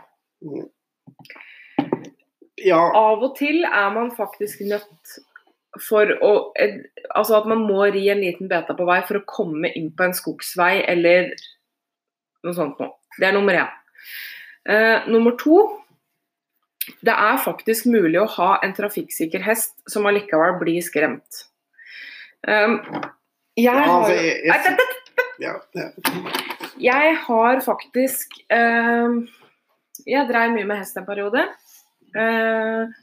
Ja, 2.66 2.80
Av 2.96 3.24
og 3.24 3.36
til 3.38 3.66
er 3.68 3.90
man 3.94 4.12
faktisk 4.16 4.64
nødt 4.66 5.18
for 5.84 6.12
å 6.24 6.34
Altså 7.16 7.36
at 7.38 7.48
man 7.48 7.62
må 7.68 7.86
ri 7.94 8.08
en 8.12 8.22
liten 8.24 8.50
beta 8.52 8.74
på 8.76 8.88
vei 8.88 8.98
for 9.08 9.20
å 9.20 9.26
komme 9.30 9.70
inn 9.78 9.92
på 9.96 10.08
en 10.08 10.16
skogsvei 10.16 10.82
eller 10.90 11.30
noe 12.46 12.56
sånt 12.58 12.80
noe. 12.82 12.96
Det 13.20 13.28
er 13.28 13.36
nummer 13.36 13.58
én. 13.60 13.70
Eh, 14.66 15.06
nummer 15.08 15.36
to 15.38 15.82
Det 17.02 17.14
er 17.14 17.38
faktisk 17.42 17.88
mulig 17.90 18.20
å 18.22 18.30
ha 18.36 18.50
en 18.66 18.74
trafikksikker 18.74 19.42
hest 19.46 19.74
som 19.90 20.06
allikevel 20.06 20.58
blir 20.60 20.82
skremt. 20.86 21.46
Um, 22.46 22.82
jeg 23.58 23.74
har 23.74 24.12
jeg, 26.78 27.16
har 27.26 27.62
faktisk 27.66 28.38
eh, 28.54 29.16
Jeg 30.06 30.28
dreiv 30.30 30.54
mye 30.54 30.68
med 30.70 30.78
hest 30.78 30.98
en 31.00 31.08
periode. 31.08 31.48
Eh, 32.16 32.94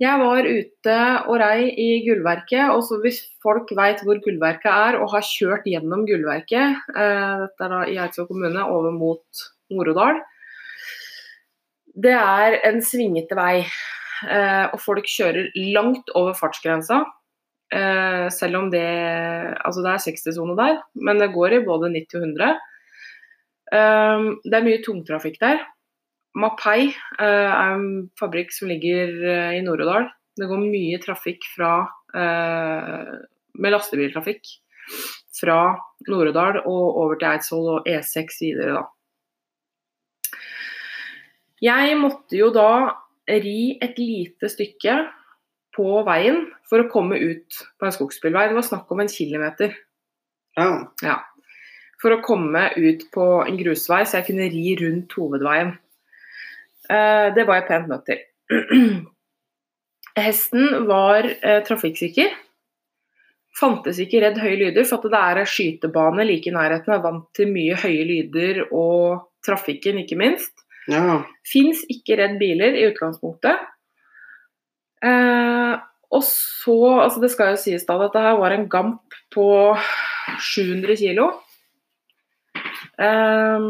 jeg 0.00 0.20
var 0.20 0.46
ute 0.46 0.98
og 1.28 1.38
rei 1.40 1.68
i 1.70 1.88
Gullverket, 2.06 2.70
og 2.72 2.82
så 2.86 2.98
hvis 3.02 3.20
folk 3.44 3.70
veit 3.76 4.02
hvor 4.04 4.20
Gullverket 4.24 4.70
er 4.70 4.98
og 5.00 5.10
har 5.12 5.24
kjørt 5.26 5.66
gjennom 5.68 6.04
Gullverket, 6.08 6.78
eh, 6.94 7.34
dette 7.44 7.66
er 7.66 7.74
da 7.74 7.80
i 7.90 7.98
Eidsvoll 8.02 8.28
kommune, 8.30 8.64
over 8.64 8.94
mot 8.94 9.44
Nord-Odal 9.72 10.20
Det 11.94 12.14
er 12.14 12.58
en 12.68 12.80
svingete 12.82 13.36
vei, 13.38 13.64
eh, 14.28 14.66
og 14.72 14.80
folk 14.82 15.06
kjører 15.10 15.52
langt 15.74 16.10
over 16.14 16.34
fartsgrensa. 16.38 17.04
Eh, 17.74 18.28
selv 18.30 18.58
om 18.58 18.70
det 18.70 18.84
Altså 18.84 19.82
det 19.82 19.92
er 19.92 20.04
60-sone 20.06 20.56
der, 20.58 20.80
men 20.94 21.18
det 21.18 21.32
går 21.34 21.58
i 21.58 21.64
både 21.66 21.92
90 21.92 22.18
og 22.18 22.26
100. 22.28 22.56
Um, 23.74 24.26
det 24.44 24.58
er 24.58 24.66
mye 24.66 24.82
tungtrafikk 24.84 25.38
der. 25.40 25.62
Mapei 26.34 26.88
uh, 26.90 27.22
er 27.22 27.76
en 27.76 27.86
fabrikk 28.18 28.50
som 28.54 28.70
ligger 28.70 29.12
uh, 29.22 29.52
i 29.54 29.62
Nord-Odal. 29.64 30.08
Det 30.34 30.48
går 30.50 30.64
mye 30.64 30.98
trafikk 31.02 31.46
fra 31.54 31.76
uh, 32.14 33.12
med 33.54 33.74
lastebiltrafikk 33.74 34.50
fra 35.34 35.58
Nord-Odal 36.08 36.60
og 36.64 36.98
over 37.04 37.18
til 37.18 37.30
Eidsvoll 37.30 37.70
og 37.76 37.88
E6 37.90 38.40
videre, 38.42 38.80
da. 38.80 38.84
Jeg 41.64 41.94
måtte 41.96 42.36
jo 42.36 42.50
da 42.52 42.70
ri 43.30 43.78
et 43.82 43.98
lite 44.00 44.50
stykke 44.52 44.96
på 45.74 46.02
veien 46.06 46.42
for 46.68 46.82
å 46.82 46.90
komme 46.92 47.16
ut 47.18 47.60
på 47.78 47.86
en 47.86 47.94
skogsbilvei. 47.94 48.48
Det 48.50 48.58
var 48.58 48.66
snakk 48.66 48.90
om 48.92 49.00
en 49.04 49.12
kilometer. 49.12 49.78
ja. 50.58 50.90
Ja. 51.02 51.20
For 52.02 52.12
å 52.12 52.20
komme 52.20 52.66
ut 52.76 53.06
på 53.14 53.24
en 53.46 53.56
grusvei, 53.56 54.02
så 54.04 54.18
jeg 54.18 54.26
kunne 54.26 54.50
ri 54.52 54.74
rundt 54.76 55.14
hovedveien. 55.16 55.70
Eh, 56.90 57.28
det 57.34 57.46
var 57.48 57.60
jeg 57.60 57.68
pent 57.68 57.90
nødt 57.90 58.08
til. 58.08 58.24
Hesten 60.24 60.86
var 60.88 61.26
eh, 61.26 61.60
trafikksikker. 61.66 62.34
Fantes 63.54 64.00
ikke 64.02 64.20
redd 64.24 64.40
høye 64.42 64.58
lyder, 64.58 64.86
for 64.88 65.06
det 65.10 65.18
er 65.18 65.40
ei 65.42 65.46
skytebane 65.46 66.26
like 66.26 66.50
i 66.50 66.54
nærheten. 66.54 66.94
Er 66.94 67.04
vant 67.04 67.28
til 67.36 67.52
mye 67.54 67.78
høye 67.78 68.04
lyder 68.08 68.64
og 68.70 69.30
trafikken, 69.46 70.00
ikke 70.02 70.18
minst. 70.18 70.64
ja. 70.90 71.22
Fins 71.46 71.84
ikke 71.92 72.18
redd 72.20 72.38
biler 72.40 72.76
i 72.76 72.86
utgangspunktet. 72.90 73.62
Eh, 75.04 75.74
og 76.14 76.22
så, 76.24 76.76
altså 77.02 77.20
Det 77.20 77.30
skal 77.32 77.52
jo 77.52 77.60
sies 77.60 77.84
da 77.86 77.96
at 77.98 78.06
dette 78.06 78.22
her 78.24 78.38
var 78.40 78.54
en 78.54 78.68
gamp 78.70 79.16
på 79.34 79.46
700 80.40 80.96
kilo. 81.00 81.30
Eh, 82.98 83.66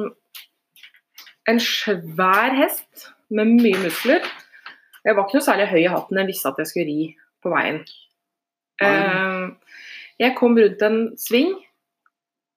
en 1.51 1.61
svær 1.61 2.55
hest 2.57 3.11
med 3.34 3.53
mye 3.59 3.82
muskler. 3.82 4.24
Jeg 5.05 5.16
var 5.16 5.26
ikke 5.26 5.38
noe 5.38 5.45
særlig 5.45 5.68
høy 5.68 5.82
i 5.82 5.92
hatten, 5.92 6.18
jeg 6.20 6.30
visste 6.30 6.51
at 6.51 6.61
jeg 6.62 6.70
skulle 6.70 6.88
ri 6.88 7.07
på 7.45 7.53
veien. 7.53 7.82
Eh, 8.82 9.47
jeg 10.22 10.36
kom 10.38 10.57
rundt 10.57 10.84
en 10.86 11.01
sving, 11.20 11.53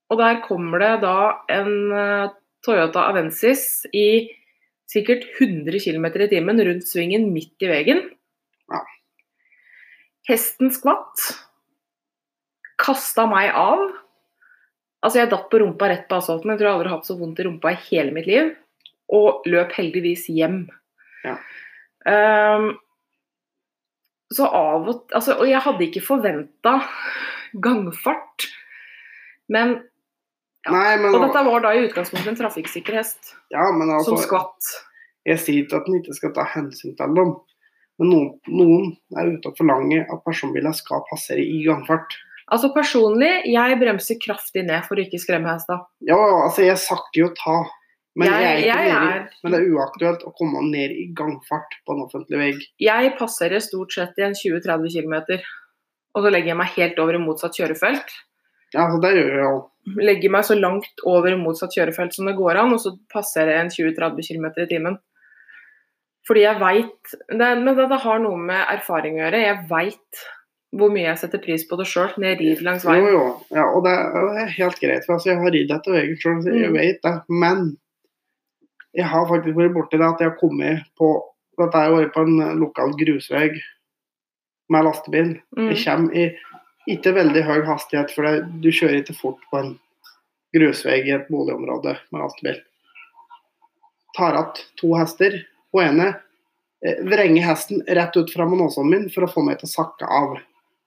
og 0.08 0.22
der 0.22 0.42
kommer 0.46 0.84
det 0.84 0.94
da 1.04 1.18
en 1.52 1.74
eh, 1.92 2.36
Toyota 2.66 3.08
Avensis 3.12 3.86
i 3.96 4.30
sikkert 4.88 5.26
100 5.36 5.82
km 5.84 6.08
i 6.24 6.30
timen 6.32 6.64
rundt 6.64 6.88
svingen 6.88 7.28
midt 7.34 7.66
i 7.66 7.72
veien. 7.72 8.06
Ja. 8.72 8.82
Hesten 10.32 10.72
skvatt. 10.76 11.26
Kasta 12.80 13.26
meg 13.28 13.52
av. 13.52 13.84
Altså, 15.04 15.20
jeg 15.20 15.32
datt 15.32 15.50
på 15.52 15.60
rumpa 15.62 15.90
rett 15.92 16.08
på 16.08 16.18
asfalten. 16.20 16.54
Jeg 16.54 16.62
tror 16.62 16.70
jeg 16.70 16.78
aldri 16.78 16.90
har 16.90 16.98
hatt 17.00 17.10
så 17.10 17.18
vondt 17.20 17.42
i 17.42 17.46
rumpa 17.48 17.74
i 17.74 17.82
hele 17.90 18.16
mitt 18.16 18.30
liv. 18.30 18.56
Og 19.14 19.45
løp 19.47 19.72
heldigvis 19.78 20.26
hjem. 20.34 20.66
Ja. 21.24 21.38
Um, 22.08 22.74
så 24.32 24.47
av 24.47 24.88
og 24.88 25.14
altså, 25.16 25.38
Og 25.39 25.47
jeg 25.49 25.60
hadde 25.64 25.86
ikke 25.88 26.03
forventa 26.03 26.78
gangfart. 27.64 28.49
Men 29.51 29.80
Nei, 30.68 30.97
men, 30.99 31.14
Og 31.16 31.24
dette 31.24 31.43
var 31.47 31.64
da 31.64 31.72
i 31.72 31.86
utgangspunktet 31.86 32.34
en 32.34 32.39
trafikksikker 32.41 32.97
hest 32.99 33.30
ja, 33.53 33.64
altså, 33.64 34.10
som 34.10 34.18
skvatt. 34.20 34.72
Jeg 35.28 35.39
sier 35.39 35.62
ikke 35.64 35.80
at 35.80 35.88
en 35.88 35.99
ikke 36.01 36.16
skal 36.18 36.34
ta 36.36 36.43
hensyn 36.51 36.95
til 36.97 37.14
dem. 37.16 37.36
Men 37.97 38.12
noen, 38.12 38.28
noen 38.51 38.89
er 39.16 39.32
ute 39.32 39.51
og 39.51 39.55
forlanger 39.60 40.03
at 40.12 40.26
personbiler 40.28 40.76
skal 40.76 41.05
passere 41.08 41.43
i 41.43 41.62
gangfart. 41.64 42.18
Altså 42.51 42.70
Personlig, 42.76 43.32
jeg 43.51 43.80
bremser 43.80 44.20
kraftig 44.24 44.64
ned 44.68 44.86
for 44.88 44.99
å 44.99 45.03
ikke 45.03 45.20
skremme 45.20 45.51
hesta. 45.51 45.82
Ja, 46.08 46.20
altså, 46.45 46.64
jeg 46.68 46.80
sakker 46.80 47.26
jo 47.26 47.32
ta. 47.36 47.58
Men, 48.18 48.28
jeg, 48.34 48.63
Jeg- 48.65 48.70
er 48.74 48.84
nede, 48.99 49.13
er- 49.13 49.30
men 49.43 49.51
det 49.53 49.59
er 49.61 49.74
uaktuelt 49.76 50.24
å 50.26 50.32
komme 50.38 50.61
ned 50.72 50.89
i 50.91 51.03
gangfart 51.13 51.76
på 51.86 51.93
en 51.93 52.03
offentlig 52.07 52.39
vegg. 52.41 52.61
Jeg 52.82 53.11
passerer 53.20 53.59
stort 53.61 53.91
sett 53.93 54.18
i 54.18 54.24
en 54.26 54.34
20-30 54.34 54.89
km, 54.95 55.39
og 56.15 56.24
så 56.26 56.32
legger 56.34 56.47
jeg 56.53 56.57
meg 56.57 56.68
helt 56.78 56.97
over 56.99 57.13
i 57.13 57.22
motsatt 57.22 57.53
kjørefelt. 57.53 58.09
Ja, 58.74 58.88
så 58.89 58.99
det 58.99 59.13
gjør 59.15 59.36
jeg 59.38 59.43
jo. 59.45 59.59
Legger 60.01 60.30
meg 60.34 60.43
så 60.43 60.57
langt 60.59 61.03
over 61.05 61.30
i 61.32 61.38
motsatt 61.39 61.72
kjørefelt 61.78 62.13
som 62.13 62.26
det 62.26 62.36
går 62.36 62.57
an, 62.57 62.74
og 62.74 62.80
så 62.80 62.97
passerer 63.13 63.53
jeg 63.53 63.61
en 63.68 63.70
20-30 63.93 64.26
km 64.28 64.45
i 64.57 64.65
timen. 64.68 64.97
Fordi 66.28 66.41
jeg 66.43 66.59
veit 66.59 67.13
Men 67.32 67.63
det, 67.65 67.88
det 67.89 67.99
har 68.03 68.20
noe 68.20 68.36
med 68.38 68.65
erfaring 68.74 69.15
å 69.15 69.22
gjøre. 69.24 69.39
Jeg 69.45 69.61
veit 69.70 70.26
hvor 70.76 70.91
mye 70.91 71.05
jeg 71.07 71.18
setter 71.22 71.39
pris 71.39 71.63
på 71.70 71.78
det 71.80 71.86
sjøl 71.88 72.09
når 72.20 72.26
jeg 72.34 72.39
rir 72.41 72.63
langs 72.68 72.84
Jo, 72.84 72.89
veien. 72.91 73.05
jo. 73.13 73.22
Ja, 73.55 73.63
og 73.72 73.86
det 73.86 73.93
er 73.93 74.47
helt 74.57 74.80
greit, 74.82 75.05
for 75.05 75.15
altså, 75.15 75.30
jeg 75.32 75.38
har 75.39 75.51
ridd 75.55 75.72
etter 75.72 75.91
veien 75.95 76.18
sjøl, 76.20 76.41
så 76.43 76.51
jeg 76.51 76.70
Mm. 76.70 76.76
vet 76.76 77.01
det. 77.01 77.13
Men 77.30 77.78
jeg 78.98 79.06
har 79.06 79.28
faktisk 79.30 79.58
vært 79.58 79.76
borti 79.76 80.00
det 80.00 80.08
at 80.08 80.22
jeg 80.22 80.32
har 80.32 80.39
kommet 80.39 80.86
på 80.98 81.16
Dette 81.58 81.80
har 81.82 81.89
vært 81.89 82.14
på 82.14 82.22
en 82.22 82.36
eh, 82.43 82.54
lokal 82.54 82.91
grusvei 83.00 83.48
med 84.70 84.84
lastebil. 84.86 85.32
Mm. 85.58 85.72
Jeg 85.72 85.80
kommer 85.82 86.18
i 86.22 86.26
ikke 86.93 87.16
veldig 87.16 87.41
høy 87.48 87.64
hastighet, 87.66 88.14
for 88.14 88.28
det, 88.28 88.43
du 88.62 88.68
kjører 88.70 89.00
ikke 89.00 89.16
fort 89.18 89.39
på 89.50 89.58
en 89.58 89.72
grusvei 90.54 91.00
i 91.08 91.16
et 91.16 91.26
boligområde 91.34 91.95
med 92.14 92.22
lastebil. 92.22 92.60
Tar 94.20 94.38
igjen 94.38 94.62
to 94.78 94.93
hester. 95.00 95.39
Hun 95.74 95.88
ene 95.88 96.12
eh, 96.86 97.02
vrenger 97.10 97.50
hesten 97.50 97.82
rett 97.89 98.22
ut 98.22 98.30
fra 98.34 98.45
månåsen 98.45 98.93
min 98.93 99.10
for 99.14 99.26
å 99.26 99.34
få 99.34 99.41
meg 99.48 99.58
til 99.58 99.72
å 99.72 99.74
sakke 99.74 100.14
av. 100.22 100.38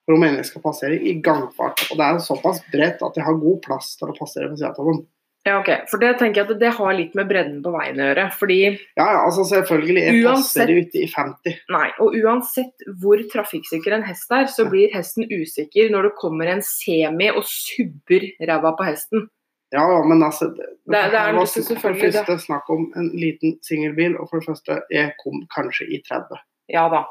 For 0.07 0.15
hun 0.15 0.23
mener 0.23 0.39
jeg 0.39 0.53
skal 0.53 0.69
passere 0.71 1.03
i 1.03 1.19
gangfart. 1.19 1.83
Og 1.91 1.99
det 1.99 2.07
er 2.07 2.23
såpass 2.23 2.63
bredt 2.71 3.03
at 3.03 3.19
jeg 3.19 3.27
har 3.27 3.43
god 3.43 3.59
plass 3.67 3.97
til 3.99 4.15
å 4.15 4.19
passere 4.23 4.55
på 4.55 4.63
siden 4.63 4.79
av 4.79 4.93
dem. 4.93 5.03
Ja, 5.47 5.55
ok. 5.61 5.69
For 5.89 5.97
det 6.03 6.19
tenker 6.21 6.43
jeg 6.43 6.51
at 6.51 6.59
det 6.61 6.71
har 6.77 6.93
litt 6.93 7.15
med 7.17 7.27
bredden 7.31 7.63
på 7.65 7.71
veien 7.73 7.97
å 7.97 8.09
gjøre. 8.11 8.27
Fordi 8.37 8.59
Ja, 8.99 9.07
ja, 9.07 9.21
altså 9.25 9.45
selvfølgelig. 9.49 10.03
Jeg 10.05 10.25
Uansett- 10.25 10.37
passer 10.37 10.73
ute 10.77 11.01
i 11.01 11.07
50. 11.09 11.55
Nei, 11.71 11.89
og 11.99 12.13
uansett 12.15 12.85
hvor 13.01 13.17
trafikksikker 13.33 13.95
en 13.97 14.03
hest 14.05 14.31
er, 14.37 14.45
så 14.53 14.69
blir 14.69 14.93
hesten 14.93 15.25
usikker 15.33 15.89
når 15.91 16.03
det 16.11 16.15
kommer 16.21 16.47
en 16.53 16.61
semi 16.61 17.31
og 17.31 17.45
subber 17.49 18.29
ræva 18.43 18.75
på 18.77 18.85
hesten. 18.85 19.29
Ja, 19.73 19.87
ja, 19.89 20.03
men 20.05 20.21
altså 20.23 20.51
det, 20.55 20.67
Det- 20.67 21.11
det 21.11 21.21
er 21.21 21.33
var 21.33 21.47
For 21.47 21.93
det 21.93 22.13
første 22.13 22.39
snakk 22.45 22.69
om 22.69 22.93
en 22.97 23.09
liten 23.15 23.57
singelbil, 23.63 24.17
og 24.21 24.29
for 24.29 24.41
det 24.41 24.47
første, 24.49 24.83
jeg 24.91 25.13
kom 25.25 25.47
kanskje 25.57 25.89
i 25.89 26.03
30. 26.05 26.37
Ja 26.69 26.89
da. 26.89 27.05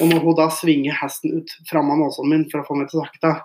Og 0.00 0.08
når 0.08 0.20
hun 0.24 0.34
da 0.36 0.48
svinger 0.48 0.92
hesten 1.02 1.36
ut 1.36 1.50
fram 1.68 1.90
av 1.90 1.98
nåsen 1.98 2.28
min 2.30 2.48
for 2.50 2.60
å 2.62 2.66
få 2.66 2.76
meg 2.76 2.88
til 2.88 3.00
å 3.00 3.04
sakte 3.04 3.42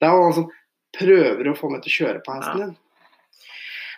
Det 0.00 0.08
er 0.08 0.12
jo 0.12 0.26
altså 0.30 0.48
Prøver 0.96 1.48
å 1.50 1.56
få 1.58 1.70
meg 1.72 1.82
til 1.82 1.90
å 1.90 1.96
kjøre 2.06 2.22
på 2.24 2.34
hesten 2.38 2.58
Ja. 2.60 2.66
din. 2.66 2.76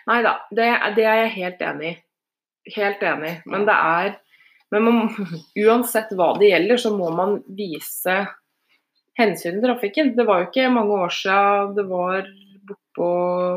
Nei 0.07 0.21
da, 0.23 0.37
det, 0.55 0.67
det 0.95 1.03
er 1.03 1.23
jeg 1.25 1.35
helt 1.35 1.63
enig 1.67 1.89
i. 1.91 1.97
Helt 2.75 3.03
enig. 3.03 3.33
Men 3.47 3.67
det 3.67 3.75
er 3.75 4.15
men 4.71 4.83
man, 4.83 5.09
uansett 5.67 6.11
hva 6.17 6.33
det 6.39 6.51
gjelder, 6.51 6.81
så 6.81 6.93
må 6.95 7.11
man 7.15 7.39
vise 7.57 8.17
hensyn 9.17 9.59
i 9.59 9.63
trafikken. 9.63 10.13
Det 10.17 10.27
var 10.27 10.43
jo 10.43 10.49
ikke 10.49 10.69
mange 10.73 10.99
år 11.05 11.13
siden 11.13 11.75
det 11.77 11.85
var 11.89 12.27
bortpå 12.67 13.11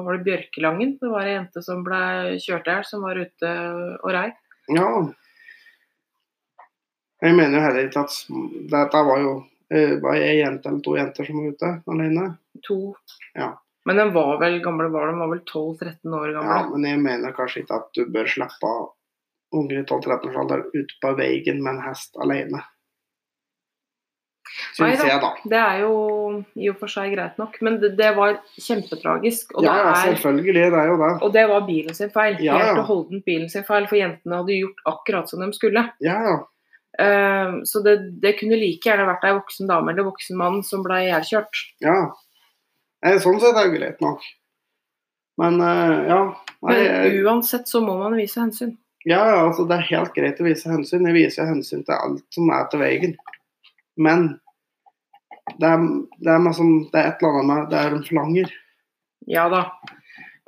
var 0.07 0.19
det 0.19 0.27
Bjørkelangen. 0.29 0.97
Det 1.01 1.11
var 1.11 1.27
ei 1.27 1.35
jente 1.35 1.65
som 1.67 1.83
ble 1.87 2.03
kjørt 2.43 2.69
i 2.69 2.77
hjel, 2.77 2.87
som 2.87 3.07
var 3.07 3.21
ute 3.21 3.55
og 4.01 4.13
rei. 4.15 4.29
Ja. 4.71 4.91
Jeg 7.21 7.37
mener 7.37 7.59
jo 7.59 7.65
heller 7.67 7.89
ikke 7.89 8.05
at 8.07 8.15
Dette 8.71 9.01
var 9.05 9.19
jo 9.21 9.33
eh, 9.69 9.99
var 10.01 10.17
ei 10.17 10.39
jente 10.39 10.71
eller 10.71 10.85
to 10.85 10.95
jenter 10.97 11.27
som 11.27 11.43
var 11.43 11.51
ute 11.57 11.73
alene. 11.93 12.29
To. 12.69 12.79
Ja. 13.37 13.51
Men 13.89 13.97
den 13.97 14.11
var 14.13 14.41
vel 14.43 14.59
gamle 14.65 14.91
var 14.93 15.09
den 15.09 15.21
var 15.23 15.31
vel 15.33 15.45
12-13 15.45 16.17
år 16.17 16.35
gammel? 16.37 16.51
Ja, 16.51 16.65
men 16.73 16.89
jeg 16.89 17.01
mener 17.01 17.37
kanskje 17.37 17.63
ikke 17.63 17.79
at 17.81 17.89
du 17.97 18.03
bør 18.13 18.29
slippe 18.29 18.75
unger 19.57 19.81
i 19.81 19.87
12-13-årsalderen 19.87 20.69
ut 20.77 20.93
på 21.03 21.15
veien 21.19 21.63
med 21.65 21.79
en 21.79 21.83
hest 21.89 22.21
alene. 22.21 22.61
Syns 24.75 25.03
jeg, 25.05 25.19
da. 25.23 25.31
Det 25.47 25.59
er 25.59 25.83
jo 25.85 25.93
i 26.59 26.69
og 26.73 26.79
for 26.81 26.91
seg 26.91 27.13
greit 27.15 27.37
nok, 27.41 27.57
men 27.65 27.77
det, 27.83 27.93
det 27.99 28.11
var 28.17 28.39
kjempetragisk. 28.59 29.53
Ja, 29.63 29.63
det 29.63 29.75
er, 29.81 30.01
selvfølgelig. 30.17 30.65
Det 30.75 30.81
er 30.81 30.91
jo 30.91 30.97
det. 31.01 31.11
og 31.27 31.35
det 31.37 31.45
var 31.51 31.67
bilen 31.69 31.97
sin 31.97 32.13
feil. 32.15 32.39
Ja, 32.43 32.57
ja. 32.57 32.71
Helt 32.71 32.83
og 32.83 32.89
holdent 32.91 33.27
bilen 33.29 33.51
sin 33.53 33.67
feil, 33.67 33.87
for 33.91 34.01
jentene 34.01 34.41
hadde 34.43 34.59
gjort 34.59 34.83
akkurat 34.93 35.31
som 35.31 35.45
de 35.45 35.51
skulle. 35.57 35.85
Ja, 36.05 36.17
ja. 36.27 36.39
Eh, 37.01 37.61
så 37.71 37.83
det, 37.87 37.97
det 38.21 38.35
kunne 38.41 38.59
like 38.59 38.91
gjerne 38.91 39.07
vært 39.09 39.29
ei 39.29 39.37
voksen 39.37 39.71
dame 39.71 39.95
eller 39.95 40.09
voksen 40.09 40.39
mann 40.41 40.61
som 40.67 40.83
ble 40.87 41.05
ihjelkjørt. 41.07 41.65
ja. 41.87 42.03
Nei, 43.05 43.15
sånn 43.23 43.41
sett 43.41 43.57
er 43.57 43.71
det 43.71 43.79
greit 43.79 44.01
nok. 44.05 44.23
Men 45.41 45.57
eh, 45.65 45.97
ja. 46.11 46.21
Nei, 46.69 46.77
Men 46.77 47.15
uansett 47.25 47.69
så 47.71 47.81
må 47.81 47.95
man 47.99 48.17
vise 48.19 48.41
hensyn. 48.43 48.75
ja, 49.09 49.21
ja, 49.31 49.39
altså 49.47 49.65
det 49.69 49.79
er 49.79 49.87
helt 49.95 50.13
greit 50.15 50.41
å 50.43 50.45
vise 50.45 50.69
hensyn. 50.69 51.07
Jeg 51.09 51.17
viser 51.17 51.49
hensyn 51.49 51.85
til 51.87 51.95
alt 51.97 52.27
som 52.37 52.51
er 52.53 52.67
til 52.69 52.83
veien. 52.83 53.15
Men 53.97 54.27
det 55.59 55.67
er, 55.71 55.87
det 56.21 56.35
er, 56.35 56.43
meg 56.45 56.61
det 56.93 57.01
er 57.01 57.09
et 57.09 57.23
eller 57.25 57.39
annet 57.41 57.49
med 57.51 57.71
det 57.73 57.79
er 57.81 57.95
de 57.97 58.03
forlanger. 58.11 58.53
Ja 59.31 59.47
da. 59.53 59.63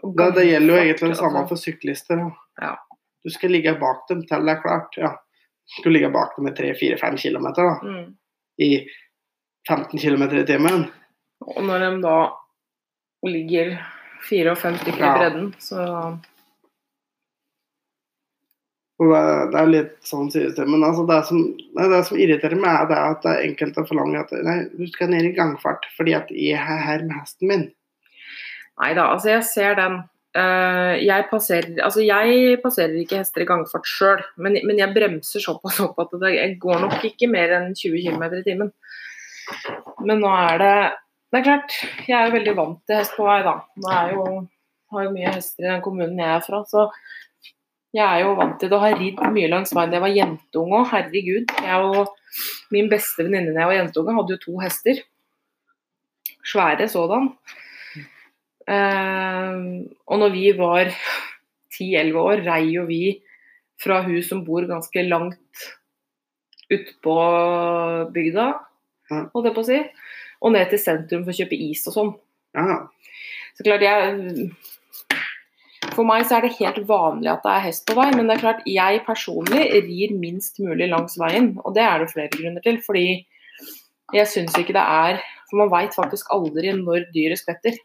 Det, 0.02 0.28
det 0.36 0.44
gjelder 0.50 0.74
jo 0.74 0.80
egentlig 0.82 1.10
det 1.14 1.18
samme 1.22 1.40
altså. 1.42 1.54
for 1.54 1.62
syklister. 1.62 2.22
Ja. 2.60 2.74
Du 3.24 3.30
skal 3.30 3.52
ligge 3.54 3.72
bak 3.80 4.04
dem 4.10 4.24
til 4.28 4.44
det 4.44 4.56
er 4.56 4.60
klart. 4.62 4.96
Ja. 5.00 5.14
Du 5.16 5.78
skal 5.80 5.94
ligge 5.96 6.10
bak 6.12 6.36
dem 6.36 6.48
i 6.50 6.54
3-4-5 6.58 7.18
km 7.22 7.48
da, 7.56 7.66
Mm. 7.86 8.12
i 8.60 8.70
15 9.68 9.98
km 10.02 10.24
i 10.36 10.44
timen. 10.46 10.84
Og 11.46 11.62
når 11.64 11.84
de 11.86 11.90
da 12.02 12.16
ligger 13.30 13.76
fire 14.26 14.54
og 14.54 14.58
fem 14.58 14.76
stykker 14.80 15.02
Ja. 15.02 15.14
i 15.14 15.18
bredden, 15.18 15.48
så 15.62 15.86
det, 19.02 19.58
er 19.58 19.70
litt 19.70 19.94
sånn 20.06 20.30
sies 20.30 20.54
det. 20.56 20.66
Men 20.68 20.84
altså, 20.86 21.04
det, 21.08 21.18
som, 21.26 21.40
det 21.78 22.02
som 22.06 22.20
irriterer 22.20 22.58
meg, 22.58 22.84
er 22.84 22.90
det 22.90 23.00
at 23.00 23.24
det 23.24 23.32
er 23.32 23.44
enkelte 23.48 23.84
forlanger 23.88 24.22
at 24.22 24.34
nei, 24.46 24.56
du 24.76 24.86
skal 24.90 25.10
ned 25.12 25.26
i 25.26 25.34
gangfart 25.36 25.88
fordi 25.96 26.14
at 26.18 26.30
jeg 26.30 26.58
er 26.60 26.82
her 26.86 27.04
med 27.06 27.16
hesten 27.18 27.50
min. 27.50 27.68
Nei 28.82 28.92
da, 28.98 29.10
altså 29.12 29.34
jeg 29.34 29.46
ser 29.48 29.78
den. 29.78 30.00
Eh, 30.32 30.94
jeg, 31.04 31.26
passerer, 31.28 31.74
altså 31.84 32.00
jeg 32.04 32.56
passerer 32.62 32.94
ikke 33.02 33.18
hester 33.20 33.44
i 33.44 33.48
gangfart 33.48 33.88
sjøl, 33.88 34.22
men, 34.40 34.56
men 34.64 34.78
jeg 34.80 34.94
bremser 34.94 35.44
såpass 35.44 35.82
opp 35.84 35.98
at 36.06 36.14
det, 36.22 36.36
går 36.62 36.80
nok 36.86 37.04
ikke 37.10 37.28
mer 37.32 37.52
enn 37.58 37.74
20 37.76 38.06
km 38.06 38.24
i 38.38 38.44
timen. 38.46 38.72
Men 40.06 40.22
nå 40.22 40.30
er 40.32 40.62
det 40.62 40.76
Det 41.32 41.38
er 41.40 41.44
klart, 41.46 41.74
jeg 42.04 42.12
er 42.12 42.26
jo 42.28 42.34
veldig 42.34 42.52
vant 42.58 42.80
til 42.84 42.98
hest 42.98 43.14
på 43.16 43.24
vei, 43.24 43.38
da. 43.46 43.54
Er 43.88 44.10
jo, 44.12 44.24
har 44.92 45.06
jo 45.06 45.12
mye 45.14 45.30
hester 45.32 45.64
i 45.64 45.70
den 45.70 45.84
kommunen 45.84 46.18
jeg 46.20 46.28
er 46.28 46.42
fra, 46.44 46.60
så 46.68 46.90
jeg 47.96 48.04
er 48.04 48.26
jo 48.26 48.34
vant 48.36 48.58
til 48.60 48.68
det 48.68 48.76
og 48.76 48.84
har 48.84 48.98
ridd 49.00 49.22
mye 49.32 49.48
langs 49.52 49.72
veien 49.76 49.90
da 49.92 49.98
jeg 49.98 50.04
var 50.04 50.14
jentunge 50.16 50.78
òg. 50.78 50.90
Herregud. 50.92 51.54
Jeg 51.64 51.88
og 51.88 52.12
min 52.72 52.88
beste 52.92 53.24
venninne 53.24 53.52
da 53.52 53.64
jeg 53.64 53.70
var 53.70 53.78
jentunge, 53.78 54.14
hadde 54.16 54.36
jo 54.36 54.42
to 54.44 54.60
hester. 54.60 55.00
Svære 56.52 56.88
sådan. 56.92 57.30
Eh, 58.68 59.58
og 60.08 60.22
når 60.22 60.32
vi 60.36 60.46
var 60.56 60.92
10-11 61.72 62.20
år, 62.20 62.44
rei 62.48 62.62
jo 62.76 62.84
vi 62.88 63.02
fra 63.80 64.02
hus 64.04 64.28
som 64.28 64.44
bor 64.44 64.68
ganske 64.68 65.08
langt 65.08 65.68
utpå 66.72 67.16
bygda, 68.12 68.46
holdt 69.10 69.48
jeg 69.48 69.56
på 69.56 69.64
å 69.64 69.68
si, 69.68 69.80
og 70.42 70.54
ned 70.54 70.70
til 70.72 70.80
sentrum 70.82 71.24
for 71.24 71.32
å 71.32 71.38
kjøpe 71.38 71.58
is 71.70 71.86
og 71.88 71.96
sånn. 71.96 72.12
Ja, 72.58 72.78
Så 73.56 73.64
klart 73.64 73.84
jeg 73.84 74.50
For 75.92 76.04
meg 76.08 76.24
så 76.28 76.38
er 76.38 76.46
det 76.46 76.56
helt 76.58 76.82
vanlig 76.88 77.30
at 77.32 77.44
det 77.44 77.52
er 77.52 77.64
hest 77.66 77.86
på 77.88 77.96
vei, 77.98 78.08
men 78.14 78.28
det 78.28 78.36
er 78.36 78.42
klart 78.44 78.66
jeg 78.68 79.04
personlig 79.06 79.64
rir 79.86 80.14
minst 80.16 80.60
mulig 80.62 80.88
langs 80.88 81.18
veien, 81.20 81.52
og 81.64 81.74
det 81.76 81.84
er 81.84 82.00
det 82.00 82.12
flere 82.12 82.32
grunner 82.32 82.64
til. 82.64 82.78
Fordi 82.86 83.06
jeg 84.16 84.28
syns 84.30 84.56
ikke 84.58 84.76
det 84.76 84.84
er 84.84 85.22
For 85.50 85.60
man 85.60 85.72
veit 85.72 85.92
faktisk 85.92 86.30
aldri 86.32 86.72
når 86.78 87.10
dyret 87.12 87.40
skvetter. 87.42 87.76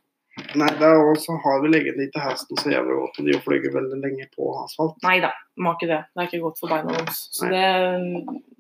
Nei, 0.55 0.69
det 0.79 0.85
er 0.85 1.01
også 1.01 1.35
har 1.41 1.61
vi 1.63 1.71
legget 1.73 1.97
litt 1.99 2.13
til 2.13 2.23
hesten 2.23 2.59
så 2.61 2.69
jævlig 2.71 2.95
godt, 2.99 3.17
og 3.19 3.27
de 3.27 3.39
flyger 3.43 3.73
veldig 3.73 3.97
lenge 4.03 4.27
på 4.37 4.51
asfalt. 4.61 4.95
Nei 5.03 5.17
da, 5.23 5.33
har 5.65 5.75
ikke 5.75 5.89
det. 5.89 5.99
Det 6.13 6.21
er 6.21 6.29
ikke 6.29 6.43
godt 6.45 6.61
for 6.61 6.71
beina 6.71 6.93
deres. 6.93 7.23
Så 7.35 7.49
det, 7.51 7.65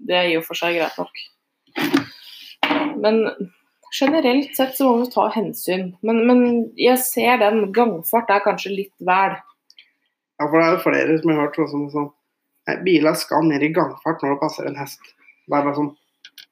det 0.09 0.17
er 0.17 0.31
i 0.31 0.35
og 0.39 0.43
for 0.47 0.59
seg 0.59 0.75
greit 0.75 0.97
nok. 0.99 1.21
Men 3.05 3.21
generelt 3.93 4.55
sett 4.55 4.75
så 4.77 4.89
må 4.89 5.03
vi 5.03 5.11
ta 5.13 5.27
hensyn. 5.33 5.91
Men, 6.05 6.23
men 6.27 6.41
jeg 6.79 6.99
ser 7.03 7.39
den 7.41 7.71
gangfart 7.75 8.31
er 8.33 8.43
kanskje 8.45 8.73
litt 8.75 8.95
vel. 8.99 9.37
Ja, 10.37 10.45
for 10.47 10.59
det 10.59 10.65
er 10.67 10.75
jo 10.75 10.83
flere 10.83 11.17
som 11.21 11.33
har 11.33 11.41
hørt 11.45 11.57
sånn, 11.57 11.71
som 11.71 11.89
sånn 11.93 12.13
Nei, 12.67 12.73
biler 12.83 13.15
skal 13.15 13.45
ned 13.47 13.63
i 13.63 13.69
gangfart 13.71 14.19
når 14.19 14.33
det 14.33 14.41
passer 14.41 14.65
en 14.67 14.75
hest. 14.75 14.99
Det 15.47 15.55
er 15.55 15.63
bare 15.63 15.77
sånn, 15.77 15.93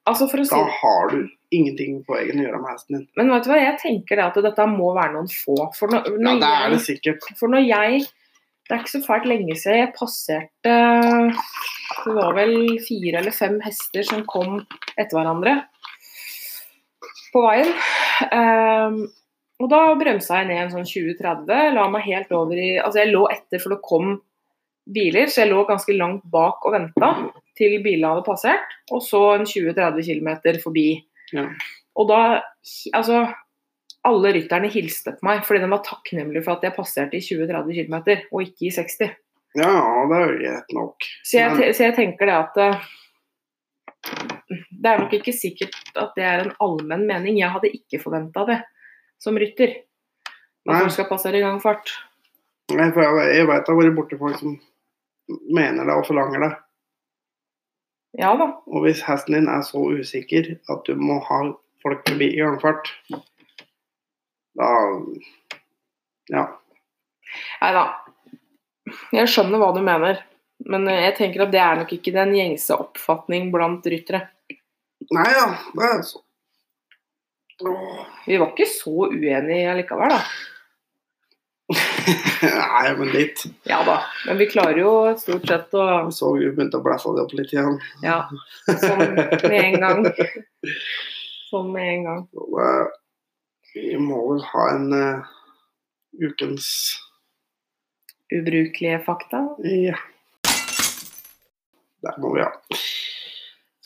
Altså 0.06 0.28
si 0.30 0.44
Da 0.48 0.62
har 0.70 1.10
du 1.10 1.26
ingenting 1.54 1.98
på 2.06 2.16
egen 2.16 2.40
å 2.40 2.46
gjøre 2.46 2.60
med 2.62 2.72
hesten 2.72 2.96
din. 2.96 3.06
Men 3.18 3.32
vet 3.34 3.44
du 3.46 3.50
hva, 3.50 3.58
jeg 3.60 3.78
tenker 3.82 4.18
det 4.18 4.24
at 4.24 4.38
dette 4.46 4.66
må 4.70 4.92
være 4.96 5.16
noen 5.16 5.28
få. 5.30 5.56
For 5.76 5.92
når, 5.92 6.06
Ja, 6.14 6.34
det 6.40 6.50
er 6.50 6.70
det 6.70 6.78
jeg, 6.78 6.84
sikkert. 6.86 7.26
for 7.38 7.52
når 7.52 7.66
jeg 7.66 8.06
Det 8.66 8.74
er 8.74 8.80
ikke 8.82 8.94
så 8.96 9.02
fælt 9.04 9.28
lenge 9.30 9.54
siden 9.54 9.78
jeg 9.78 9.92
passerte 9.94 10.72
Det 12.06 12.14
var 12.16 12.34
vel 12.34 12.54
fire 12.82 13.20
eller 13.20 13.34
fem 13.34 13.60
hester 13.62 14.02
som 14.02 14.24
kom 14.26 14.64
etter 14.96 15.14
hverandre 15.18 15.60
på 17.32 17.42
veien. 17.44 17.72
Um, 18.32 18.98
og 19.62 19.70
da 19.72 19.80
bremsa 19.96 20.42
jeg 20.42 20.50
ned 20.50 20.60
en 20.66 20.72
sånn 20.74 20.88
20-30, 20.88 21.74
la 21.76 21.86
meg 21.92 22.04
helt 22.04 22.32
over 22.36 22.58
i 22.60 22.74
Altså 22.76 23.00
jeg 23.02 23.12
lå 23.14 23.22
etter 23.32 23.62
for 23.62 23.72
det 23.72 23.80
kom 23.86 24.18
biler, 24.86 25.26
så 25.32 25.42
jeg 25.42 25.50
lå 25.50 25.64
ganske 25.66 25.96
langt 25.96 26.26
bak 26.30 26.62
og 26.68 26.76
venta 26.76 27.08
til 27.58 27.78
bilene 27.82 28.12
hadde 28.12 28.26
passert, 28.26 28.76
og 28.92 29.00
så 29.02 29.22
en 29.38 29.46
20-30 29.48 30.04
km 30.06 30.60
forbi. 30.62 30.90
Ja. 31.34 31.48
Og 31.96 32.08
da 32.12 32.20
Altså, 32.94 33.24
alle 34.06 34.30
rytterne 34.36 34.68
hilste 34.70 35.16
på 35.16 35.26
meg 35.26 35.40
fordi 35.46 35.64
de 35.64 35.70
var 35.72 35.82
takknemlige 35.82 36.44
for 36.44 36.58
at 36.58 36.66
jeg 36.68 36.76
passerte 36.76 37.16
i 37.18 37.24
20-30 37.24 37.80
km, 37.80 37.96
og 38.30 38.42
ikke 38.44 38.68
i 38.68 38.74
60. 38.76 39.16
Ja, 39.56 39.72
det 40.10 40.16
er 40.20 40.26
jo 40.28 40.36
greit 40.42 40.74
nok. 40.76 41.06
Så 41.24 41.38
jeg, 41.40 41.56
Men- 41.56 41.74
så 41.74 41.88
jeg 41.88 41.96
tenker 41.96 42.26
det 42.28 42.36
at 42.36 42.56
eh, 42.60 44.35
Det 44.76 44.90
er 44.90 45.02
nok 45.02 45.14
ikke 45.16 45.32
sikkert 45.32 45.76
at 45.96 46.16
det 46.18 46.24
er 46.26 46.44
en 46.44 46.54
allmenn 46.62 47.06
mening. 47.08 47.38
Jeg 47.40 47.52
hadde 47.54 47.72
ikke 47.72 48.02
forventa 48.02 48.44
det 48.48 48.60
som 49.22 49.38
rytter. 49.40 49.72
At 50.66 50.82
man 50.82 50.92
skal 50.92 51.08
passere 51.08 51.38
i 51.40 51.44
gangfart. 51.44 51.92
Nei, 52.74 52.90
for 52.92 53.04
jeg, 53.04 53.36
jeg 53.38 53.48
veit 53.48 53.62
det 53.64 53.72
har 53.72 53.78
vært 53.78 53.96
borte 53.96 54.18
folk 54.20 54.38
som 54.40 54.56
mener 55.54 55.86
det 55.86 55.94
og 55.94 56.06
forlanger 56.08 56.42
det. 56.42 56.52
Ja 58.16 58.32
da. 58.38 58.48
Og 58.66 58.86
hvis 58.86 59.04
hesten 59.06 59.36
din 59.36 59.50
er 59.52 59.62
så 59.66 59.82
usikker 59.92 60.54
at 60.72 60.88
du 60.88 60.96
må 60.98 61.20
ha 61.28 61.40
folk 61.84 62.06
forbi 62.08 62.30
i 62.32 62.40
gangfart, 62.42 62.92
da 64.56 64.70
Ja. 66.32 66.46
Nei 67.60 67.72
da. 67.76 67.84
Jeg 69.14 69.28
skjønner 69.30 69.60
hva 69.60 69.74
du 69.74 69.82
mener. 69.84 70.24
Men 70.66 70.88
eh, 70.88 71.04
jeg 71.04 71.16
tenker 71.18 71.44
at 71.44 71.52
det 71.52 71.60
er 71.62 71.82
nok 71.82 71.92
ikke 71.92 72.14
den 72.14 72.32
gjengse 72.34 72.74
oppfatning 72.74 73.50
blant 73.54 73.86
ryttere. 73.86 74.24
Nei 75.14 75.28
da, 75.36 75.48
det 75.76 75.90
er 75.90 76.06
så 76.06 76.22
Åh. 77.64 78.00
Vi 78.26 78.36
var 78.36 78.50
ikke 78.52 78.66
så 78.68 79.06
uenige 79.08 79.76
likevel, 79.78 80.12
da. 80.12 80.18
Nei, 82.42 82.90
men 82.98 83.08
litt. 83.14 83.46
Ja 83.66 83.78
da. 83.86 83.94
Men 84.26 84.36
vi 84.38 84.46
klarer 84.50 84.78
jo 84.78 84.90
stort 85.18 85.48
sett 85.48 85.72
å 85.74 85.86
så 86.14 86.34
vi 86.36 86.50
begynte 86.50 86.78
å 86.78 86.84
blæsse 86.84 87.14
det 87.16 87.24
opp 87.24 87.32
litt 87.38 87.54
igjen. 87.54 87.78
Ja. 88.04 88.18
Sånn 88.68 89.02
med 89.16 89.56
en 89.56 89.78
gang. 89.82 90.04
Sånn 91.48 91.72
med 91.72 91.88
en 91.94 92.06
gang. 92.10 92.22
Så 92.28 92.68
vi 93.72 93.96
må 94.04 94.20
vel 94.28 94.44
ha 94.52 94.68
en 94.74 94.86
uh, 94.92 95.34
ukens 96.20 96.68
Ubrukelige 98.34 98.98
fakta. 99.06 99.42
Ja. 99.62 99.98
Der 102.02 102.16
må 102.18 102.32
vi 102.34 102.42
ha. 102.42 102.50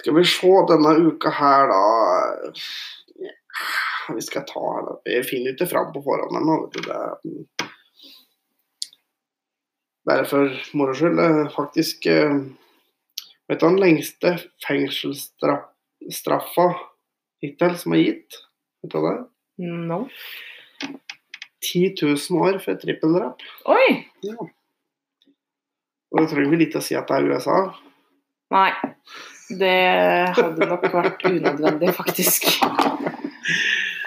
Skal 0.01 0.15
vi 0.17 0.25
se 0.25 0.49
denne 0.71 0.95
uka 1.07 1.29
her, 1.37 1.69
da 1.69 1.81
ja, 3.21 3.33
Vi 4.17 4.23
skal 4.25 4.47
ta 4.49 4.61
her, 4.65 4.83
da. 4.89 4.93
Vi 5.05 5.21
finner 5.29 5.53
ikke 5.55 5.69
fram 5.71 5.91
på 5.95 6.01
forhånd 6.07 6.35
ennå. 6.41 6.57
Bare 10.09 10.25
for 10.27 10.49
moro 10.75 10.95
skyld. 10.97 11.19
eh, 11.21 11.49
Faktisk 11.55 12.07
eh, 12.07 12.33
Vet 13.51 13.61
du 13.61 13.67
den 13.67 13.81
lengste 13.83 14.37
fengselsstraffa 14.67 16.67
hittil 17.43 17.75
som 17.79 17.93
er 17.97 18.01
gitt? 18.05 18.31
Vet 18.83 18.93
du 18.95 18.99
det? 19.05 19.17
No. 19.67 19.99
10 21.61 21.95
000 22.01 22.41
år 22.41 22.59
for 22.63 22.71
et 22.73 22.81
trippeldrap. 22.85 23.39
Oi! 23.69 23.89
Ja. 24.25 24.37
Og 26.11 26.17
det 26.23 26.29
trenger 26.31 26.51
vi 26.55 26.61
litt 26.63 26.79
å 26.79 26.83
si 26.83 26.95
at 26.99 27.09
det 27.11 27.17
er 27.19 27.29
USA. 27.35 27.59
Nei. 28.55 28.71
Det 29.59 29.77
hadde 30.37 30.69
nok 30.71 30.85
vært 30.93 31.25
unødvendig, 31.27 31.95
faktisk. 31.97 32.47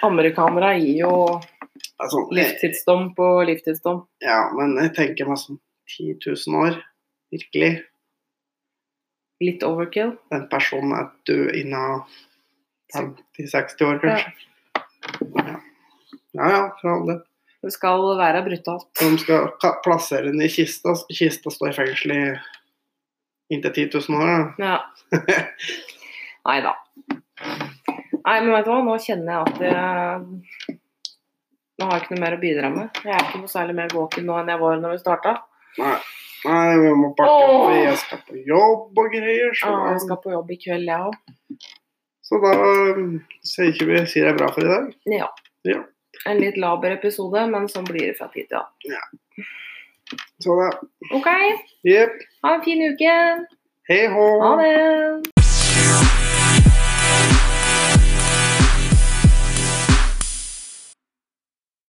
Amerikanere 0.04 0.76
gir 0.80 1.02
jo 1.04 1.12
Altså, 2.00 2.24
livstidsdom 2.34 3.12
på 3.14 3.26
livstidsdom. 3.46 4.00
ja, 4.24 4.50
men 4.56 4.74
jeg 4.82 4.90
tenker 4.96 5.28
meg 5.30 5.38
sånn 5.38 5.60
10 5.94 6.16
000 6.26 6.56
år. 6.58 6.80
Virkelig. 7.32 7.70
Litt 9.44 9.62
overkill. 9.66 10.16
Den 10.32 10.48
personen 10.50 10.94
er 10.96 11.12
død 11.28 11.54
innen 11.60 12.02
50-60 12.94 13.86
år, 13.86 14.00
kanskje. 14.02 14.34
Ja. 15.38 15.56
ja 16.40 16.50
ja, 16.56 16.64
for 16.80 16.92
all 16.96 17.06
del. 17.12 17.22
Det 17.64 17.72
skal 17.72 18.02
være 18.18 18.42
brutalt. 18.44 18.90
De 19.00 19.14
skal 19.22 19.48
plassere 19.86 20.28
den 20.28 20.42
i 20.44 20.50
kista. 20.52 20.92
Kista 21.08 21.52
står 21.52 21.72
i 21.72 21.76
fengsel 21.78 22.12
i 22.12 22.22
inntil 23.52 23.72
10 23.72 23.90
000 24.08 24.22
år. 24.22 24.32
Da. 24.32 24.64
Ja. 24.64 25.18
Nei 26.48 26.58
da. 26.64 26.74
Nei, 28.24 28.40
men 28.40 28.50
vet 28.54 28.66
du 28.66 28.72
hva, 28.72 28.80
nå 28.86 28.96
kjenner 29.04 29.32
jeg 29.32 29.40
at 29.44 29.62
jeg 29.68 30.78
Nå 31.74 31.88
har 31.88 31.96
jeg 31.96 32.04
ikke 32.04 32.14
noe 32.14 32.22
mer 32.22 32.34
å 32.36 32.42
bidra 32.42 32.68
med. 32.70 32.98
Jeg 33.02 33.14
er 33.16 33.24
ikke 33.24 33.40
noe 33.42 33.50
særlig 33.50 33.74
mer 33.74 33.88
våken 33.90 34.28
nå 34.28 34.36
enn 34.38 34.52
jeg 34.52 34.60
var 34.60 34.76
når 34.78 34.92
vi 34.92 34.98
starta. 35.00 35.32
Nei. 35.80 35.96
Nei, 36.44 36.76
vi 36.78 36.90
må 37.00 37.08
pakke 37.18 37.48
opp. 37.48 37.72
Jeg 37.74 37.96
skal 37.98 38.20
på 38.28 38.42
jobb 38.46 39.00
og 39.00 39.08
greier. 39.10 39.56
Så, 39.58 39.72
Jeg 39.88 40.02
skal 40.04 40.20
på 40.22 40.34
jobb 40.34 40.52
i 40.54 40.58
kveld, 40.60 40.86
jeg 40.92 41.08
òg. 41.08 41.66
så 42.24 42.38
da 42.44 42.52
um, 42.94 43.16
sier 43.44 43.72
ikke 43.72 43.88
vi 43.90 44.04
sier 44.12 44.28
det 44.28 44.34
er 44.34 44.38
bra 44.38 44.52
for 44.54 44.62
i 44.62 44.70
dag. 44.70 44.92
Ja. 45.10 45.28
Ja. 45.66 45.82
En 46.30 46.38
litt 46.40 46.56
laber 46.60 46.94
episode, 46.94 47.42
men 47.50 47.66
sånn 47.72 47.88
blir 47.88 48.06
det 48.12 48.16
fra 48.20 48.30
tid 48.32 48.46
til 48.52 48.60
annen. 48.60 49.48
Så 50.44 50.56
da 50.60 50.68
OK, 51.16 51.26
Yep. 51.84 52.10
ha 52.42 52.54
en 52.54 52.62
fin 52.64 52.82
uke. 52.92 53.14
Hei 53.88 54.06
hå. 54.08 54.26
Ha 54.42 54.56
det. 54.62 55.33